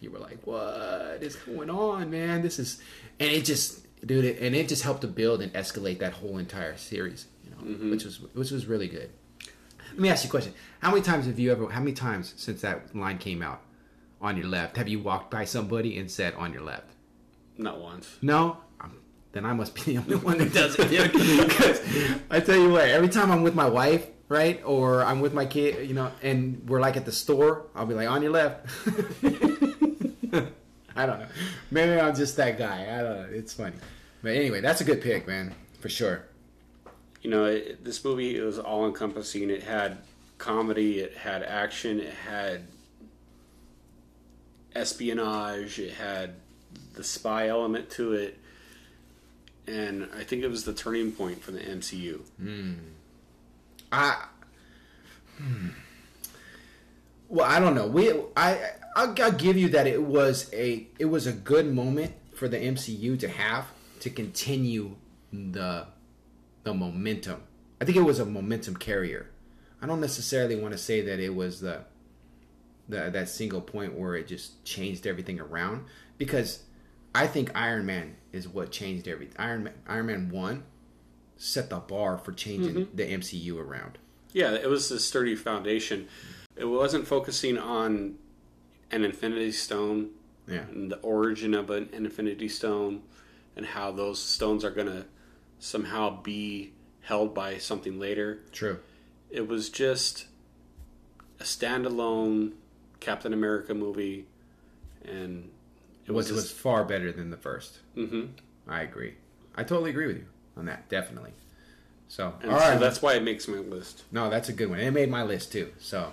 You 0.00 0.12
were 0.12 0.20
like, 0.20 0.46
"What 0.46 1.18
is 1.22 1.34
going 1.34 1.70
on, 1.70 2.08
man? 2.08 2.40
This 2.40 2.60
is," 2.60 2.80
and 3.18 3.32
it 3.32 3.44
just 3.44 3.84
dude, 4.06 4.24
it, 4.24 4.38
and 4.40 4.54
it 4.54 4.68
just 4.68 4.84
helped 4.84 5.00
to 5.00 5.08
build 5.08 5.42
and 5.42 5.52
escalate 5.54 5.98
that 5.98 6.12
whole 6.12 6.38
entire 6.38 6.76
series, 6.76 7.26
you 7.42 7.50
know, 7.50 7.90
which 7.90 8.04
was 8.04 8.20
which 8.20 8.52
was 8.52 8.66
really 8.66 8.86
good. 8.86 9.10
Let 9.92 9.98
me 10.00 10.08
ask 10.08 10.24
you 10.24 10.28
a 10.28 10.30
question: 10.30 10.54
How 10.80 10.90
many 10.90 11.02
times 11.02 11.26
have 11.26 11.38
you 11.38 11.50
ever? 11.52 11.68
How 11.70 11.80
many 11.80 11.92
times 11.92 12.34
since 12.36 12.60
that 12.62 12.94
line 12.94 13.18
came 13.18 13.42
out, 13.42 13.62
on 14.20 14.36
your 14.36 14.46
left, 14.46 14.76
have 14.76 14.88
you 14.88 14.98
walked 15.00 15.30
by 15.30 15.44
somebody 15.44 15.98
and 15.98 16.10
said 16.10 16.34
on 16.34 16.52
your 16.52 16.62
left? 16.62 16.90
Not 17.56 17.80
once. 17.80 18.16
No, 18.22 18.58
um, 18.80 18.98
then 19.32 19.44
I 19.44 19.52
must 19.52 19.74
be 19.74 19.80
the 19.82 19.98
only 19.98 20.16
one 20.16 20.38
that 20.38 20.52
does 20.52 20.76
it. 20.78 20.88
dude. 20.90 21.50
'Cause 21.50 21.80
I 22.30 22.40
tell 22.40 22.56
you 22.56 22.70
what, 22.70 22.88
every 22.88 23.08
time 23.08 23.30
I'm 23.30 23.42
with 23.42 23.54
my 23.54 23.68
wife, 23.68 24.06
right, 24.28 24.60
or 24.64 25.02
I'm 25.04 25.20
with 25.20 25.34
my 25.34 25.46
kid, 25.46 25.88
you 25.88 25.94
know, 25.94 26.10
and 26.22 26.62
we're 26.68 26.80
like 26.80 26.96
at 26.96 27.04
the 27.04 27.12
store, 27.12 27.66
I'll 27.74 27.86
be 27.86 27.94
like 27.94 28.08
on 28.08 28.22
your 28.22 28.32
left. 28.32 28.66
I 30.96 31.06
don't 31.06 31.20
know. 31.20 31.26
Maybe 31.70 32.00
I'm 32.00 32.14
just 32.14 32.36
that 32.36 32.58
guy. 32.58 32.82
I 32.82 33.02
don't 33.02 33.16
know. 33.20 33.28
It's 33.30 33.52
funny, 33.54 33.76
but 34.22 34.32
anyway, 34.32 34.60
that's 34.60 34.80
a 34.80 34.84
good 34.84 35.00
pick, 35.00 35.26
man, 35.28 35.54
for 35.80 35.88
sure. 35.88 36.24
You 37.22 37.30
know, 37.30 37.44
it, 37.46 37.84
this 37.84 38.04
movie 38.04 38.36
it 38.36 38.42
was 38.42 38.58
all 38.58 38.86
encompassing. 38.86 39.50
It 39.50 39.62
had 39.62 39.98
comedy, 40.38 41.00
it 41.00 41.16
had 41.16 41.42
action, 41.42 42.00
it 42.00 42.14
had 42.14 42.62
espionage, 44.74 45.78
it 45.78 45.94
had 45.94 46.34
the 46.94 47.04
spy 47.04 47.48
element 47.48 47.90
to 47.90 48.12
it, 48.12 48.38
and 49.66 50.08
I 50.16 50.24
think 50.24 50.42
it 50.42 50.48
was 50.48 50.64
the 50.64 50.72
turning 50.72 51.12
point 51.12 51.42
for 51.42 51.50
the 51.50 51.60
MCU. 51.60 52.20
I. 53.92 54.24
hmm. 55.36 55.68
Well, 57.28 57.46
I 57.46 57.60
don't 57.60 57.74
know. 57.74 57.86
We, 57.86 58.10
I, 58.36 58.58
I'll, 58.96 59.14
I'll 59.20 59.32
give 59.32 59.58
you 59.58 59.68
that 59.70 59.86
it 59.86 60.02
was 60.02 60.48
a, 60.54 60.86
it 60.98 61.04
was 61.04 61.26
a 61.26 61.32
good 61.32 61.72
moment 61.72 62.14
for 62.34 62.48
the 62.48 62.56
MCU 62.56 63.18
to 63.18 63.28
have 63.28 63.66
to 64.00 64.08
continue 64.08 64.96
the, 65.30 65.86
the 66.64 66.74
momentum. 66.74 67.42
I 67.80 67.84
think 67.84 67.96
it 67.96 68.02
was 68.02 68.18
a 68.18 68.24
momentum 68.24 68.76
carrier. 68.76 69.30
I 69.80 69.86
don't 69.86 70.00
necessarily 70.00 70.56
want 70.56 70.72
to 70.72 70.78
say 70.78 71.00
that 71.02 71.20
it 71.20 71.34
was 71.34 71.60
the, 71.60 71.84
the 72.88 73.10
that 73.10 73.28
single 73.28 73.60
point 73.60 73.94
where 73.94 74.14
it 74.14 74.26
just 74.26 74.64
changed 74.64 75.06
everything 75.06 75.38
around 75.38 75.84
because 76.16 76.64
I 77.14 77.26
think 77.26 77.50
Iron 77.54 77.86
Man 77.86 78.16
is 78.32 78.48
what 78.48 78.72
changed 78.72 79.06
everything. 79.08 79.36
Iron 79.38 79.64
Man, 79.64 79.74
Iron 79.86 80.06
Man 80.06 80.30
one 80.30 80.64
set 81.36 81.70
the 81.70 81.78
bar 81.78 82.18
for 82.18 82.32
changing 82.32 82.74
mm-hmm. 82.74 82.96
the 82.96 83.04
MCU 83.04 83.58
around. 83.58 83.98
Yeah, 84.32 84.52
it 84.52 84.68
was 84.68 84.90
a 84.90 84.98
sturdy 84.98 85.36
foundation. 85.36 86.08
It 86.56 86.66
wasn't 86.66 87.06
focusing 87.06 87.56
on 87.56 88.16
an 88.90 89.04
Infinity 89.04 89.52
Stone 89.52 90.10
Yeah. 90.46 90.62
and 90.70 90.90
the 90.90 90.98
origin 90.98 91.54
of 91.54 91.70
an 91.70 91.88
Infinity 91.92 92.48
Stone 92.48 93.02
and 93.56 93.66
how 93.66 93.92
those 93.92 94.22
stones 94.22 94.64
are 94.64 94.70
going 94.70 94.88
to 94.88 95.06
somehow 95.58 96.22
be 96.22 96.72
held 97.02 97.34
by 97.34 97.58
something 97.58 97.98
later. 97.98 98.40
True. 98.52 98.78
It 99.30 99.48
was 99.48 99.68
just 99.70 100.26
a 101.40 101.44
standalone 101.44 102.52
Captain 103.00 103.32
America 103.32 103.74
movie, 103.74 104.26
and 105.04 105.50
It 106.06 106.12
was, 106.12 106.30
it 106.30 106.34
was 106.34 106.50
far 106.50 106.84
better 106.84 107.12
than 107.12 107.30
the 107.30 107.36
first. 107.36 107.78
hmm 107.94 108.26
I 108.66 108.82
agree. 108.82 109.14
I 109.54 109.64
totally 109.64 109.90
agree 109.90 110.06
with 110.06 110.16
you 110.18 110.26
on 110.56 110.66
that. 110.66 110.88
Definitely. 110.88 111.32
So, 112.08 112.34
And 112.42 112.50
all 112.50 112.58
so 112.58 112.64
right. 112.70 112.80
that's 112.80 113.00
why 113.02 113.14
it 113.14 113.22
makes 113.22 113.48
my 113.48 113.58
list. 113.58 114.04
no, 114.12 114.28
that's 114.30 114.48
a 114.48 114.52
good 114.52 114.68
one. 114.70 114.78
It 114.80 114.90
made 114.92 115.10
my 115.10 115.22
list 115.22 115.52
too. 115.52 115.72
So, 115.78 116.12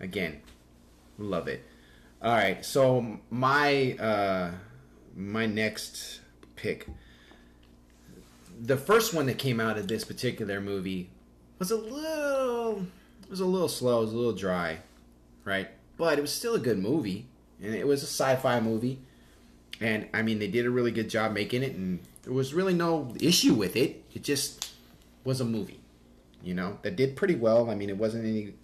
again, 0.00 0.40
love 1.18 1.48
it. 1.48 1.64
All 2.22 2.32
right. 2.34 2.64
So 2.64 3.18
my 3.30 3.92
uh, 3.94 4.52
my 5.14 5.46
next 5.46 6.20
pick. 6.56 6.86
The 8.60 8.76
first 8.76 9.14
one 9.14 9.26
that 9.26 9.38
came 9.38 9.60
out 9.60 9.78
of 9.78 9.86
this 9.88 10.04
particular 10.04 10.60
movie 10.60 11.10
was 11.58 11.70
a 11.70 11.76
little 11.76 12.86
was 13.28 13.40
a 13.40 13.46
little 13.46 13.68
slow. 13.68 13.98
It 13.98 14.04
was 14.06 14.12
a 14.12 14.16
little 14.16 14.32
dry, 14.32 14.78
right? 15.44 15.68
But 15.96 16.18
it 16.18 16.22
was 16.22 16.32
still 16.32 16.54
a 16.54 16.58
good 16.58 16.78
movie, 16.78 17.26
and 17.62 17.74
it 17.74 17.86
was 17.86 18.02
a 18.02 18.06
sci-fi 18.06 18.60
movie. 18.60 19.00
And 19.80 20.08
I 20.12 20.22
mean, 20.22 20.38
they 20.38 20.48
did 20.48 20.66
a 20.66 20.70
really 20.70 20.90
good 20.90 21.10
job 21.10 21.32
making 21.32 21.62
it, 21.62 21.74
and 21.74 22.00
there 22.22 22.32
was 22.32 22.54
really 22.54 22.74
no 22.74 23.14
issue 23.20 23.54
with 23.54 23.76
it. 23.76 24.04
It 24.14 24.24
just 24.24 24.72
was 25.24 25.40
a 25.40 25.44
movie, 25.44 25.80
you 26.42 26.54
know, 26.54 26.78
that 26.82 26.96
did 26.96 27.16
pretty 27.16 27.34
well. 27.34 27.70
I 27.70 27.74
mean, 27.74 27.90
it 27.90 27.96
wasn't 27.96 28.24
any 28.24 28.54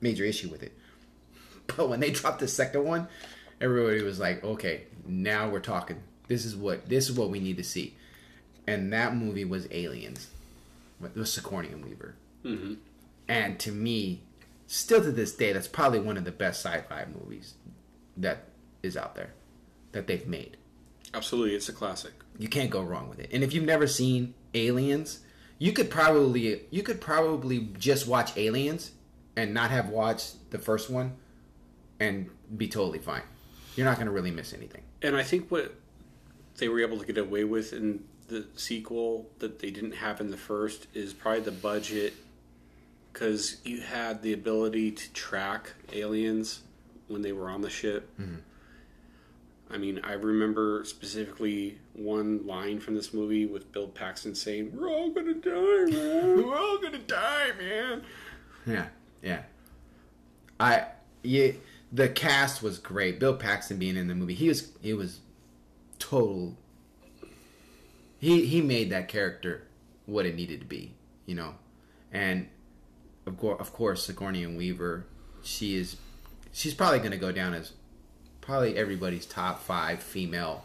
major 0.00 0.24
issue 0.24 0.48
with 0.48 0.62
it. 0.62 0.72
But 1.76 1.88
when 1.88 1.98
they 2.00 2.10
dropped 2.10 2.38
the 2.38 2.48
second 2.48 2.84
one, 2.84 3.08
everybody 3.60 4.02
was 4.02 4.20
like, 4.20 4.42
"Okay, 4.44 4.84
now 5.04 5.48
we're 5.48 5.60
talking. 5.60 6.00
This 6.28 6.44
is 6.44 6.54
what 6.54 6.88
this 6.88 7.08
is 7.10 7.16
what 7.16 7.30
we 7.30 7.40
need 7.40 7.56
to 7.56 7.64
see." 7.64 7.96
And 8.66 8.92
that 8.92 9.14
movie 9.14 9.44
was 9.44 9.68
Aliens, 9.70 10.28
with 11.00 11.14
the 11.14 11.26
Sigourney 11.26 11.74
Weaver. 11.74 12.14
hmm 12.42 12.74
And 13.28 13.58
to 13.60 13.72
me, 13.72 14.22
still 14.66 15.02
to 15.02 15.12
this 15.12 15.34
day, 15.34 15.52
that's 15.52 15.68
probably 15.68 16.00
one 16.00 16.16
of 16.16 16.24
the 16.24 16.32
best 16.32 16.64
sci-fi 16.64 17.06
movies 17.06 17.54
that 18.16 18.44
is 18.82 18.96
out 18.96 19.14
there 19.14 19.30
that 19.92 20.06
they've 20.06 20.26
made. 20.26 20.56
Absolutely, 21.14 21.54
it's 21.54 21.68
a 21.68 21.72
classic. 21.72 22.12
You 22.38 22.48
can't 22.48 22.70
go 22.70 22.82
wrong 22.82 23.08
with 23.08 23.18
it. 23.20 23.30
And 23.32 23.42
if 23.42 23.52
you've 23.54 23.64
never 23.64 23.86
seen 23.86 24.34
Aliens, 24.54 25.20
you 25.58 25.72
could 25.72 25.90
probably 25.90 26.62
you 26.70 26.82
could 26.82 27.00
probably 27.00 27.70
just 27.78 28.06
watch 28.06 28.36
Aliens 28.36 28.90
and 29.36 29.54
not 29.54 29.70
have 29.70 29.88
watched 29.88 30.50
the 30.50 30.58
first 30.58 30.90
one 30.90 31.12
and 32.00 32.28
be 32.56 32.68
totally 32.68 32.98
fine. 32.98 33.22
You're 33.74 33.86
not 33.86 33.96
going 33.96 34.06
to 34.06 34.12
really 34.12 34.30
miss 34.30 34.52
anything. 34.52 34.82
And 35.02 35.16
I 35.16 35.22
think 35.22 35.50
what 35.50 35.74
they 36.56 36.68
were 36.68 36.80
able 36.80 36.98
to 36.98 37.06
get 37.06 37.16
away 37.18 37.44
with 37.44 37.72
in 37.72 38.04
the 38.28 38.46
sequel 38.56 39.28
that 39.38 39.60
they 39.60 39.70
didn't 39.70 39.92
have 39.92 40.20
in 40.20 40.30
the 40.30 40.36
first 40.36 40.86
is 40.94 41.12
probably 41.12 41.40
the 41.40 41.52
budget 41.52 42.14
because 43.12 43.58
you 43.64 43.80
had 43.80 44.22
the 44.22 44.32
ability 44.32 44.90
to 44.90 45.12
track 45.12 45.72
aliens 45.92 46.60
when 47.08 47.22
they 47.22 47.32
were 47.32 47.48
on 47.48 47.62
the 47.62 47.70
ship. 47.70 48.10
Mm-hmm. 48.20 48.36
I 49.70 49.78
mean, 49.78 50.00
I 50.04 50.12
remember 50.12 50.84
specifically 50.84 51.78
one 51.94 52.46
line 52.46 52.78
from 52.78 52.94
this 52.94 53.12
movie 53.12 53.46
with 53.46 53.72
Bill 53.72 53.88
Paxton 53.88 54.34
saying, 54.34 54.70
"We're 54.72 54.88
all 54.88 55.10
gonna 55.10 55.34
die, 55.34 55.90
man. 55.90 56.36
We're 56.46 56.56
all 56.56 56.78
gonna 56.78 56.98
die, 56.98 57.50
man." 57.58 58.02
Yeah, 58.64 58.86
yeah. 59.22 59.42
I 60.60 60.86
yeah, 61.22 61.52
the 61.92 62.08
cast 62.08 62.62
was 62.62 62.78
great. 62.78 63.18
Bill 63.18 63.34
Paxton 63.34 63.78
being 63.78 63.96
in 63.96 64.06
the 64.06 64.14
movie, 64.14 64.34
he 64.34 64.48
was 64.48 64.70
he 64.80 64.92
was 64.92 65.20
total. 65.98 66.56
He 68.18 68.46
he 68.46 68.60
made 68.62 68.90
that 68.90 69.08
character 69.08 69.66
what 70.06 70.26
it 70.26 70.34
needed 70.34 70.60
to 70.60 70.66
be, 70.66 70.94
you 71.26 71.34
know, 71.34 71.54
and 72.12 72.48
of 73.26 73.36
course, 73.36 73.60
of 73.60 73.72
course, 73.72 74.06
Sigourney 74.06 74.46
Weaver, 74.46 75.04
she 75.42 75.76
is, 75.76 75.96
she's 76.52 76.74
probably 76.74 77.00
going 77.00 77.10
to 77.10 77.16
go 77.16 77.32
down 77.32 77.54
as 77.54 77.72
probably 78.40 78.76
everybody's 78.76 79.26
top 79.26 79.60
five 79.60 80.00
female 80.00 80.64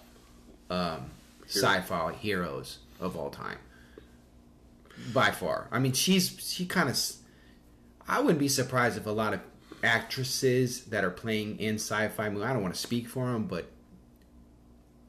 um, 0.70 1.10
sci-fi 1.48 2.14
heroes 2.14 2.78
of 3.00 3.18
all 3.18 3.32
time, 3.32 3.58
by 5.14 5.32
far. 5.32 5.68
I 5.72 5.80
mean, 5.80 5.94
she's 5.94 6.38
she 6.40 6.66
kind 6.66 6.90
of. 6.90 7.00
I 8.08 8.20
wouldn't 8.20 8.40
be 8.40 8.48
surprised 8.48 8.98
if 8.98 9.06
a 9.06 9.12
lot 9.12 9.34
of 9.34 9.40
actresses 9.84 10.86
that 10.86 11.04
are 11.04 11.10
playing 11.10 11.60
in 11.60 11.76
sci-fi 11.76 12.30
movies. 12.30 12.44
I 12.44 12.54
don't 12.54 12.62
want 12.62 12.76
to 12.76 12.80
speak 12.80 13.08
for 13.08 13.32
them, 13.32 13.46
but 13.46 13.70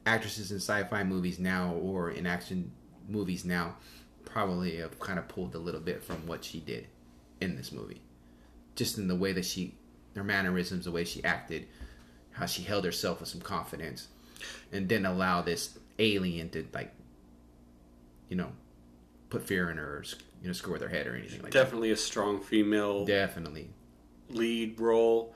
actresses 0.05 0.51
in 0.51 0.57
sci-fi 0.57 1.03
movies 1.03 1.39
now 1.39 1.73
or 1.75 2.11
in 2.11 2.25
action 2.25 2.71
movies 3.07 3.45
now 3.45 3.75
probably 4.25 4.77
have 4.77 4.99
kind 4.99 5.19
of 5.19 5.27
pulled 5.27 5.55
a 5.55 5.59
little 5.59 5.81
bit 5.81 6.03
from 6.03 6.25
what 6.27 6.43
she 6.43 6.59
did 6.59 6.87
in 7.41 7.55
this 7.55 7.71
movie, 7.71 8.01
just 8.75 8.97
in 8.97 9.07
the 9.07 9.15
way 9.15 9.33
that 9.33 9.45
she, 9.45 9.75
her 10.15 10.23
mannerisms, 10.23 10.85
the 10.85 10.91
way 10.91 11.03
she 11.03 11.23
acted, 11.23 11.67
how 12.31 12.45
she 12.45 12.63
held 12.63 12.85
herself 12.85 13.19
with 13.19 13.29
some 13.29 13.41
confidence, 13.41 14.07
and 14.71 14.87
didn't 14.87 15.05
allow 15.05 15.41
this 15.41 15.77
alien 15.99 16.49
to 16.49 16.65
like, 16.73 16.93
you 18.29 18.35
know, 18.35 18.51
put 19.29 19.43
fear 19.43 19.69
in 19.69 19.77
her, 19.77 19.97
or 19.97 20.03
you 20.41 20.47
know, 20.47 20.53
screw 20.53 20.73
with 20.73 20.81
her 20.81 20.89
head 20.89 21.05
or 21.07 21.15
anything 21.15 21.41
like 21.41 21.51
Definitely 21.51 21.91
a 21.91 21.97
strong 21.97 22.39
female. 22.41 23.05
Definitely. 23.05 23.69
lead 24.29 24.79
role. 24.79 25.35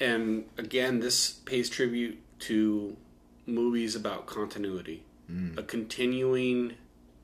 And 0.00 0.46
again, 0.58 1.00
this 1.00 1.30
pays 1.30 1.68
tribute 1.68 2.18
to 2.40 2.96
movies 3.46 3.94
about 3.94 4.26
continuity. 4.26 5.04
Mm. 5.30 5.58
A 5.58 5.62
continuing 5.62 6.74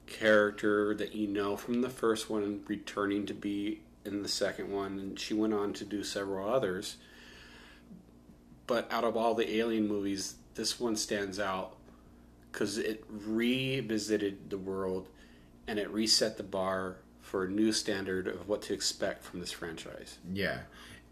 character 0.07 0.95
that 0.95 1.15
you 1.15 1.27
know 1.27 1.57
from 1.57 1.83
the 1.83 1.91
first 1.91 2.31
one 2.31 2.63
returning 2.67 3.27
to 3.27 3.35
be 3.35 3.81
in 4.05 4.23
the 4.23 4.29
second 4.29 4.73
one, 4.73 4.99
and 4.99 5.19
she 5.19 5.35
went 5.35 5.55
on 5.55 5.73
to 5.75 5.85
do 5.85 6.03
several 6.03 6.49
others. 6.49 6.97
But 8.67 8.91
out 8.93 9.05
of 9.05 9.17
all 9.17 9.35
the 9.35 9.57
alien 9.57 9.87
movies, 9.87 10.35
this 10.55 10.81
one 10.81 10.97
stands 10.97 11.39
out 11.39 11.77
because 12.51 12.79
it 12.79 13.05
revisited 13.09 14.51
the 14.51 14.59
world 14.59 15.09
and 15.67 15.79
it 15.79 15.91
reset 15.91 16.37
the 16.37 16.43
bar 16.43 16.97
for 17.21 17.45
a 17.45 17.51
new 17.51 17.73
standard 17.73 18.27
of 18.27 18.49
what 18.49 18.63
to 18.63 18.73
expect 18.73 19.23
from 19.23 19.41
this 19.41 19.53
franchise. 19.53 20.19
Yeah. 20.33 20.61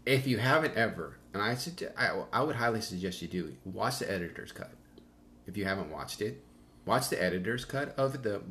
If 0.05 0.25
you 0.25 0.37
haven't 0.37 0.75
ever, 0.75 1.17
and 1.33 1.43
I 1.43 1.55
I, 1.97 2.23
I 2.33 2.41
would 2.41 2.55
highly 2.55 2.81
suggest 2.81 3.21
you 3.21 3.27
do 3.27 3.55
watch 3.65 3.99
the 3.99 4.11
editor's 4.11 4.51
cut. 4.51 4.71
If 5.47 5.57
you 5.57 5.65
haven't 5.65 5.89
watched 5.89 6.21
it, 6.21 6.43
watch 6.85 7.09
the 7.09 7.21
editor's 7.21 7.65
cut 7.65 7.97
of 7.97 8.21
the 8.23 8.41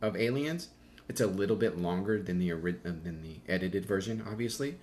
of 0.00 0.16
Aliens. 0.16 0.68
It's 1.08 1.20
a 1.20 1.26
little 1.26 1.56
bit 1.56 1.78
longer 1.78 2.22
than 2.22 2.38
the 2.38 2.52
uh, 2.52 2.56
than 2.84 3.22
the 3.22 3.40
edited 3.48 3.86
version, 3.86 4.22
obviously, 4.30 4.76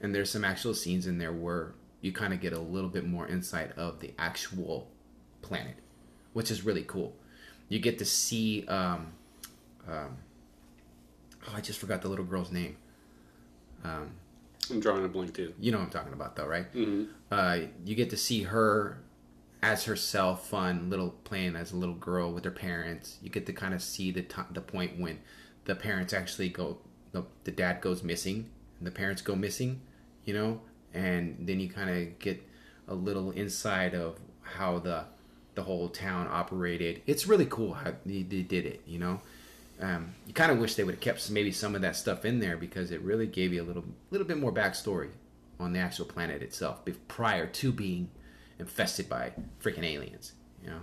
and 0.00 0.14
there's 0.14 0.30
some 0.30 0.44
actual 0.44 0.74
scenes 0.74 1.06
in 1.06 1.18
there 1.18 1.32
where 1.32 1.74
you 2.00 2.12
kind 2.12 2.32
of 2.32 2.40
get 2.40 2.52
a 2.52 2.58
little 2.58 2.90
bit 2.90 3.04
more 3.04 3.26
insight 3.26 3.72
of 3.76 4.00
the 4.00 4.12
actual 4.18 4.88
planet, 5.42 5.76
which 6.32 6.50
is 6.50 6.64
really 6.64 6.84
cool. 6.84 7.14
You 7.68 7.78
get 7.80 7.98
to 7.98 8.04
see. 8.04 8.66
Um, 8.66 9.12
um, 9.88 10.16
oh, 11.48 11.52
I 11.56 11.60
just 11.60 11.78
forgot 11.78 12.02
the 12.02 12.08
little 12.08 12.24
girl's 12.24 12.52
name. 12.52 12.76
Um, 13.84 14.10
I'm 14.70 14.80
drawing 14.80 15.04
a 15.04 15.08
blank 15.08 15.34
too. 15.34 15.54
you 15.60 15.72
know 15.72 15.78
what 15.78 15.84
I'm 15.84 15.90
talking 15.90 16.12
about, 16.12 16.36
though, 16.36 16.46
right? 16.46 16.72
Mm-hmm. 16.74 17.04
Uh, 17.30 17.58
you 17.84 17.94
get 17.94 18.10
to 18.10 18.16
see 18.16 18.42
her 18.42 19.00
as 19.62 19.84
herself, 19.84 20.48
fun, 20.48 20.90
little 20.90 21.10
playing 21.24 21.56
as 21.56 21.72
a 21.72 21.76
little 21.76 21.94
girl 21.94 22.32
with 22.32 22.44
her 22.44 22.50
parents. 22.50 23.18
You 23.22 23.30
get 23.30 23.46
to 23.46 23.52
kind 23.52 23.74
of 23.74 23.82
see 23.82 24.10
the 24.10 24.22
t- 24.22 24.42
the 24.52 24.60
point 24.60 24.98
when 24.98 25.18
the 25.64 25.74
parents 25.74 26.12
actually 26.12 26.48
go, 26.48 26.78
the, 27.12 27.24
the 27.44 27.50
dad 27.50 27.80
goes 27.80 28.02
missing, 28.02 28.48
and 28.78 28.86
the 28.86 28.92
parents 28.92 29.22
go 29.22 29.34
missing, 29.34 29.80
you 30.24 30.34
know, 30.34 30.60
and 30.94 31.36
then 31.40 31.60
you 31.60 31.68
kind 31.68 31.90
of 31.90 32.18
get 32.18 32.42
a 32.86 32.94
little 32.94 33.30
inside 33.32 33.94
of 33.94 34.18
how 34.42 34.78
the 34.78 35.04
the 35.54 35.64
whole 35.64 35.88
town 35.88 36.28
operated. 36.30 37.02
It's 37.06 37.26
really 37.26 37.46
cool 37.46 37.74
how 37.74 37.92
they, 38.06 38.22
they 38.22 38.42
did 38.42 38.64
it, 38.64 38.80
you 38.86 39.00
know. 39.00 39.20
Um, 39.80 40.14
you 40.26 40.32
kind 40.32 40.52
of 40.52 40.58
wish 40.58 40.76
they 40.76 40.84
would 40.84 40.94
have 40.94 41.00
kept 41.00 41.30
maybe 41.30 41.50
some 41.50 41.74
of 41.74 41.82
that 41.82 41.96
stuff 41.96 42.24
in 42.24 42.38
there 42.38 42.56
because 42.56 42.92
it 42.92 43.00
really 43.00 43.26
gave 43.26 43.52
you 43.52 43.62
a 43.62 43.66
little 43.66 43.84
little 44.10 44.26
bit 44.26 44.38
more 44.38 44.52
backstory 44.52 45.10
on 45.58 45.72
the 45.72 45.80
actual 45.80 46.04
planet 46.04 46.42
itself 46.42 46.80
prior 47.08 47.46
to 47.46 47.72
being 47.72 48.08
infested 48.58 49.08
by 49.08 49.32
freaking 49.62 49.84
aliens, 49.84 50.32
you 50.62 50.70
know. 50.70 50.80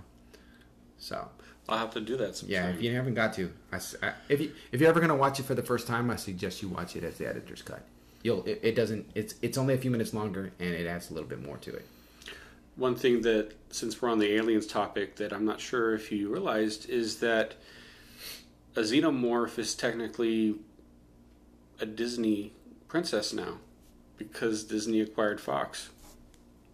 So 0.98 1.28
I'll 1.68 1.78
have 1.78 1.92
to 1.94 2.00
do 2.00 2.16
that 2.16 2.36
sometime. 2.36 2.52
yeah, 2.52 2.68
if 2.70 2.82
you 2.82 2.94
haven't 2.94 3.14
got 3.14 3.34
to, 3.34 3.52
I 3.72 3.80
I 4.02 4.12
if 4.28 4.40
you 4.40 4.52
if 4.72 4.80
you're 4.80 4.88
ever 4.88 5.00
gonna 5.00 5.16
watch 5.16 5.40
it 5.40 5.44
for 5.44 5.54
the 5.54 5.62
first 5.62 5.86
time, 5.86 6.10
I 6.10 6.16
suggest 6.16 6.62
you 6.62 6.68
watch 6.68 6.96
it 6.96 7.04
as 7.04 7.18
the 7.18 7.28
editor's 7.28 7.62
cut. 7.62 7.82
You'll 8.22 8.44
it, 8.44 8.60
it 8.62 8.74
doesn't 8.74 9.10
it's 9.14 9.34
it's 9.42 9.58
only 9.58 9.74
a 9.74 9.78
few 9.78 9.90
minutes 9.90 10.14
longer 10.14 10.52
and 10.58 10.70
it 10.70 10.86
adds 10.86 11.10
a 11.10 11.14
little 11.14 11.28
bit 11.28 11.44
more 11.44 11.58
to 11.58 11.74
it. 11.74 11.86
One 12.76 12.94
thing 12.94 13.22
that, 13.22 13.54
since 13.70 14.02
we're 14.02 14.10
on 14.10 14.18
the 14.18 14.34
aliens 14.34 14.66
topic, 14.66 15.16
that 15.16 15.32
I'm 15.32 15.46
not 15.46 15.60
sure 15.60 15.94
if 15.94 16.12
you 16.12 16.30
realized 16.30 16.90
is 16.90 17.20
that 17.20 17.54
a 18.76 18.80
xenomorph 18.80 19.58
is 19.58 19.74
technically 19.74 20.56
a 21.80 21.86
Disney 21.86 22.52
princess 22.86 23.32
now 23.32 23.58
because 24.18 24.64
Disney 24.64 25.00
acquired 25.00 25.40
Fox. 25.40 25.88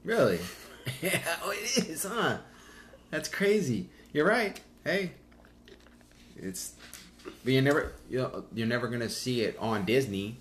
Really? 0.05 0.41
yeah, 1.03 1.21
oh, 1.45 1.51
it 1.51 1.89
is, 1.89 2.05
huh? 2.05 2.39
That's 3.11 3.29
crazy. 3.29 3.89
You're 4.13 4.27
right. 4.27 4.61
Hey, 4.85 5.13
it's 6.37 6.75
but 7.45 7.53
you're 7.53 7.63
never 7.63 7.93
you're, 8.11 8.45
you're 8.55 8.67
never 8.67 8.89
gonna 8.89 9.09
see 9.09 9.43
it 9.43 9.57
on 9.59 9.85
Disney 9.85 10.39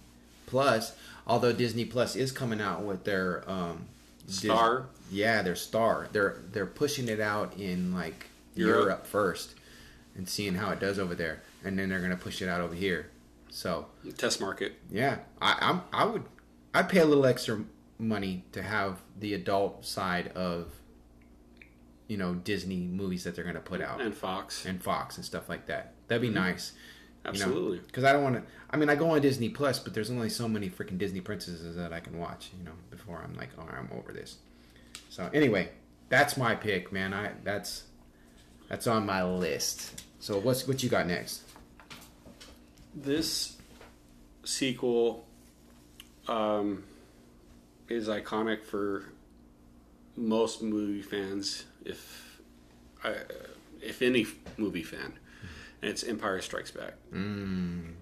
Plus. 0.47 0.93
Although 1.27 1.54
Disney 1.54 1.86
Plus 1.86 2.15
is 2.15 2.32
coming 2.32 2.60
out 2.60 2.82
with 2.84 3.04
their 3.04 3.43
um, 3.49 3.86
Dis- 4.25 4.39
Star. 4.39 4.88
yeah, 5.12 5.41
their 5.41 5.56
Star. 5.56 6.08
They're 6.12 6.38
they're 6.51 6.65
pushing 6.65 7.08
it 7.08 7.19
out 7.19 7.56
in 7.58 7.93
like 7.93 8.25
Europe. 8.56 8.84
Europe 8.86 9.08
first 9.08 9.56
and 10.15 10.27
seeing 10.27 10.56
how 10.56 10.71
it 10.71 10.80
does 10.80 10.97
over 10.99 11.15
there, 11.15 11.41
and 11.63 11.77
then 11.77 11.89
they're 11.89 12.01
gonna 12.01 12.17
push 12.17 12.41
it 12.41 12.49
out 12.49 12.62
over 12.62 12.73
here. 12.73 13.10
So 13.49 13.88
Test 14.17 14.41
market. 14.41 14.73
yeah, 14.89 15.19
I, 15.41 15.58
I'm 15.62 15.82
I 15.93 16.06
would 16.06 16.23
I'd 16.73 16.89
pay 16.89 16.99
a 16.99 17.06
little 17.06 17.25
extra 17.25 17.62
money 18.01 18.43
to 18.51 18.61
have 18.61 19.01
the 19.19 19.33
adult 19.33 19.85
side 19.85 20.29
of 20.35 20.71
you 22.07 22.17
know 22.17 22.33
Disney 22.35 22.77
movies 22.77 23.23
that 23.23 23.35
they're 23.35 23.45
gonna 23.45 23.59
put 23.59 23.81
out 23.81 24.01
And 24.01 24.13
Fox. 24.13 24.65
and 24.65 24.83
Fox 24.83 25.15
and 25.17 25.25
stuff 25.25 25.47
like 25.47 25.67
that. 25.67 25.93
That'd 26.07 26.21
be 26.21 26.29
nice. 26.29 26.73
Absolutely. 27.23 27.79
Because 27.79 28.03
I 28.03 28.11
don't 28.13 28.23
want 28.23 28.35
to. 28.35 28.43
I 28.71 28.77
mean, 28.77 28.89
I 28.89 28.95
go 28.95 29.11
on 29.11 29.21
Disney 29.21 29.49
Plus, 29.49 29.77
but 29.79 29.93
there's 29.93 30.09
only 30.09 30.27
so 30.29 30.47
many 30.47 30.69
freaking 30.69 30.97
Disney 30.97 31.21
princesses 31.21 31.75
that 31.75 31.93
I 31.93 31.99
can 31.99 32.17
watch. 32.17 32.49
You 32.57 32.65
know, 32.65 32.71
before 32.89 33.21
I'm 33.23 33.35
like, 33.35 33.49
oh, 33.59 33.61
I'm 33.71 33.89
over 33.95 34.11
this. 34.11 34.37
So 35.09 35.29
anyway, 35.33 35.69
that's 36.09 36.35
my 36.35 36.55
pick, 36.55 36.91
man. 36.91 37.13
I 37.13 37.31
that's 37.43 37.83
that's 38.67 38.87
on 38.87 39.05
my 39.05 39.23
list. 39.23 40.03
So 40.19 40.39
what's 40.39 40.67
what 40.67 40.81
you 40.81 40.89
got 40.89 41.05
next? 41.07 41.43
This 42.95 43.55
sequel 44.43 45.25
um, 46.27 46.83
is 47.91 48.08
iconic 48.08 48.63
for 48.63 49.10
most 50.15 50.62
movie 50.62 51.01
fans, 51.01 51.65
if 51.86 52.41
I, 53.04 53.15
if 53.82 54.01
any 54.01 54.25
movie 54.58 54.84
fan, 54.84 55.13
and 55.82 55.91
it's 55.91 56.04
Empire 56.04 56.41
Strikes 56.41 56.71
Back. 56.71 56.93
Mm, 57.13 57.93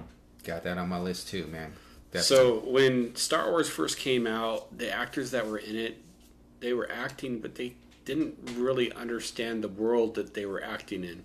got 0.44 0.64
that 0.64 0.78
on 0.78 0.90
my 0.90 1.00
list 1.00 1.30
too, 1.30 1.48
man. 1.48 1.74
So 2.16 2.62
when 2.62 3.16
Star 3.16 3.52
Wars 3.52 3.70
first 3.70 4.00
came 4.00 4.26
out, 4.26 4.76
the 4.76 4.92
actors 4.92 5.32
that 5.32 5.46
were 5.46 5.60
in 5.60 5.76
it, 5.76 6.02
they 6.60 6.74
were 6.74 6.90
acting, 6.92 7.40
but 7.40 7.56
they 7.56 7.76
didn't 8.04 8.36
really 8.56 8.92
understand 8.94 9.64
the 9.64 9.68
world 9.68 10.16
that 10.16 10.34
they 10.34 10.46
were 10.46 10.64
acting 10.64 11.04
in. 11.04 11.24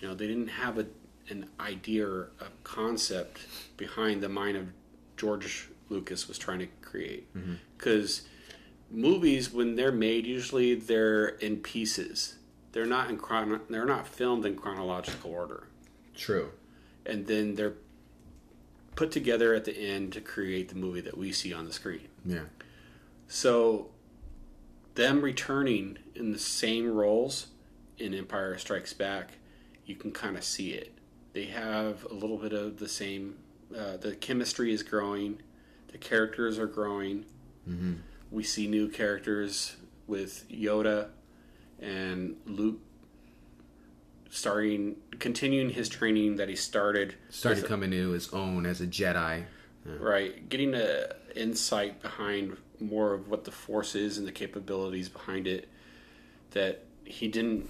You 0.00 0.08
know, 0.08 0.14
they 0.14 0.28
didn't 0.28 0.48
have 0.48 0.78
a, 0.78 0.86
an 1.28 1.46
idea 1.58 2.06
or 2.06 2.30
a 2.40 2.46
concept 2.62 3.40
behind 3.76 4.22
the 4.22 4.28
mind 4.28 4.56
of 4.56 4.68
George 5.16 5.68
Lucas 5.90 6.26
was 6.28 6.38
trying 6.38 6.60
to 6.60 6.68
create. 6.80 7.28
Because 7.76 8.22
movies, 8.90 9.52
when 9.52 9.74
they're 9.76 9.92
made, 9.92 10.26
usually 10.26 10.74
they're 10.74 11.28
in 11.28 11.58
pieces. 11.58 12.36
They're 12.72 12.86
not 12.86 13.10
in 13.10 13.16
chrono- 13.18 13.60
They're 13.68 13.84
not 13.84 14.06
filmed 14.06 14.46
in 14.46 14.56
chronological 14.56 15.30
order 15.32 15.66
true. 16.14 16.50
and 17.04 17.26
then 17.26 17.54
they're 17.56 17.74
put 18.94 19.10
together 19.10 19.54
at 19.54 19.64
the 19.64 19.76
end 19.76 20.12
to 20.12 20.20
create 20.20 20.68
the 20.68 20.74
movie 20.74 21.00
that 21.00 21.16
we 21.16 21.32
see 21.32 21.52
on 21.52 21.64
the 21.64 21.72
screen. 21.72 22.08
Yeah. 22.24 22.44
So, 23.28 23.90
them 24.94 25.22
returning 25.22 25.98
in 26.14 26.32
the 26.32 26.38
same 26.38 26.90
roles 26.92 27.46
in 27.98 28.12
Empire 28.14 28.58
Strikes 28.58 28.92
Back, 28.92 29.38
you 29.86 29.94
can 29.94 30.10
kind 30.12 30.36
of 30.36 30.44
see 30.44 30.72
it. 30.72 30.92
They 31.32 31.46
have 31.46 32.04
a 32.10 32.14
little 32.14 32.36
bit 32.38 32.52
of 32.52 32.78
the 32.78 32.88
same. 32.88 33.36
Uh, 33.76 33.96
the 33.96 34.16
chemistry 34.16 34.72
is 34.72 34.82
growing. 34.82 35.38
The 35.92 35.98
characters 35.98 36.58
are 36.58 36.66
growing. 36.66 37.24
Mm-hmm. 37.68 37.94
We 38.30 38.42
see 38.42 38.66
new 38.66 38.88
characters 38.88 39.76
with 40.06 40.48
Yoda 40.48 41.08
and 41.80 42.36
Luke 42.46 42.80
starting, 44.30 44.96
continuing 45.18 45.70
his 45.70 45.88
training 45.88 46.36
that 46.36 46.48
he 46.48 46.56
started. 46.56 47.16
Started 47.28 47.66
coming 47.66 47.92
into 47.92 48.10
his 48.10 48.32
own 48.32 48.66
as 48.66 48.80
a 48.80 48.86
Jedi. 48.86 49.44
Right, 49.84 50.48
getting 50.48 50.74
a 50.74 51.14
insight 51.34 52.02
behind 52.02 52.56
more 52.80 53.14
of 53.14 53.28
what 53.28 53.44
the 53.44 53.50
force 53.50 53.94
is 53.94 54.18
and 54.18 54.26
the 54.26 54.32
capabilities 54.32 55.08
behind 55.08 55.46
it 55.46 55.68
that 56.52 56.84
he 57.04 57.28
didn't 57.28 57.68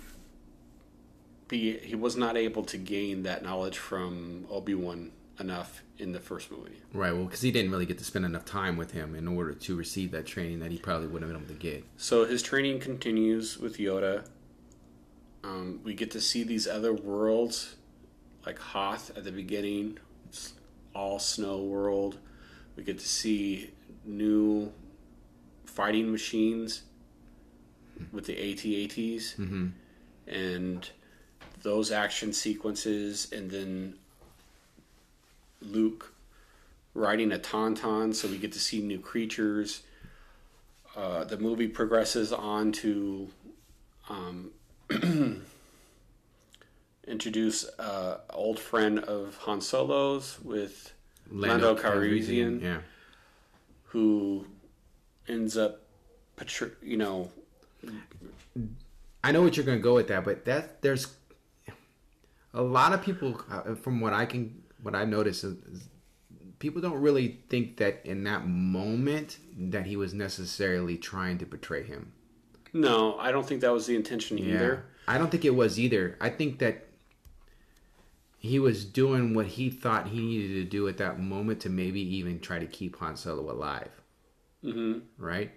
be 1.48 1.78
he 1.78 1.94
was 1.94 2.16
not 2.16 2.36
able 2.36 2.64
to 2.64 2.76
gain 2.76 3.22
that 3.24 3.42
knowledge 3.42 3.76
from 3.78 4.46
Obi-Wan 4.50 5.10
enough 5.38 5.82
in 6.00 6.12
the 6.12 6.20
first 6.20 6.50
movie. 6.50 6.80
Right. 6.94 7.12
Well, 7.12 7.24
because 7.24 7.42
he 7.42 7.50
didn't 7.52 7.70
really 7.70 7.86
get 7.86 7.98
to 7.98 8.04
spend 8.04 8.24
enough 8.24 8.44
time 8.44 8.76
with 8.76 8.92
him 8.92 9.14
in 9.14 9.28
order 9.28 9.52
to 9.54 9.76
receive 9.76 10.10
that 10.12 10.26
training 10.26 10.60
that 10.60 10.70
he 10.72 10.78
probably 10.78 11.06
would 11.08 11.22
have 11.22 11.30
been 11.30 11.40
able 11.40 11.48
to 11.52 11.60
get. 11.60 11.84
So 11.96 12.24
his 12.24 12.42
training 12.42 12.80
continues 12.80 13.58
with 13.58 13.76
Yoda. 13.78 14.24
Um, 15.44 15.80
we 15.84 15.94
get 15.94 16.10
to 16.12 16.20
see 16.20 16.42
these 16.42 16.66
other 16.66 16.92
worlds, 16.92 17.76
like 18.44 18.58
Hoth 18.58 19.16
at 19.16 19.24
the 19.24 19.32
beginning. 19.32 19.98
It's 20.28 20.54
all 20.94 21.18
snow 21.18 21.58
world. 21.58 22.18
We 22.76 22.82
get 22.82 22.98
to 22.98 23.08
see 23.08 23.70
new 24.04 24.72
fighting 25.66 26.10
machines 26.10 26.82
with 28.12 28.24
the 28.26 28.32
AT-ATs 28.34 29.34
Mm-hmm. 29.38 29.66
and 30.26 30.90
those 31.62 31.90
action 31.92 32.32
sequences, 32.32 33.30
and 33.32 33.50
then 33.50 33.94
Luke 35.62 36.12
riding 36.94 37.32
a 37.32 37.38
tauntaun, 37.38 38.14
so 38.14 38.28
we 38.28 38.38
get 38.38 38.52
to 38.52 38.58
see 38.58 38.80
new 38.80 38.98
creatures. 38.98 39.82
Uh, 40.96 41.24
the 41.24 41.36
movie 41.38 41.68
progresses 41.68 42.32
on 42.32 42.72
to 42.72 43.28
um, 44.08 44.50
introduce 47.06 47.64
uh, 47.78 48.18
old 48.30 48.58
friend 48.58 48.98
of 49.00 49.36
Han 49.38 49.60
Solo's 49.60 50.38
with 50.42 50.92
Lando 51.30 51.76
Calrissian, 51.76 52.60
Yeah. 52.60 52.78
who 53.84 54.46
ends 55.28 55.56
up, 55.56 55.82
you 56.82 56.96
know, 56.96 57.30
I 59.22 59.32
know 59.32 59.42
what 59.42 59.56
you're 59.56 59.66
going 59.66 59.78
to 59.78 59.82
go 59.82 59.94
with 59.94 60.08
that, 60.08 60.24
but 60.24 60.44
that 60.46 60.82
there's 60.82 61.06
a 62.54 62.62
lot 62.62 62.92
of 62.92 63.02
people, 63.02 63.40
uh, 63.50 63.74
from 63.76 64.00
what 64.00 64.12
I 64.12 64.24
can, 64.26 64.62
what 64.82 64.94
I've 64.94 65.08
noticed, 65.08 65.44
is, 65.44 65.56
people 66.58 66.80
don't 66.80 67.00
really 67.00 67.40
think 67.48 67.78
that 67.78 68.00
in 68.04 68.24
that 68.24 68.46
moment 68.46 69.38
that 69.58 69.86
he 69.86 69.96
was 69.96 70.14
necessarily 70.14 70.96
trying 70.96 71.38
to 71.38 71.46
betray 71.46 71.82
him. 71.82 72.12
no, 72.72 73.18
I 73.18 73.32
don't 73.32 73.46
think 73.46 73.60
that 73.62 73.72
was 73.72 73.86
the 73.86 73.96
intention 73.96 74.38
either. 74.38 74.84
I 75.08 75.18
don't 75.18 75.30
think 75.30 75.44
it 75.44 75.54
was 75.54 75.78
either. 75.78 76.16
I 76.20 76.28
think 76.28 76.60
that 76.60 76.86
he 78.38 78.58
was 78.58 78.84
doing 78.84 79.34
what 79.34 79.46
he 79.46 79.68
thought 79.70 80.08
he 80.08 80.20
needed 80.20 80.54
to 80.54 80.64
do 80.64 80.88
at 80.88 80.98
that 80.98 81.18
moment 81.18 81.60
to 81.60 81.68
maybe 81.68 82.00
even 82.16 82.40
try 82.40 82.58
to 82.58 82.66
keep 82.66 82.96
Han 82.96 83.16
Solo 83.16 83.50
alive. 83.52 83.90
Mm-hmm. 84.64 85.00
Right? 85.18 85.50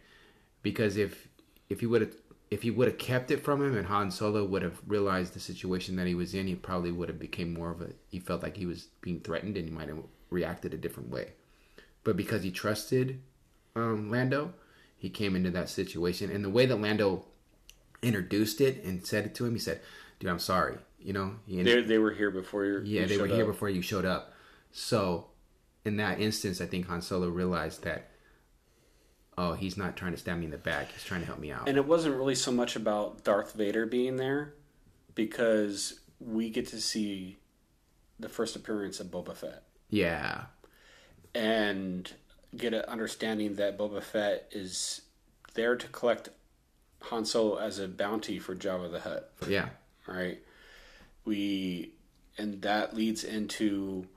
Because 0.63 0.97
if 0.97 1.27
if 1.69 1.79
he 1.79 1.85
would 1.85 2.01
have 2.01 2.15
if 2.53 2.61
he 2.61 2.71
would 2.71 2.87
have 2.87 2.97
kept 2.97 3.31
it 3.31 3.43
from 3.43 3.61
him 3.61 3.75
and 3.75 3.87
Han 3.87 4.11
Solo 4.11 4.45
would 4.45 4.61
have 4.61 4.79
realized 4.87 5.33
the 5.33 5.39
situation 5.39 5.95
that 5.95 6.07
he 6.07 6.15
was 6.15 6.33
in, 6.33 6.47
he 6.47 6.55
probably 6.55 6.91
would 6.91 7.09
have 7.09 7.19
became 7.19 7.53
more 7.53 7.71
of 7.71 7.81
a 7.81 7.89
he 8.09 8.19
felt 8.19 8.43
like 8.43 8.57
he 8.57 8.65
was 8.65 8.87
being 9.01 9.19
threatened 9.19 9.57
and 9.57 9.65
he 9.67 9.73
might 9.73 9.89
have 9.89 10.03
reacted 10.29 10.73
a 10.73 10.77
different 10.77 11.09
way. 11.09 11.29
But 12.03 12.15
because 12.17 12.43
he 12.43 12.51
trusted 12.51 13.19
um, 13.75 14.11
Lando, 14.11 14.53
he 14.97 15.09
came 15.09 15.35
into 15.35 15.49
that 15.51 15.69
situation 15.69 16.29
and 16.31 16.43
the 16.45 16.49
way 16.49 16.65
that 16.65 16.75
Lando 16.79 17.25
introduced 18.01 18.61
it 18.61 18.83
and 18.83 19.05
said 19.05 19.25
it 19.25 19.35
to 19.35 19.45
him, 19.45 19.53
he 19.53 19.59
said, 19.59 19.79
"Dude, 20.19 20.29
I'm 20.29 20.39
sorry." 20.39 20.77
You 20.99 21.13
know, 21.13 21.35
he, 21.45 21.61
They, 21.63 21.81
they 21.81 21.97
were 21.97 22.13
here 22.13 22.31
before 22.31 22.65
you. 22.65 22.81
yeah, 22.85 23.01
you 23.01 23.07
they 23.07 23.17
were 23.17 23.27
showed 23.27 23.35
here 23.35 23.43
up. 23.45 23.51
before 23.51 23.69
you 23.69 23.81
showed 23.81 24.05
up. 24.05 24.33
So, 24.71 25.27
in 25.85 25.97
that 25.97 26.19
instance, 26.21 26.61
I 26.61 26.65
think 26.65 26.87
Han 26.87 27.01
Solo 27.01 27.27
realized 27.29 27.83
that, 27.83 28.09
oh, 29.37 29.53
he's 29.53 29.77
not 29.77 29.95
trying 29.95 30.11
to 30.11 30.17
stab 30.17 30.37
me 30.37 30.45
in 30.45 30.51
the 30.51 30.57
back. 30.57 30.91
He's 30.91 31.03
trying 31.03 31.21
to 31.21 31.27
help 31.27 31.39
me 31.39 31.51
out. 31.51 31.67
And 31.67 31.77
it 31.77 31.87
wasn't 31.87 32.15
really 32.15 32.35
so 32.35 32.51
much 32.51 32.75
about 32.75 33.23
Darth 33.23 33.53
Vader 33.53 33.85
being 33.85 34.17
there, 34.17 34.53
because 35.15 35.99
we 36.19 36.49
get 36.49 36.67
to 36.67 36.79
see 36.79 37.37
the 38.19 38.29
first 38.29 38.55
appearance 38.55 38.99
of 38.99 39.07
Boba 39.07 39.35
Fett 39.35 39.63
yeah, 39.89 40.43
and 41.35 42.11
get 42.55 42.73
an 42.73 42.83
understanding 42.87 43.55
that 43.55 43.77
Boba 43.77 44.01
Fett 44.01 44.47
is 44.51 45.01
there 45.55 45.75
to 45.75 45.87
collect 45.87 46.29
Han 47.01 47.25
Solo 47.25 47.57
as 47.57 47.79
a 47.79 47.87
bounty 47.87 48.39
for 48.39 48.55
Jabba 48.55 48.91
the 48.91 49.01
Hutt. 49.01 49.31
yeah, 49.47 49.69
right? 50.07 50.39
We 51.25 51.93
and 52.37 52.61
that 52.61 52.95
leads 52.95 53.23
into 53.23 54.07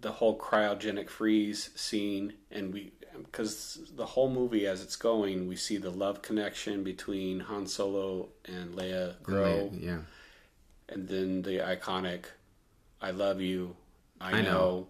the 0.00 0.12
whole 0.12 0.38
cryogenic 0.38 1.08
freeze 1.08 1.70
scene, 1.74 2.34
and 2.50 2.72
we 2.72 2.92
because 3.16 3.80
the 3.96 4.06
whole 4.06 4.30
movie 4.30 4.66
as 4.66 4.82
it's 4.82 4.96
going, 4.96 5.48
we 5.48 5.56
see 5.56 5.76
the 5.76 5.90
love 5.90 6.22
connection 6.22 6.84
between 6.84 7.40
Han 7.40 7.66
Solo 7.66 8.28
and 8.44 8.74
Leia 8.74 9.20
grow, 9.22 9.70
yeah, 9.74 9.98
and 10.88 11.08
then 11.08 11.42
the 11.42 11.58
iconic 11.58 12.26
"I 13.00 13.10
love 13.10 13.40
you, 13.40 13.76
I, 14.20 14.38
I 14.38 14.42
know." 14.42 14.88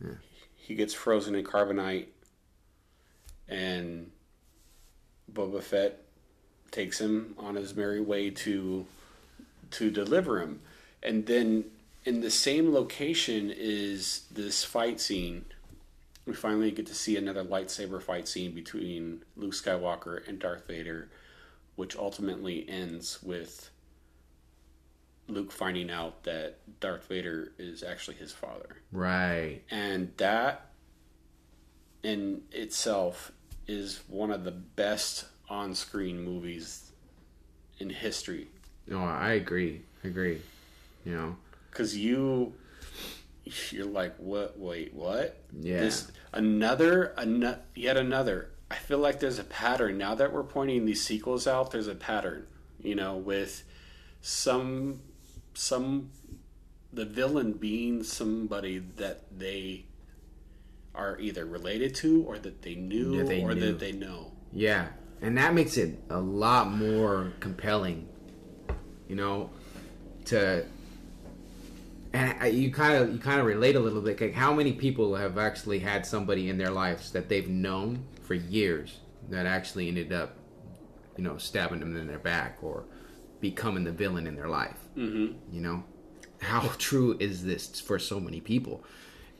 know. 0.00 0.16
He 0.56 0.74
gets 0.74 0.94
frozen 0.94 1.34
in 1.34 1.44
carbonite, 1.44 2.06
and 3.48 4.10
Boba 5.32 5.62
Fett 5.62 6.00
takes 6.70 7.00
him 7.00 7.34
on 7.38 7.54
his 7.54 7.74
merry 7.74 8.00
way 8.00 8.30
to 8.30 8.86
to 9.72 9.90
deliver 9.90 10.40
him, 10.40 10.60
and 11.02 11.26
then 11.26 11.64
in 12.04 12.20
the 12.20 12.30
same 12.30 12.72
location 12.72 13.52
is 13.54 14.26
this 14.30 14.64
fight 14.64 15.00
scene. 15.00 15.46
We 16.26 16.34
finally 16.34 16.70
get 16.70 16.86
to 16.86 16.94
see 16.94 17.16
another 17.16 17.44
lightsaber 17.44 18.02
fight 18.02 18.28
scene 18.28 18.52
between 18.54 19.24
Luke 19.36 19.52
Skywalker 19.52 20.26
and 20.26 20.38
Darth 20.38 20.66
Vader, 20.66 21.10
which 21.76 21.96
ultimately 21.96 22.66
ends 22.68 23.22
with 23.22 23.70
Luke 25.28 25.52
finding 25.52 25.90
out 25.90 26.24
that 26.24 26.58
Darth 26.80 27.08
Vader 27.08 27.52
is 27.58 27.82
actually 27.82 28.16
his 28.16 28.32
father. 28.32 28.76
right. 28.92 29.60
And 29.70 30.12
that 30.18 30.70
in 32.02 32.42
itself 32.52 33.32
is 33.66 34.02
one 34.08 34.30
of 34.30 34.44
the 34.44 34.50
best 34.50 35.26
on 35.48 35.74
screen 35.74 36.22
movies 36.22 36.92
in 37.78 37.90
history. 37.90 38.48
No, 38.86 38.98
I 38.98 39.32
agree. 39.32 39.82
I 40.02 40.08
agree. 40.08 40.40
You 41.04 41.14
know, 41.14 41.36
Because 41.74 41.96
you, 41.96 42.54
you're 43.72 43.84
like, 43.84 44.14
what? 44.18 44.56
Wait, 44.58 44.94
what? 44.94 45.42
Yeah. 45.60 45.80
This 45.80 46.10
another, 46.32 47.12
ano- 47.18 47.58
yet 47.74 47.96
another. 47.96 48.50
I 48.70 48.76
feel 48.76 48.98
like 48.98 49.18
there's 49.18 49.40
a 49.40 49.44
pattern 49.44 49.98
now 49.98 50.14
that 50.14 50.32
we're 50.32 50.44
pointing 50.44 50.86
these 50.86 51.02
sequels 51.02 51.48
out. 51.48 51.72
There's 51.72 51.88
a 51.88 51.94
pattern, 51.96 52.46
you 52.80 52.94
know, 52.94 53.16
with 53.16 53.64
some, 54.20 55.00
some, 55.54 56.10
the 56.92 57.04
villain 57.04 57.52
being 57.54 58.04
somebody 58.04 58.78
that 58.96 59.24
they 59.36 59.86
are 60.94 61.18
either 61.18 61.44
related 61.44 61.92
to 61.96 62.22
or 62.22 62.38
that 62.38 62.62
they 62.62 62.76
knew 62.76 63.16
That 63.18 63.26
they 63.26 63.42
or 63.42 63.52
knew. 63.52 63.60
that 63.72 63.80
they 63.80 63.90
know. 63.90 64.30
yeah, 64.52 64.86
and 65.20 65.36
that 65.38 65.54
makes 65.54 65.76
it 65.76 65.98
a 66.08 66.20
lot 66.20 66.70
more 66.70 67.32
compelling. 67.40 68.08
You 69.08 69.16
know, 69.16 69.50
to 70.26 70.64
and 72.14 72.36
I- 72.40 72.46
you 72.46 72.70
kind 72.70 72.94
of 72.94 73.12
you 73.12 73.18
kind 73.18 73.40
of 73.40 73.46
relate 73.46 73.76
a 73.76 73.80
little 73.80 74.00
bit. 74.00 74.20
Like 74.20 74.32
how 74.34 74.54
many 74.54 74.72
people 74.72 75.16
have 75.16 75.36
actually 75.36 75.80
had 75.80 76.06
somebody 76.06 76.48
in 76.48 76.56
their 76.56 76.70
lives 76.70 77.10
that 77.12 77.28
they've 77.28 77.48
known 77.48 78.04
for 78.22 78.34
years 78.34 79.00
that 79.28 79.46
actually 79.46 79.88
ended 79.88 80.12
up, 80.12 80.36
you 81.16 81.24
know, 81.24 81.36
stabbing 81.36 81.80
them 81.80 81.96
in 81.96 82.06
their 82.06 82.18
back 82.18 82.58
or 82.62 82.84
becoming 83.40 83.84
the 83.84 83.92
villain 83.92 84.26
in 84.26 84.36
their 84.36 84.48
life. 84.48 84.78
Mm-hmm. 84.96 85.54
You 85.54 85.60
know, 85.60 85.84
how 86.40 86.60
true 86.78 87.16
is 87.18 87.44
this 87.44 87.80
for 87.80 87.98
so 87.98 88.20
many 88.20 88.40
people? 88.40 88.84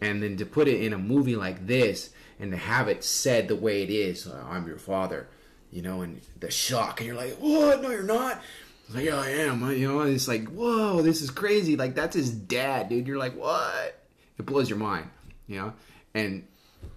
And 0.00 0.22
then 0.22 0.36
to 0.38 0.44
put 0.44 0.68
it 0.68 0.82
in 0.82 0.92
a 0.92 0.98
movie 0.98 1.36
like 1.36 1.66
this 1.66 2.10
and 2.40 2.50
to 2.50 2.56
have 2.56 2.88
it 2.88 3.04
said 3.04 3.46
the 3.46 3.56
way 3.56 3.82
it 3.82 3.90
is, 3.90 4.26
I'm 4.26 4.66
your 4.66 4.78
father, 4.78 5.28
you 5.70 5.80
know, 5.80 6.02
and 6.02 6.20
the 6.40 6.50
shock, 6.50 7.00
and 7.00 7.06
you're 7.06 7.16
like, 7.16 7.34
what? 7.38 7.80
No, 7.80 7.90
you're 7.90 8.02
not. 8.02 8.42
It's 8.86 8.94
like, 8.94 9.04
yeah, 9.04 9.16
I 9.16 9.28
am. 9.28 9.70
You 9.70 9.88
know, 9.88 10.00
it's 10.00 10.28
like, 10.28 10.46
whoa, 10.48 11.02
this 11.02 11.22
is 11.22 11.30
crazy. 11.30 11.76
Like, 11.76 11.94
that's 11.94 12.14
his 12.14 12.30
dad, 12.30 12.88
dude. 12.88 13.06
You're 13.06 13.18
like, 13.18 13.36
what? 13.36 14.00
It 14.38 14.46
blows 14.46 14.68
your 14.68 14.78
mind, 14.78 15.08
you 15.46 15.60
know? 15.60 15.72
And 16.14 16.46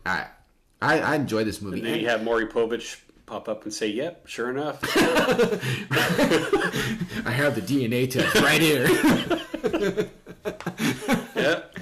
I, 0.06 0.26
I, 0.82 1.00
I 1.00 1.16
enjoy 1.16 1.44
this 1.44 1.62
movie. 1.62 1.80
And 1.80 1.88
then 1.88 2.00
you 2.00 2.08
have 2.10 2.24
Maury 2.24 2.48
Povich 2.48 3.00
pop 3.26 3.50
up 3.50 3.64
and 3.64 3.74
say, 3.74 3.88
"Yep, 3.88 4.28
sure 4.28 4.50
enough." 4.50 4.80
I 7.26 7.32
have 7.32 7.56
the 7.56 7.62
DNA 7.62 8.10
test 8.10 8.36
right 8.36 8.62
here. 8.62 8.88
yep, 11.36 11.78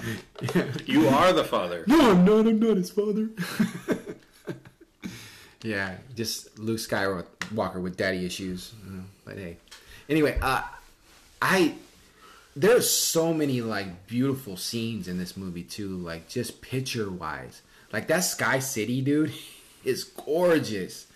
you 0.88 1.08
are 1.08 1.34
the 1.34 1.44
father. 1.44 1.84
no, 1.88 2.12
I'm 2.12 2.26
not. 2.26 2.48
I'm 2.48 2.60
not 2.60 2.78
his 2.78 2.90
father. 2.90 3.30
yeah, 5.64 5.96
just 6.16 6.58
Luke 6.60 6.80
Skywalker 6.80 7.82
with 7.82 7.96
daddy 7.96 8.26
issues. 8.26 8.74
you 8.86 8.98
know, 8.98 9.04
But 9.24 9.38
hey, 9.38 9.58
anyway, 10.10 10.38
uh, 10.42 10.64
I 11.42 11.76
there's 12.56 12.90
so 12.90 13.34
many 13.34 13.62
like 13.62 14.08
beautiful 14.08 14.56
scenes 14.56 15.08
in 15.08 15.18
this 15.18 15.36
movie 15.36 15.64
too. 15.64 15.98
Like 15.98 16.30
just 16.30 16.62
picture 16.62 17.10
wise, 17.10 17.62
like 17.92 18.08
that 18.08 18.22
Sky 18.22 18.60
City, 18.60 19.02
dude, 19.02 19.34
is 19.84 20.04
gorgeous. 20.04 21.08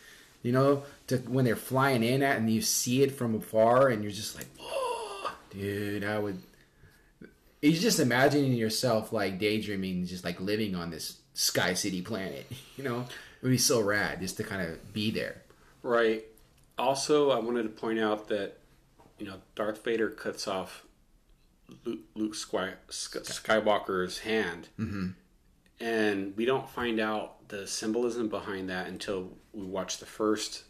You 0.43 0.53
know, 0.53 0.83
to 1.07 1.17
when 1.17 1.43
they're 1.43 1.57
flying 1.57 2.03
in 2.03 2.23
at 2.23 2.37
and 2.37 2.49
you 2.49 2.61
see 2.61 3.03
it 3.03 3.11
from 3.11 3.35
afar, 3.35 3.89
and 3.89 4.03
you're 4.03 4.11
just 4.11 4.37
like, 4.37 4.47
oh, 4.61 5.35
dude, 5.49 6.03
I 6.03 6.19
would. 6.19 6.41
You're 7.61 7.73
just 7.73 7.99
imagining 7.99 8.53
yourself 8.53 9.11
like 9.11 9.37
daydreaming, 9.37 10.05
just 10.05 10.23
like 10.23 10.39
living 10.39 10.75
on 10.75 10.91
this 10.91 11.17
Sky 11.33 11.73
City 11.73 12.01
planet. 12.01 12.45
You 12.77 12.85
know, 12.85 13.01
it 13.01 13.43
would 13.43 13.49
be 13.49 13.57
so 13.57 13.81
rad 13.81 14.21
just 14.21 14.37
to 14.37 14.43
kind 14.45 14.61
of 14.61 14.93
be 14.93 15.11
there. 15.11 15.41
Right. 15.83 16.23
Also, 16.77 17.29
I 17.31 17.39
wanted 17.39 17.63
to 17.63 17.69
point 17.69 17.99
out 17.99 18.29
that 18.29 18.57
you 19.19 19.25
know 19.25 19.35
Darth 19.55 19.83
Vader 19.83 20.09
cuts 20.09 20.47
off 20.47 20.85
Luke, 21.85 21.99
Luke 22.15 22.35
Sky, 22.35 22.73
Sky- 22.89 23.19
Skywalker's 23.19 24.19
hand, 24.19 24.69
mm-hmm. 24.79 25.09
and 25.79 26.35
we 26.35 26.45
don't 26.45 26.67
find 26.69 26.99
out 26.99 27.47
the 27.49 27.67
symbolism 27.67 28.29
behind 28.29 28.69
that 28.69 28.87
until 28.87 29.29
we 29.53 29.65
watch 29.65 29.97
the 29.97 30.05
first 30.05 30.63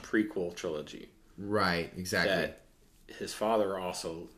prequel 0.00 0.54
trilogy. 0.54 1.10
Right. 1.38 1.90
Exactly. 1.96 2.34
That 2.34 2.60
his 3.18 3.32
father 3.34 3.78
also 3.78 4.28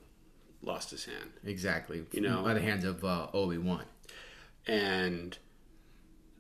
lost 0.63 0.91
his 0.91 1.05
hand. 1.05 1.31
Exactly. 1.45 2.05
You 2.13 2.21
know- 2.23 2.43
by 2.43 2.55
the 2.55 2.61
hands 2.61 2.85
of 2.85 3.05
uh, 3.05 3.27
Obi 3.33 3.59
Wan. 3.59 3.85
and 4.67 5.37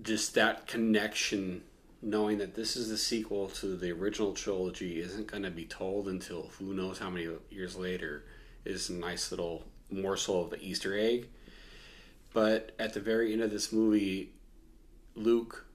just 0.01 0.35
that 0.35 0.67
connection 0.67 1.63
knowing 2.03 2.39
that 2.39 2.55
this 2.55 2.77
is 2.77 2.89
the 2.89 2.99
sequel 2.99 3.49
to 3.49 3.77
the 3.77 3.93
original 3.93 4.33
trilogy 4.33 5.01
isn't 5.01 5.29
going 5.29 5.45
to 5.45 5.51
be 5.51 5.65
told 5.65 6.09
until 6.09 6.51
who 6.59 6.75
knows 6.75 6.99
how 6.99 7.09
many 7.09 7.29
years 7.49 7.77
later 7.77 8.25
is 8.65 8.91
a 8.91 8.93
nice 8.93 9.31
little 9.31 9.65
morsel 9.91 10.45
of 10.45 10.51
the 10.51 10.61
easter 10.61 10.99
egg 10.99 11.29
but 12.33 12.73
at 12.79 12.95
the 12.95 13.01
very 13.01 13.33
end 13.33 13.43
of 13.43 13.51
this 13.51 13.73
movie 13.73 14.33
luke 15.15 15.67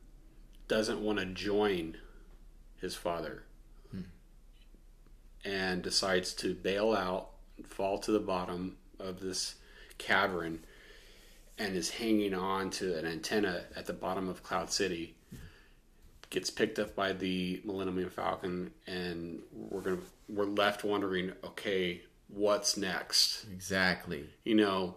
doesn't 0.68 1.02
want 1.02 1.18
to 1.18 1.26
join 1.26 1.96
his 2.82 2.96
father 2.96 3.44
hmm. 3.92 4.02
and 5.46 5.82
decides 5.82 6.34
to 6.34 6.54
bail 6.54 6.94
out 6.94 7.30
fall 7.66 7.98
to 7.98 8.12
the 8.12 8.20
bottom 8.20 8.76
of 9.00 9.20
this 9.20 9.56
cavern 9.98 10.60
and 11.58 11.76
is 11.76 11.90
hanging 11.90 12.34
on 12.34 12.70
to 12.70 12.98
an 12.98 13.06
antenna 13.06 13.64
at 13.76 13.86
the 13.86 13.94
bottom 13.94 14.30
of 14.30 14.44
Cloud 14.44 14.72
City. 14.72 15.16
Gets 16.30 16.50
picked 16.50 16.78
up 16.78 16.96
by 16.96 17.14
the 17.14 17.62
Millennium 17.64 18.10
Falcon, 18.10 18.72
and 18.86 19.42
we're 19.54 19.82
gonna 19.82 19.98
we're 20.28 20.46
left 20.46 20.84
wondering, 20.84 21.32
okay, 21.44 22.02
what's 22.28 22.76
next. 22.76 23.46
Exactly. 23.52 24.30
You 24.44 24.56
know, 24.56 24.96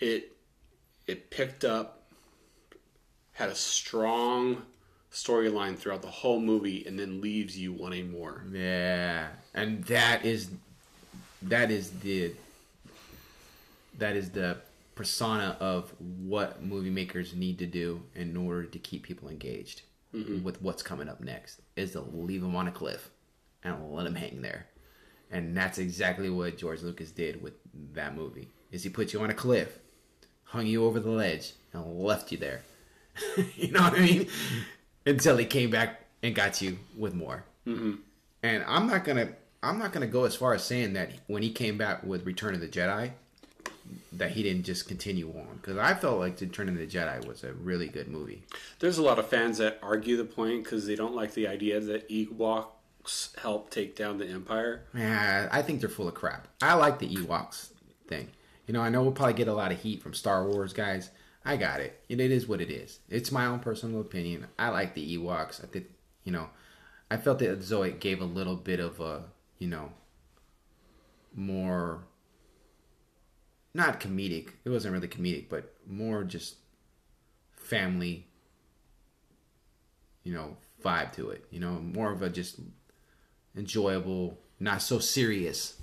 it 0.00 0.32
it 1.06 1.30
picked 1.30 1.64
up 1.64 2.02
had 3.32 3.50
a 3.50 3.54
strong 3.54 4.62
storyline 5.12 5.76
throughout 5.76 6.02
the 6.02 6.08
whole 6.08 6.40
movie 6.40 6.84
and 6.86 6.98
then 6.98 7.20
leaves 7.20 7.58
you 7.58 7.72
wanting 7.72 8.10
more. 8.10 8.44
Yeah, 8.50 9.28
and 9.54 9.84
that 9.84 10.24
is 10.24 10.50
that 11.42 11.70
is 11.70 11.90
the 12.00 12.32
that 13.98 14.16
is 14.16 14.30
the 14.30 14.58
persona 14.94 15.56
of 15.60 15.92
what 16.00 16.62
movie 16.62 16.90
makers 16.90 17.34
need 17.34 17.58
to 17.58 17.66
do 17.66 18.02
in 18.14 18.36
order 18.36 18.64
to 18.64 18.78
keep 18.78 19.02
people 19.02 19.28
engaged 19.28 19.82
Mm-hmm. 20.14 20.44
with 20.44 20.62
what's 20.62 20.82
coming 20.82 21.08
up 21.08 21.20
next 21.20 21.60
is 21.74 21.92
to 21.92 22.00
leave 22.00 22.40
them 22.40 22.54
on 22.54 22.68
a 22.68 22.72
cliff 22.72 23.10
and 23.64 23.92
let 23.92 24.04
them 24.04 24.14
hang 24.14 24.42
there. 24.42 24.66
And 25.30 25.56
that's 25.56 25.78
exactly 25.78 26.30
what 26.30 26.56
george 26.56 26.82
lucas 26.82 27.10
did 27.10 27.42
with 27.42 27.54
that 27.94 28.14
movie 28.14 28.48
is 28.70 28.84
he 28.84 28.90
put 28.90 29.12
you 29.12 29.20
on 29.20 29.30
a 29.30 29.34
cliff 29.34 29.78
hung 30.44 30.66
you 30.66 30.84
over 30.84 31.00
the 31.00 31.10
ledge 31.10 31.54
and 31.72 31.98
left 31.98 32.30
you 32.30 32.38
there. 32.38 32.62
You 33.56 33.72
know 33.72 33.82
what 33.82 33.94
i 33.94 34.00
mean? 34.00 34.28
Until 35.06 35.36
he 35.36 35.46
came 35.46 35.70
back 35.70 36.04
and 36.22 36.34
got 36.34 36.62
you 36.62 36.78
with 36.96 37.14
more. 37.14 37.44
Mm-hmm. 37.66 37.94
And 38.42 38.64
i'm 38.68 38.86
not 38.86 39.04
gonna 39.04 39.30
i'm 39.62 39.78
not 39.78 39.92
gonna 39.92 40.06
go 40.06 40.24
as 40.24 40.36
far 40.36 40.54
as 40.54 40.62
saying 40.62 40.92
that 40.92 41.10
when 41.26 41.42
he 41.42 41.50
came 41.50 41.76
back 41.76 42.04
with 42.04 42.24
return 42.26 42.54
of 42.54 42.60
the 42.60 42.68
jedi 42.68 43.10
that 44.12 44.32
he 44.32 44.42
didn't 44.42 44.64
just 44.64 44.88
continue 44.88 45.28
on 45.28 45.56
because 45.60 45.76
I 45.76 45.94
felt 45.94 46.18
like 46.18 46.40
Return 46.40 46.68
of 46.68 46.76
the 46.76 46.86
Jedi 46.86 47.26
was 47.26 47.44
a 47.44 47.52
really 47.52 47.88
good 47.88 48.08
movie. 48.08 48.44
There's 48.78 48.98
a 48.98 49.02
lot 49.02 49.18
of 49.18 49.28
fans 49.28 49.58
that 49.58 49.78
argue 49.82 50.16
the 50.16 50.24
point 50.24 50.64
because 50.64 50.86
they 50.86 50.94
don't 50.94 51.14
like 51.14 51.34
the 51.34 51.48
idea 51.48 51.80
that 51.80 52.08
Ewoks 52.08 53.36
help 53.38 53.70
take 53.70 53.96
down 53.96 54.18
the 54.18 54.26
Empire. 54.26 54.84
Yeah, 54.94 55.48
I 55.50 55.62
think 55.62 55.80
they're 55.80 55.88
full 55.88 56.08
of 56.08 56.14
crap. 56.14 56.48
I 56.62 56.74
like 56.74 56.98
the 56.98 57.14
Ewoks 57.14 57.70
thing. 58.06 58.28
You 58.66 58.74
know, 58.74 58.80
I 58.80 58.88
know 58.88 59.02
we'll 59.02 59.12
probably 59.12 59.34
get 59.34 59.48
a 59.48 59.54
lot 59.54 59.72
of 59.72 59.80
heat 59.80 60.02
from 60.02 60.14
Star 60.14 60.46
Wars 60.46 60.72
guys. 60.72 61.10
I 61.44 61.56
got 61.56 61.80
it. 61.80 62.00
It 62.08 62.20
is 62.20 62.48
what 62.48 62.62
it 62.62 62.70
is. 62.70 63.00
It's 63.10 63.30
my 63.30 63.46
own 63.46 63.58
personal 63.58 64.00
opinion. 64.00 64.46
I 64.58 64.68
like 64.68 64.94
the 64.94 65.18
Ewoks. 65.18 65.62
I 65.62 65.66
think, 65.66 65.86
you 66.24 66.32
know, 66.32 66.48
I 67.10 67.18
felt 67.18 67.40
that 67.40 67.62
Zoe 67.62 67.92
gave 67.92 68.22
a 68.22 68.26
little 68.26 68.56
bit 68.56 68.80
of 68.80 69.00
a, 69.00 69.24
you 69.58 69.68
know, 69.68 69.92
more 71.34 72.04
not 73.74 74.00
comedic. 74.00 74.50
It 74.64 74.70
wasn't 74.70 74.94
really 74.94 75.08
comedic, 75.08 75.48
but 75.48 75.74
more 75.86 76.24
just 76.24 76.56
family, 77.56 78.28
you 80.22 80.32
know, 80.32 80.56
vibe 80.82 81.12
to 81.14 81.30
it. 81.30 81.44
You 81.50 81.60
know, 81.60 81.72
more 81.72 82.12
of 82.12 82.22
a 82.22 82.30
just 82.30 82.60
enjoyable, 83.56 84.38
not 84.60 84.80
so 84.80 84.98
serious. 85.00 85.80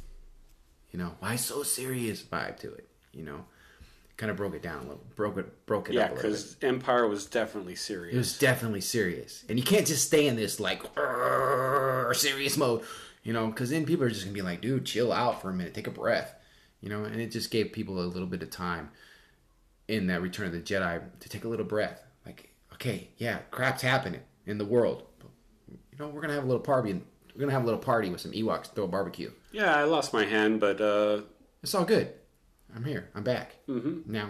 You 0.92 1.00
know, 1.00 1.16
why 1.20 1.36
so 1.36 1.64
serious 1.64 2.22
vibe 2.22 2.60
to 2.62 2.74
it. 2.74 2.88
You 3.14 3.24
know, 3.24 3.46
kind 4.18 4.32
of 4.32 4.38
broke 4.38 4.56
it 4.56 4.62
down 4.62 4.78
a 4.78 4.82
little, 4.84 5.04
broke 5.16 5.38
it, 5.38 5.66
broke 5.66 5.90
it 5.90 5.96
Yeah, 5.96 6.08
because 6.08 6.56
Empire 6.62 7.08
was 7.08 7.26
definitely 7.26 7.76
serious. 7.76 8.16
It 8.16 8.18
was 8.18 8.38
definitely 8.38 8.82
serious, 8.82 9.44
and 9.50 9.60
you 9.60 9.66
can't 9.66 9.86
just 9.86 10.06
stay 10.06 10.28
in 10.28 10.36
this 10.38 10.60
like 10.60 10.82
serious 12.14 12.56
mode, 12.56 12.84
you 13.24 13.34
know, 13.34 13.48
because 13.48 13.70
then 13.70 13.86
people 13.86 14.06
are 14.06 14.10
just 14.10 14.24
gonna 14.24 14.34
be 14.34 14.42
like, 14.42 14.62
"Dude, 14.62 14.86
chill 14.86 15.12
out 15.12 15.42
for 15.42 15.50
a 15.50 15.54
minute, 15.54 15.74
take 15.74 15.88
a 15.88 15.92
breath," 15.92 16.36
you 16.82 16.90
know, 16.90 17.04
and 17.04 17.22
it 17.22 17.32
just 17.32 17.52
gave 17.52 17.72
people 17.72 18.00
a 18.00 18.06
little 18.06 18.28
bit 18.28 18.44
of 18.44 18.50
time 18.50 18.90
in 19.88 20.08
that 20.08 20.22
Return 20.22 20.48
of 20.48 20.54
the 20.54 20.60
Jedi 20.60 21.02
to 21.20 21.30
take 21.30 21.44
a 21.44 21.48
little 21.48 21.66
breath. 21.66 22.02
Like, 22.26 22.50
okay, 22.74 23.10
yeah, 23.18 23.40
crap's 23.52 23.82
happening 23.82 24.22
in 24.46 24.58
the 24.58 24.66
world, 24.66 25.04
but, 25.20 25.30
you 25.92 25.98
know, 26.00 26.08
we're 26.10 26.22
gonna 26.22 26.34
have 26.34 26.44
a 26.44 26.48
little 26.48 26.62
party, 26.62 26.92
and 26.92 27.04
we're 27.34 27.42
gonna 27.42 27.52
have 27.52 27.64
a 27.64 27.66
little 27.66 27.80
party 27.80 28.10
with 28.10 28.22
some 28.22 28.32
Ewoks, 28.32 28.68
throw 28.74 28.86
a 28.86 28.88
barbecue. 28.88 29.32
yeah, 29.52 29.76
I 29.76 29.84
lost 29.84 30.14
my 30.14 30.26
hand, 30.26 30.60
but 30.60 30.80
uh, 30.82 31.22
It's 31.64 31.74
all 31.76 31.86
good. 31.86 32.12
I'm 32.76 32.84
here. 32.86 33.10
I'm 33.16 33.24
back. 33.24 33.56
Mm-hmm. 33.68 34.12
Now, 34.12 34.30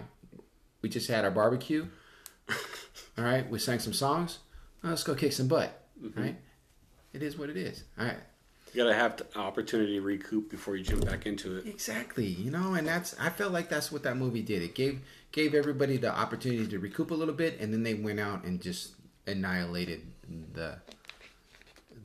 we 0.81 0.89
just 0.89 1.07
had 1.07 1.23
our 1.25 1.31
barbecue. 1.31 1.85
all 2.49 3.23
right. 3.23 3.47
We 3.49 3.59
sang 3.59 3.77
some 3.77 3.93
songs. 3.93 4.39
Now 4.83 4.89
let's 4.89 5.03
go 5.03 5.13
kick 5.13 5.31
some 5.31 5.47
butt. 5.47 5.79
Mm-hmm. 6.03 6.19
Right. 6.21 6.35
It 7.13 7.21
is 7.21 7.37
what 7.37 7.51
it 7.51 7.57
is. 7.57 7.83
All 7.99 8.05
right. 8.05 8.17
You 8.73 8.83
gotta 8.83 8.93
have 8.93 9.17
the 9.17 9.25
opportunity 9.37 9.95
to 9.95 10.01
recoup 10.01 10.49
before 10.49 10.75
you 10.75 10.83
jump 10.83 11.05
back 11.05 11.25
into 11.25 11.57
it. 11.57 11.65
Exactly. 11.65 12.25
You 12.25 12.51
know, 12.51 12.73
and 12.73 12.87
that's 12.87 13.15
I 13.19 13.29
felt 13.29 13.51
like 13.51 13.69
that's 13.69 13.91
what 13.91 14.03
that 14.03 14.17
movie 14.17 14.41
did. 14.41 14.61
It 14.61 14.75
gave 14.75 15.01
gave 15.31 15.53
everybody 15.53 15.97
the 15.97 16.13
opportunity 16.13 16.67
to 16.67 16.79
recoup 16.79 17.11
a 17.11 17.15
little 17.15 17.33
bit, 17.33 17.59
and 17.59 17.73
then 17.73 17.83
they 17.83 17.93
went 17.93 18.19
out 18.19 18.43
and 18.43 18.61
just 18.61 18.93
annihilated 19.27 20.01
the 20.53 20.77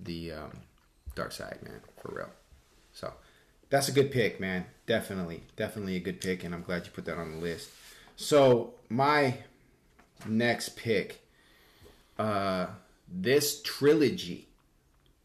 the 0.02 0.32
um, 0.32 0.50
dark 1.14 1.32
side, 1.32 1.58
man, 1.62 1.80
for 2.00 2.14
real. 2.14 2.30
So 2.92 3.12
that's 3.70 3.88
a 3.88 3.92
good 3.92 4.10
pick, 4.10 4.40
man. 4.40 4.66
Definitely, 4.86 5.42
definitely 5.56 5.96
a 5.96 6.00
good 6.00 6.20
pick, 6.20 6.44
and 6.44 6.54
I'm 6.54 6.62
glad 6.62 6.86
you 6.86 6.92
put 6.92 7.04
that 7.06 7.18
on 7.18 7.32
the 7.32 7.38
list. 7.38 7.70
So 8.16 8.74
my 8.88 9.38
next 10.26 10.76
pick, 10.76 11.26
uh, 12.18 12.68
this 13.08 13.60
trilogy 13.62 14.48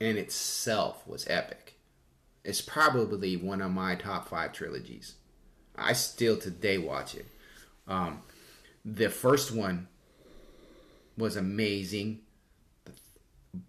in 0.02 0.18
itself 0.18 1.08
was 1.08 1.28
epic. 1.30 1.76
It's 2.43 2.60
probably 2.60 3.38
one 3.38 3.62
of 3.62 3.72
my 3.72 3.93
top 3.93 4.28
five 4.28 4.52
trilogies. 4.52 5.14
I 5.76 5.93
still 5.93 6.38
today 6.38 6.80
watch 6.80 7.14
it. 7.14 7.28
Um, 7.88 8.24
the 8.84 9.10
first 9.10 9.52
one 9.52 9.88
was 11.18 11.36
amazing, 11.36 12.22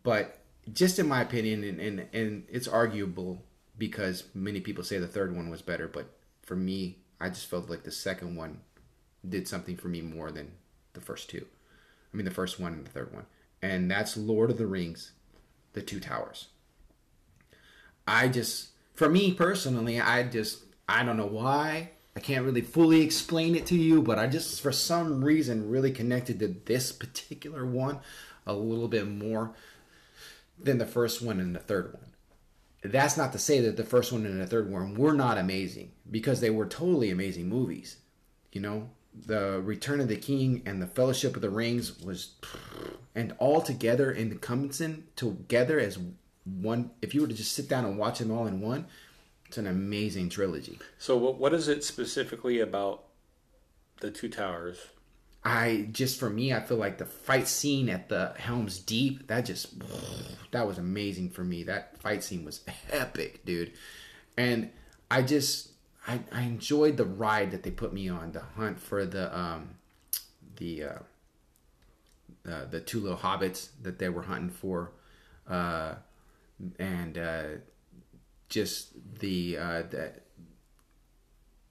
but 0.02 0.38
just 0.72 0.98
in 0.98 1.06
my 1.06 1.20
opinion, 1.20 1.64
and, 1.64 1.78
and, 1.78 2.08
and 2.14 2.44
it's 2.48 2.66
arguable 2.66 3.42
because 3.76 4.24
many 4.34 4.60
people 4.60 4.84
say 4.84 4.98
the 4.98 5.06
third 5.06 5.36
one 5.36 5.50
was 5.50 5.60
better, 5.60 5.86
but 5.86 6.06
for 6.40 6.56
me, 6.56 6.96
I 7.20 7.28
just 7.28 7.50
felt 7.50 7.68
like 7.68 7.82
the 7.82 7.92
second 7.92 8.36
one 8.36 8.60
did 9.28 9.46
something 9.46 9.76
for 9.76 9.88
me 9.88 10.00
more 10.00 10.30
than 10.30 10.52
the 10.94 11.00
first 11.02 11.28
two. 11.28 11.44
I 12.12 12.16
mean, 12.16 12.24
the 12.24 12.30
first 12.30 12.58
one 12.58 12.72
and 12.72 12.86
the 12.86 12.90
third 12.90 13.12
one. 13.12 13.26
And 13.60 13.90
that's 13.90 14.16
Lord 14.16 14.50
of 14.50 14.56
the 14.56 14.66
Rings, 14.66 15.12
The 15.72 15.82
Two 15.82 16.00
Towers. 16.00 16.48
I 18.06 18.28
just, 18.28 18.70
for 18.94 19.08
me 19.08 19.32
personally, 19.32 20.00
I 20.00 20.24
just, 20.24 20.64
I 20.88 21.04
don't 21.04 21.16
know 21.16 21.26
why. 21.26 21.90
I 22.14 22.20
can't 22.20 22.44
really 22.44 22.60
fully 22.60 23.00
explain 23.00 23.54
it 23.54 23.64
to 23.66 23.76
you, 23.76 24.02
but 24.02 24.18
I 24.18 24.26
just, 24.26 24.60
for 24.60 24.72
some 24.72 25.24
reason, 25.24 25.70
really 25.70 25.92
connected 25.92 26.38
to 26.40 26.48
this 26.48 26.92
particular 26.92 27.64
one 27.64 28.00
a 28.46 28.52
little 28.52 28.88
bit 28.88 29.08
more 29.08 29.54
than 30.58 30.78
the 30.78 30.86
first 30.86 31.22
one 31.22 31.40
and 31.40 31.54
the 31.54 31.60
third 31.60 31.94
one. 31.94 32.04
That's 32.84 33.16
not 33.16 33.32
to 33.32 33.38
say 33.38 33.60
that 33.60 33.76
the 33.76 33.84
first 33.84 34.12
one 34.12 34.26
and 34.26 34.40
the 34.40 34.46
third 34.46 34.70
one 34.70 34.94
were 34.94 35.12
not 35.14 35.38
amazing, 35.38 35.92
because 36.10 36.40
they 36.40 36.50
were 36.50 36.66
totally 36.66 37.10
amazing 37.10 37.48
movies. 37.48 37.96
You 38.52 38.60
know, 38.60 38.90
the 39.14 39.60
Return 39.60 40.00
of 40.00 40.08
the 40.08 40.16
King 40.16 40.62
and 40.66 40.80
the 40.80 40.86
Fellowship 40.86 41.36
of 41.36 41.42
the 41.42 41.50
Rings 41.50 42.00
was, 42.00 42.34
and 43.14 43.34
all 43.38 43.60
together 43.60 44.10
in 44.10 44.38
Cumberson 44.38 45.04
together 45.16 45.78
as 45.78 45.98
one. 46.44 46.90
If 47.00 47.14
you 47.14 47.20
were 47.20 47.28
to 47.28 47.34
just 47.34 47.52
sit 47.52 47.68
down 47.68 47.84
and 47.84 47.98
watch 47.98 48.18
them 48.18 48.30
all 48.30 48.46
in 48.46 48.60
one, 48.60 48.86
it's 49.46 49.58
an 49.58 49.66
amazing 49.66 50.30
trilogy. 50.30 50.78
So, 50.98 51.16
what, 51.16 51.36
what 51.36 51.52
is 51.52 51.68
it 51.68 51.84
specifically 51.84 52.60
about 52.60 53.04
the 54.00 54.10
Two 54.10 54.28
Towers? 54.28 54.78
I 55.44 55.88
just 55.90 56.20
for 56.20 56.30
me, 56.30 56.52
I 56.52 56.60
feel 56.60 56.76
like 56.76 56.98
the 56.98 57.06
fight 57.06 57.48
scene 57.48 57.88
at 57.88 58.08
the 58.08 58.32
Helm's 58.38 58.78
Deep 58.78 59.26
that 59.26 59.44
just 59.44 59.74
that 60.52 60.66
was 60.66 60.78
amazing 60.78 61.30
for 61.30 61.42
me. 61.42 61.64
That 61.64 62.00
fight 62.00 62.22
scene 62.22 62.44
was 62.44 62.60
epic, 62.90 63.44
dude. 63.44 63.72
And 64.36 64.70
I 65.10 65.22
just 65.22 65.71
I, 66.06 66.20
I 66.32 66.42
enjoyed 66.42 66.96
the 66.96 67.04
ride 67.04 67.50
that 67.52 67.62
they 67.62 67.70
put 67.70 67.92
me 67.92 68.08
on, 68.08 68.32
the 68.32 68.40
hunt 68.40 68.80
for 68.80 69.04
the 69.04 69.36
um 69.36 69.76
the 70.56 70.84
uh, 70.84 70.98
uh 72.48 72.64
the 72.66 72.80
two 72.80 73.00
little 73.00 73.18
hobbits 73.18 73.68
that 73.82 73.98
they 73.98 74.08
were 74.08 74.22
hunting 74.22 74.50
for, 74.50 74.92
uh, 75.48 75.94
and 76.78 77.18
uh, 77.18 77.44
just 78.48 78.90
the 79.20 79.56
uh, 79.56 79.82
the 79.90 80.12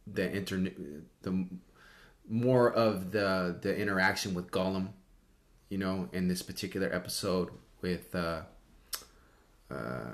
the 0.07 0.31
internet 0.31 0.73
the 1.21 1.45
more 2.29 2.71
of 2.71 3.11
the 3.11 3.57
the 3.61 3.75
interaction 3.75 4.33
with 4.33 4.49
Gollum, 4.49 4.89
you 5.69 5.77
know, 5.77 6.07
in 6.13 6.29
this 6.29 6.41
particular 6.41 6.93
episode 6.93 7.49
with 7.81 8.15
uh, 8.15 8.41
uh, 9.69 10.11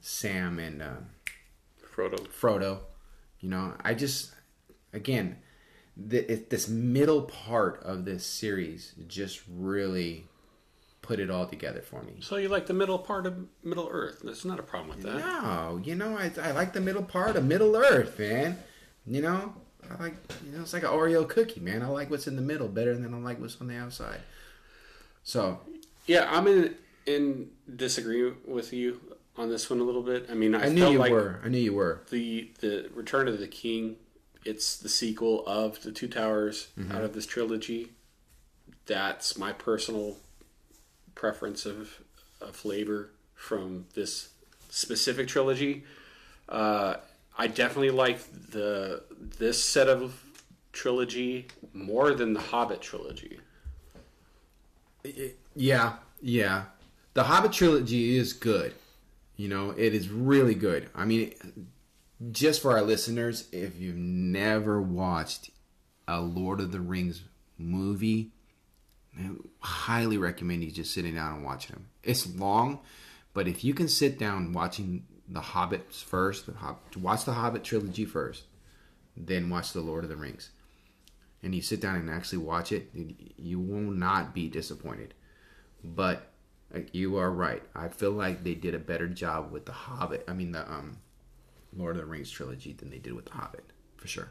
Sam 0.00 0.58
and 0.58 0.82
uh, 0.82 0.96
Frodo. 1.94 2.26
Frodo. 2.28 2.78
You 3.40 3.50
know, 3.50 3.74
I 3.82 3.94
just 3.94 4.32
again, 4.92 5.36
the, 5.96 6.30
it, 6.32 6.50
this 6.50 6.68
middle 6.68 7.22
part 7.22 7.82
of 7.82 8.04
this 8.04 8.24
series 8.24 8.94
just 9.06 9.40
really 9.48 10.26
put 11.02 11.20
it 11.20 11.30
all 11.30 11.46
together 11.46 11.80
for 11.80 12.02
me. 12.02 12.16
So, 12.20 12.36
you 12.36 12.48
like 12.48 12.66
the 12.66 12.74
middle 12.74 12.98
part 12.98 13.26
of 13.26 13.46
Middle 13.64 13.88
Earth? 13.90 14.20
There's 14.22 14.44
not 14.44 14.58
a 14.58 14.62
problem 14.62 14.96
with 14.96 15.02
that. 15.04 15.18
No, 15.18 15.80
you 15.82 15.94
know, 15.94 16.16
I, 16.16 16.30
I 16.42 16.52
like 16.52 16.72
the 16.72 16.80
middle 16.80 17.02
part 17.02 17.36
of 17.36 17.44
Middle 17.44 17.74
Earth, 17.76 18.18
man. 18.18 18.58
You 19.06 19.22
know, 19.22 19.54
I 19.90 20.02
like, 20.02 20.14
you 20.44 20.52
know, 20.52 20.62
it's 20.62 20.72
like 20.72 20.82
an 20.82 20.90
Oreo 20.90 21.26
cookie, 21.26 21.60
man. 21.60 21.82
I 21.82 21.86
like 21.86 22.10
what's 22.10 22.26
in 22.26 22.36
the 22.36 22.42
middle 22.42 22.68
better 22.68 22.94
than 22.94 23.14
I 23.14 23.18
like 23.18 23.40
what's 23.40 23.60
on 23.60 23.68
the 23.68 23.76
outside. 23.76 24.20
So, 25.22 25.60
Yeah, 26.06 26.28
I'm 26.30 26.46
in 26.46 26.74
in 27.06 27.48
disagreement 27.74 28.46
with 28.46 28.72
you 28.74 29.00
on 29.38 29.48
this 29.48 29.70
one 29.70 29.80
a 29.80 29.84
little 29.84 30.02
bit. 30.02 30.26
I 30.30 30.34
mean, 30.34 30.54
I, 30.54 30.66
I 30.66 30.68
knew 30.68 30.88
you 30.90 30.98
like 30.98 31.12
were. 31.12 31.40
I 31.44 31.48
knew 31.48 31.58
you 31.58 31.72
were. 31.74 32.02
the 32.10 32.50
the 32.60 32.90
Return 32.94 33.28
of 33.28 33.38
the 33.38 33.48
King. 33.48 33.96
It's 34.44 34.76
the 34.76 34.88
sequel 34.88 35.46
of 35.46 35.82
the 35.82 35.92
Two 35.92 36.08
Towers 36.08 36.68
Mm-hmm. 36.78 36.92
out 36.92 37.04
of 37.04 37.14
this 37.14 37.26
trilogy. 37.26 37.92
That's 38.86 39.36
my 39.38 39.52
personal 39.52 40.16
preference 41.14 41.66
of 41.66 42.00
a 42.40 42.52
flavor 42.52 43.10
from 43.34 43.86
this 43.94 44.30
specific 44.70 45.28
trilogy. 45.28 45.84
Uh, 46.48 46.94
I 47.36 47.46
definitely 47.48 47.90
like 47.90 48.20
the 48.50 49.02
this 49.38 49.62
set 49.62 49.88
of 49.88 50.22
trilogy 50.72 51.48
more 51.74 52.12
than 52.14 52.32
the 52.32 52.40
Hobbit 52.40 52.80
trilogy. 52.80 53.40
Yeah, 55.54 55.94
yeah. 56.20 56.64
The 57.14 57.24
Hobbit 57.24 57.52
trilogy 57.52 58.16
is 58.16 58.32
good. 58.32 58.72
You 59.38 59.48
know, 59.48 59.70
it 59.70 59.94
is 59.94 60.08
really 60.08 60.56
good. 60.56 60.90
I 60.96 61.04
mean, 61.04 61.32
just 62.32 62.60
for 62.60 62.72
our 62.72 62.82
listeners, 62.82 63.48
if 63.52 63.78
you've 63.78 63.96
never 63.96 64.82
watched 64.82 65.50
a 66.08 66.20
Lord 66.20 66.60
of 66.60 66.72
the 66.72 66.80
Rings 66.80 67.22
movie, 67.56 68.32
I 69.16 69.30
highly 69.60 70.18
recommend 70.18 70.64
you 70.64 70.72
just 70.72 70.92
sitting 70.92 71.14
down 71.14 71.36
and 71.36 71.44
watching 71.44 71.76
them. 71.76 71.86
It's 72.02 72.26
long, 72.34 72.80
but 73.32 73.46
if 73.46 73.62
you 73.62 73.74
can 73.74 73.86
sit 73.86 74.18
down 74.18 74.52
watching 74.52 75.06
the 75.28 75.40
Hobbits 75.40 76.02
first, 76.02 76.46
the 76.46 76.54
Hob- 76.54 76.96
watch 76.96 77.24
the 77.24 77.34
Hobbit 77.34 77.62
trilogy 77.62 78.06
first, 78.06 78.42
then 79.16 79.50
watch 79.50 79.72
the 79.72 79.82
Lord 79.82 80.02
of 80.02 80.10
the 80.10 80.16
Rings, 80.16 80.50
and 81.44 81.54
you 81.54 81.62
sit 81.62 81.80
down 81.80 81.94
and 81.94 82.10
actually 82.10 82.38
watch 82.38 82.72
it, 82.72 82.90
you 83.36 83.60
will 83.60 83.92
not 83.92 84.34
be 84.34 84.48
disappointed. 84.48 85.14
But 85.84 86.32
like, 86.72 86.94
you 86.94 87.16
are 87.16 87.30
right. 87.30 87.62
I 87.74 87.88
feel 87.88 88.12
like 88.12 88.44
they 88.44 88.54
did 88.54 88.74
a 88.74 88.78
better 88.78 89.08
job 89.08 89.50
with 89.52 89.66
the 89.66 89.72
Hobbit. 89.72 90.24
I 90.28 90.32
mean 90.32 90.52
the 90.52 90.70
um, 90.70 90.98
Lord 91.76 91.96
of 91.96 92.02
the 92.02 92.06
Rings 92.06 92.30
trilogy 92.30 92.72
than 92.72 92.90
they 92.90 92.98
did 92.98 93.14
with 93.14 93.26
the 93.26 93.32
Hobbit, 93.32 93.64
for 93.96 94.06
sure. 94.08 94.30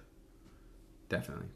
Definitely. 1.09 1.47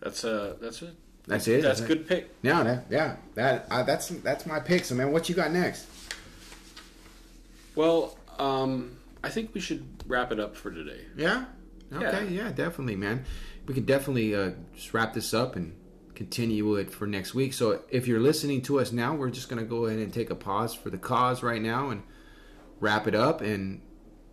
That's 0.00 0.22
a 0.24 0.56
that's 0.60 0.82
a 0.82 0.92
That's 1.26 1.48
it. 1.48 1.62
that's 1.62 1.80
a 1.80 1.86
good 1.86 2.06
pick. 2.06 2.34
Yeah, 2.42 2.62
that, 2.62 2.84
yeah, 2.88 3.16
that 3.34 3.66
uh, 3.70 3.82
that's 3.82 4.08
that's 4.08 4.46
my 4.46 4.60
pick. 4.60 4.84
So, 4.84 4.94
man, 4.94 5.12
what 5.12 5.28
you 5.28 5.34
got 5.34 5.50
next? 5.50 5.86
Well, 7.74 8.16
um, 8.38 8.96
I 9.22 9.28
think 9.28 9.54
we 9.54 9.60
should 9.60 9.86
wrap 10.06 10.32
it 10.32 10.40
up 10.40 10.56
for 10.56 10.70
today. 10.70 11.00
Yeah. 11.16 11.46
Okay. 11.92 12.28
Yeah, 12.28 12.52
definitely, 12.52 12.96
man. 12.96 13.24
We 13.66 13.74
can 13.74 13.84
definitely 13.84 14.34
uh, 14.34 14.52
just 14.74 14.94
wrap 14.94 15.14
this 15.14 15.34
up 15.34 15.56
and 15.56 15.74
continue 16.18 16.74
it 16.74 16.90
for 16.90 17.06
next 17.06 17.32
week. 17.32 17.52
So, 17.52 17.80
if 17.90 18.08
you're 18.08 18.18
listening 18.18 18.60
to 18.62 18.80
us 18.80 18.90
now, 18.90 19.14
we're 19.14 19.30
just 19.30 19.48
gonna 19.48 19.62
go 19.62 19.86
ahead 19.86 20.00
and 20.00 20.12
take 20.12 20.30
a 20.30 20.34
pause 20.34 20.74
for 20.74 20.90
the 20.90 20.98
cause 20.98 21.44
right 21.44 21.62
now 21.62 21.90
and 21.90 22.02
wrap 22.80 23.06
it 23.06 23.14
up, 23.14 23.40
and 23.40 23.80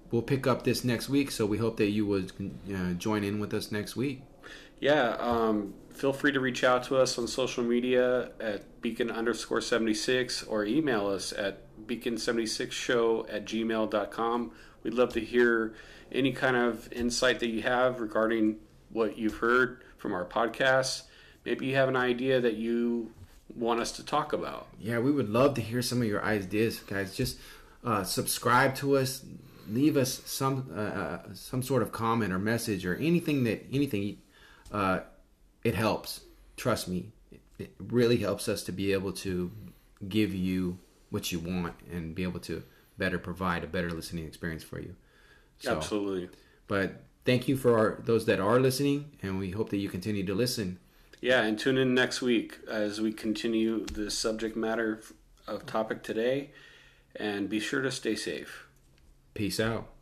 we'll 0.09 0.23
pick 0.23 0.47
up 0.47 0.63
this 0.63 0.83
next 0.83 1.09
week. 1.09 1.29
So, 1.29 1.45
we 1.45 1.59
hope 1.59 1.77
that 1.77 1.91
you 1.91 2.07
would 2.07 2.31
uh, 2.73 2.93
join 2.93 3.23
in 3.23 3.39
with 3.39 3.53
us 3.53 3.71
next 3.71 3.95
week. 3.95 4.23
Yeah, 4.79 5.15
um, 5.19 5.75
feel 5.93 6.11
free 6.11 6.31
to 6.31 6.39
reach 6.39 6.63
out 6.63 6.83
to 6.86 6.97
us 6.97 7.19
on 7.19 7.27
social 7.27 7.63
media 7.63 8.31
at 8.39 8.81
beacon 8.81 9.11
underscore 9.11 9.61
76 9.61 10.43
or 10.43 10.65
email 10.65 11.05
us 11.05 11.33
at 11.33 11.61
beacon76show 11.86 13.31
at 13.31 13.45
gmail.com. 13.45 14.51
We'd 14.81 14.93
love 14.95 15.13
to 15.13 15.19
hear 15.19 15.75
any 16.11 16.31
kind 16.31 16.55
of 16.55 16.91
insight 16.91 17.39
that 17.41 17.49
you 17.49 17.61
have 17.61 18.01
regarding 18.01 18.57
what 18.89 19.19
you've 19.19 19.38
heard 19.38 19.83
from 19.97 20.13
our 20.13 20.25
podcast. 20.25 21.03
Maybe 21.45 21.67
you 21.67 21.75
have 21.75 21.89
an 21.89 21.95
idea 21.95 22.41
that 22.41 22.55
you 22.55 23.11
want 23.55 23.79
us 23.79 23.91
to 23.93 24.05
talk 24.05 24.33
about. 24.33 24.67
Yeah, 24.79 24.99
we 24.99 25.11
would 25.11 25.29
love 25.29 25.53
to 25.55 25.61
hear 25.61 25.81
some 25.81 26.01
of 26.01 26.07
your 26.07 26.23
ideas, 26.23 26.79
guys. 26.79 27.15
Just 27.15 27.37
uh, 27.83 28.03
subscribe 28.03 28.75
to 28.75 28.97
us, 28.97 29.23
leave 29.69 29.95
us 29.95 30.21
some 30.25 30.71
uh, 30.75 30.79
uh, 30.79 31.19
some 31.33 31.61
sort 31.61 31.81
of 31.81 31.91
comment 31.91 32.33
or 32.33 32.39
message 32.39 32.85
or 32.85 32.95
anything 32.95 33.43
that 33.43 33.65
anything. 33.71 34.17
Uh, 34.71 35.01
it 35.63 35.75
helps. 35.75 36.21
Trust 36.57 36.87
me, 36.87 37.11
it, 37.31 37.41
it 37.57 37.71
really 37.79 38.17
helps 38.17 38.49
us 38.49 38.63
to 38.63 38.71
be 38.71 38.93
able 38.93 39.11
to 39.13 39.51
give 40.07 40.33
you 40.33 40.77
what 41.09 41.31
you 41.31 41.39
want 41.39 41.75
and 41.91 42.15
be 42.15 42.23
able 42.23 42.39
to 42.41 42.63
better 42.97 43.17
provide 43.17 43.63
a 43.63 43.67
better 43.67 43.89
listening 43.91 44.25
experience 44.25 44.63
for 44.63 44.79
you. 44.79 44.95
So, 45.59 45.75
Absolutely. 45.75 46.29
But 46.67 47.03
thank 47.23 47.47
you 47.47 47.57
for 47.57 47.77
our, 47.77 48.01
those 48.03 48.25
that 48.25 48.39
are 48.39 48.59
listening, 48.59 49.11
and 49.21 49.39
we 49.39 49.51
hope 49.51 49.69
that 49.69 49.77
you 49.77 49.89
continue 49.89 50.25
to 50.25 50.35
listen. 50.35 50.79
Yeah, 51.22 51.41
and 51.41 51.57
tune 51.57 51.78
in 51.78 51.93
next 51.93 52.22
week 52.22 52.59
as 52.70 53.01
we 53.01 53.11
continue 53.11 53.86
the 53.86 54.11
subject 54.11 54.55
matter 54.55 55.01
of 55.47 55.66
topic 55.66 56.03
today. 56.03 56.51
And 57.16 57.49
be 57.49 57.59
sure 57.59 57.82
to 57.82 57.91
stay 57.91 58.16
safe. 58.16 58.68
Peace 59.34 59.59
out. 59.59 59.94